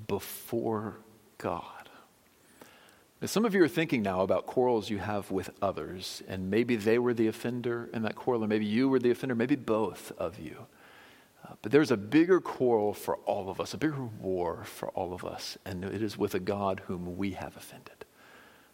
before 0.07 0.97
God. 1.39 1.63
Now, 3.19 3.25
some 3.25 3.45
of 3.45 3.55
you 3.55 3.63
are 3.63 3.67
thinking 3.67 4.03
now 4.03 4.21
about 4.21 4.45
quarrels 4.45 4.91
you 4.91 4.99
have 4.99 5.31
with 5.31 5.49
others, 5.59 6.21
and 6.27 6.51
maybe 6.51 6.75
they 6.75 6.99
were 6.99 7.15
the 7.15 7.25
offender 7.25 7.89
in 7.91 8.03
that 8.03 8.15
quarrel, 8.15 8.43
or 8.43 8.47
maybe 8.47 8.65
you 8.65 8.87
were 8.89 8.99
the 8.99 9.09
offender, 9.09 9.33
maybe 9.33 9.55
both 9.55 10.11
of 10.19 10.39
you. 10.39 10.67
But 11.61 11.71
there's 11.71 11.91
a 11.91 11.97
bigger 11.97 12.39
quarrel 12.39 12.93
for 12.93 13.17
all 13.17 13.49
of 13.49 13.59
us, 13.59 13.73
a 13.73 13.77
bigger 13.77 14.03
war 14.03 14.63
for 14.65 14.89
all 14.89 15.13
of 15.13 15.25
us, 15.25 15.57
and 15.65 15.83
it 15.83 16.01
is 16.01 16.17
with 16.17 16.35
a 16.35 16.39
God 16.39 16.81
whom 16.87 17.17
we 17.17 17.31
have 17.31 17.57
offended. 17.57 18.05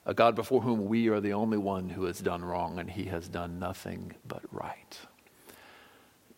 A 0.05 0.13
God 0.13 0.35
before 0.35 0.61
whom 0.61 0.85
we 0.85 1.07
are 1.07 1.21
the 1.21 1.33
only 1.33 1.57
one 1.57 1.89
who 1.89 2.03
has 2.05 2.19
done 2.19 2.43
wrong, 2.43 2.79
and 2.79 2.89
he 2.89 3.05
has 3.05 3.29
done 3.29 3.57
nothing 3.59 4.13
but 4.27 4.41
right. 4.51 4.99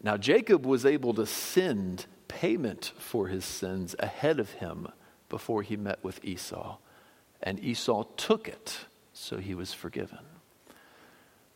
Now, 0.04 0.18
Jacob 0.18 0.66
was 0.66 0.86
able 0.86 1.16
to 1.16 1.26
send 1.26 2.06
payment 2.28 2.92
for 2.98 3.28
his 3.28 3.44
sins 3.44 3.96
ahead 3.98 4.40
of 4.40 4.52
him 4.52 4.88
before 5.30 5.64
he 5.64 5.78
met 5.78 6.04
with 6.04 6.24
Esau, 6.24 6.78
and 7.42 7.60
Esau 7.60 8.04
took 8.18 8.48
it, 8.48 8.86
so 9.14 9.38
he 9.38 9.56
was 9.56 9.74
forgiven. 9.74 10.20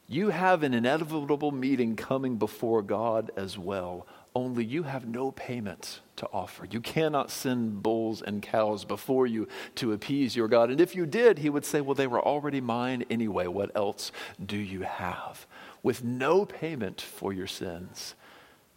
You 0.07 0.30
have 0.30 0.63
an 0.63 0.74
inevitable 0.74 1.51
meeting 1.51 1.95
coming 1.95 2.38
before 2.38 2.82
God 2.82 3.30
as 3.38 3.59
well, 3.59 4.07
only 4.36 4.64
you 4.64 4.84
have 4.84 5.08
no 5.08 5.32
payment 5.32 6.02
to 6.18 6.28
offer. 6.32 6.66
You 6.70 6.82
cannot 6.82 7.32
send 7.32 7.82
bulls 7.82 8.22
and 8.22 8.42
cows 8.42 8.86
before 8.86 9.26
you 9.26 9.48
to 9.76 9.94
appease 9.94 10.36
your 10.36 10.48
God. 10.48 10.70
And 10.70 10.80
if 10.80 10.96
you 10.96 11.06
did, 11.06 11.40
he 11.40 11.50
would 11.50 11.66
say, 11.66 11.82
Well, 11.82 11.96
they 11.96 12.08
were 12.08 12.22
already 12.22 12.62
mine 12.62 13.06
anyway. 13.10 13.48
What 13.48 13.76
else 13.76 14.12
do 14.44 14.58
you 14.58 14.82
have? 14.82 15.48
With 15.82 16.04
no 16.04 16.46
payment 16.46 17.02
for 17.02 17.34
your 17.34 17.48
sins, 17.48 18.16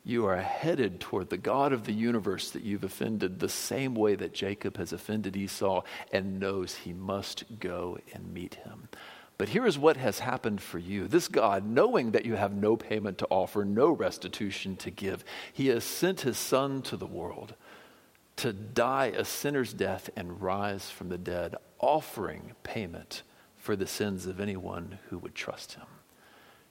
you 0.05 0.27
are 0.27 0.41
headed 0.41 1.01
toward 1.01 1.31
the 1.31 1.37
God 1.37 1.73
of 1.73 1.85
the 1.85 1.93
universe 1.93 2.51
that 2.51 2.65
you've 2.65 2.85
offended 2.85 3.39
the 3.39 3.49
same 3.49 3.95
way 3.95 4.17
that 4.17 4.35
Jacob 4.35 4.77
has 4.77 4.93
offended 4.93 5.37
Esau 5.37 5.83
and 6.11 6.41
knows 6.41 6.75
he 6.75 6.93
must 6.93 7.45
go 7.61 7.99
and 8.13 8.33
meet 8.35 8.55
him. 8.55 8.89
But 9.43 9.49
here 9.49 9.67
is 9.67 9.77
what 9.77 9.97
has 9.97 10.21
happened 10.21 10.61
for 10.61 10.79
you. 10.79 11.09
This 11.09 11.27
God, 11.27 11.67
knowing 11.67 12.13
that 12.13 12.25
you 12.25 12.37
have 12.37 12.55
no 12.55 12.77
payment 12.77 13.19
to 13.19 13.27
offer, 13.29 13.65
no 13.65 13.91
restitution 13.91 14.77
to 14.77 14.91
give, 14.93 15.25
he 15.53 15.67
has 15.67 15.83
sent 15.83 16.21
his 16.21 16.39
Son 16.39 16.81
to 16.83 16.97
the 16.97 17.09
world 17.09 17.55
to 18.37 18.53
die 18.53 19.07
a 19.07 19.25
sinner's 19.25 19.73
death 19.73 20.09
and 20.15 20.41
rise 20.41 20.91
from 20.91 21.09
the 21.09 21.19
dead, 21.19 21.57
offering 21.81 22.53
payment 22.63 23.25
for 23.57 23.75
the 23.75 23.89
sins 23.89 24.27
of 24.27 24.39
anyone 24.39 25.01
who 25.09 25.19
would 25.19 25.35
trust 25.35 25.73
him. 25.73 25.87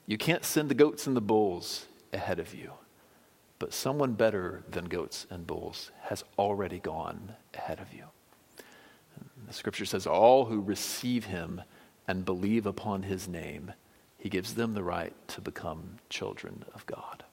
You 0.08 0.18
can't 0.18 0.46
send 0.46 0.70
the 0.70 0.74
goats 0.74 1.08
and 1.08 1.18
the 1.18 1.20
bulls 1.20 1.88
ahead 2.14 2.40
of 2.40 2.56
you, 2.56 2.72
but 3.60 3.74
someone 3.74 4.14
better 4.14 4.64
than 4.70 4.86
goats 4.86 5.28
and 5.30 5.46
bulls 5.46 5.92
has 6.04 6.24
already 6.40 6.80
gone 6.80 7.34
ahead 7.54 7.82
of 7.82 7.94
you. 7.94 8.06
The 9.46 9.54
scripture 9.54 9.84
says, 9.84 10.08
All 10.08 10.46
who 10.46 10.62
receive 10.62 11.26
him 11.26 11.64
and 12.08 12.26
believe 12.26 12.66
upon 12.66 13.04
his 13.04 13.28
name, 13.28 13.74
he 14.18 14.30
gives 14.30 14.54
them 14.54 14.74
the 14.74 14.84
right 14.84 15.14
to 15.30 15.42
become 15.42 15.98
children 16.10 16.64
of 16.74 16.86
God. 16.86 17.24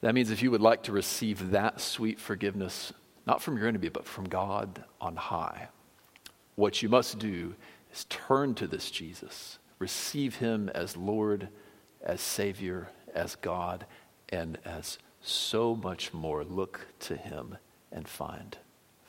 That 0.00 0.14
means 0.14 0.30
if 0.30 0.42
you 0.42 0.50
would 0.50 0.60
like 0.60 0.82
to 0.84 0.92
receive 0.92 1.50
that 1.50 1.80
sweet 1.80 2.20
forgiveness, 2.20 2.92
not 3.26 3.42
from 3.42 3.56
your 3.56 3.68
enemy, 3.68 3.88
but 3.88 4.06
from 4.06 4.28
God 4.28 4.84
on 5.00 5.16
high, 5.16 5.68
what 6.56 6.82
you 6.82 6.88
must 6.88 7.18
do 7.18 7.54
is 7.92 8.04
turn 8.04 8.54
to 8.56 8.66
this 8.66 8.90
Jesus, 8.90 9.58
receive 9.78 10.36
him 10.36 10.68
as 10.74 10.96
Lord, 10.96 11.48
as 12.02 12.20
Savior, 12.20 12.90
as 13.14 13.34
God, 13.36 13.86
and 14.28 14.58
as 14.64 14.98
so 15.22 15.74
much 15.74 16.12
more. 16.12 16.44
Look 16.44 16.86
to 17.00 17.16
him 17.16 17.56
and 17.90 18.06
find 18.06 18.58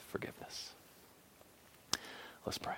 forgiveness. 0.10 0.72
Let's 2.46 2.58
pray. 2.58 2.76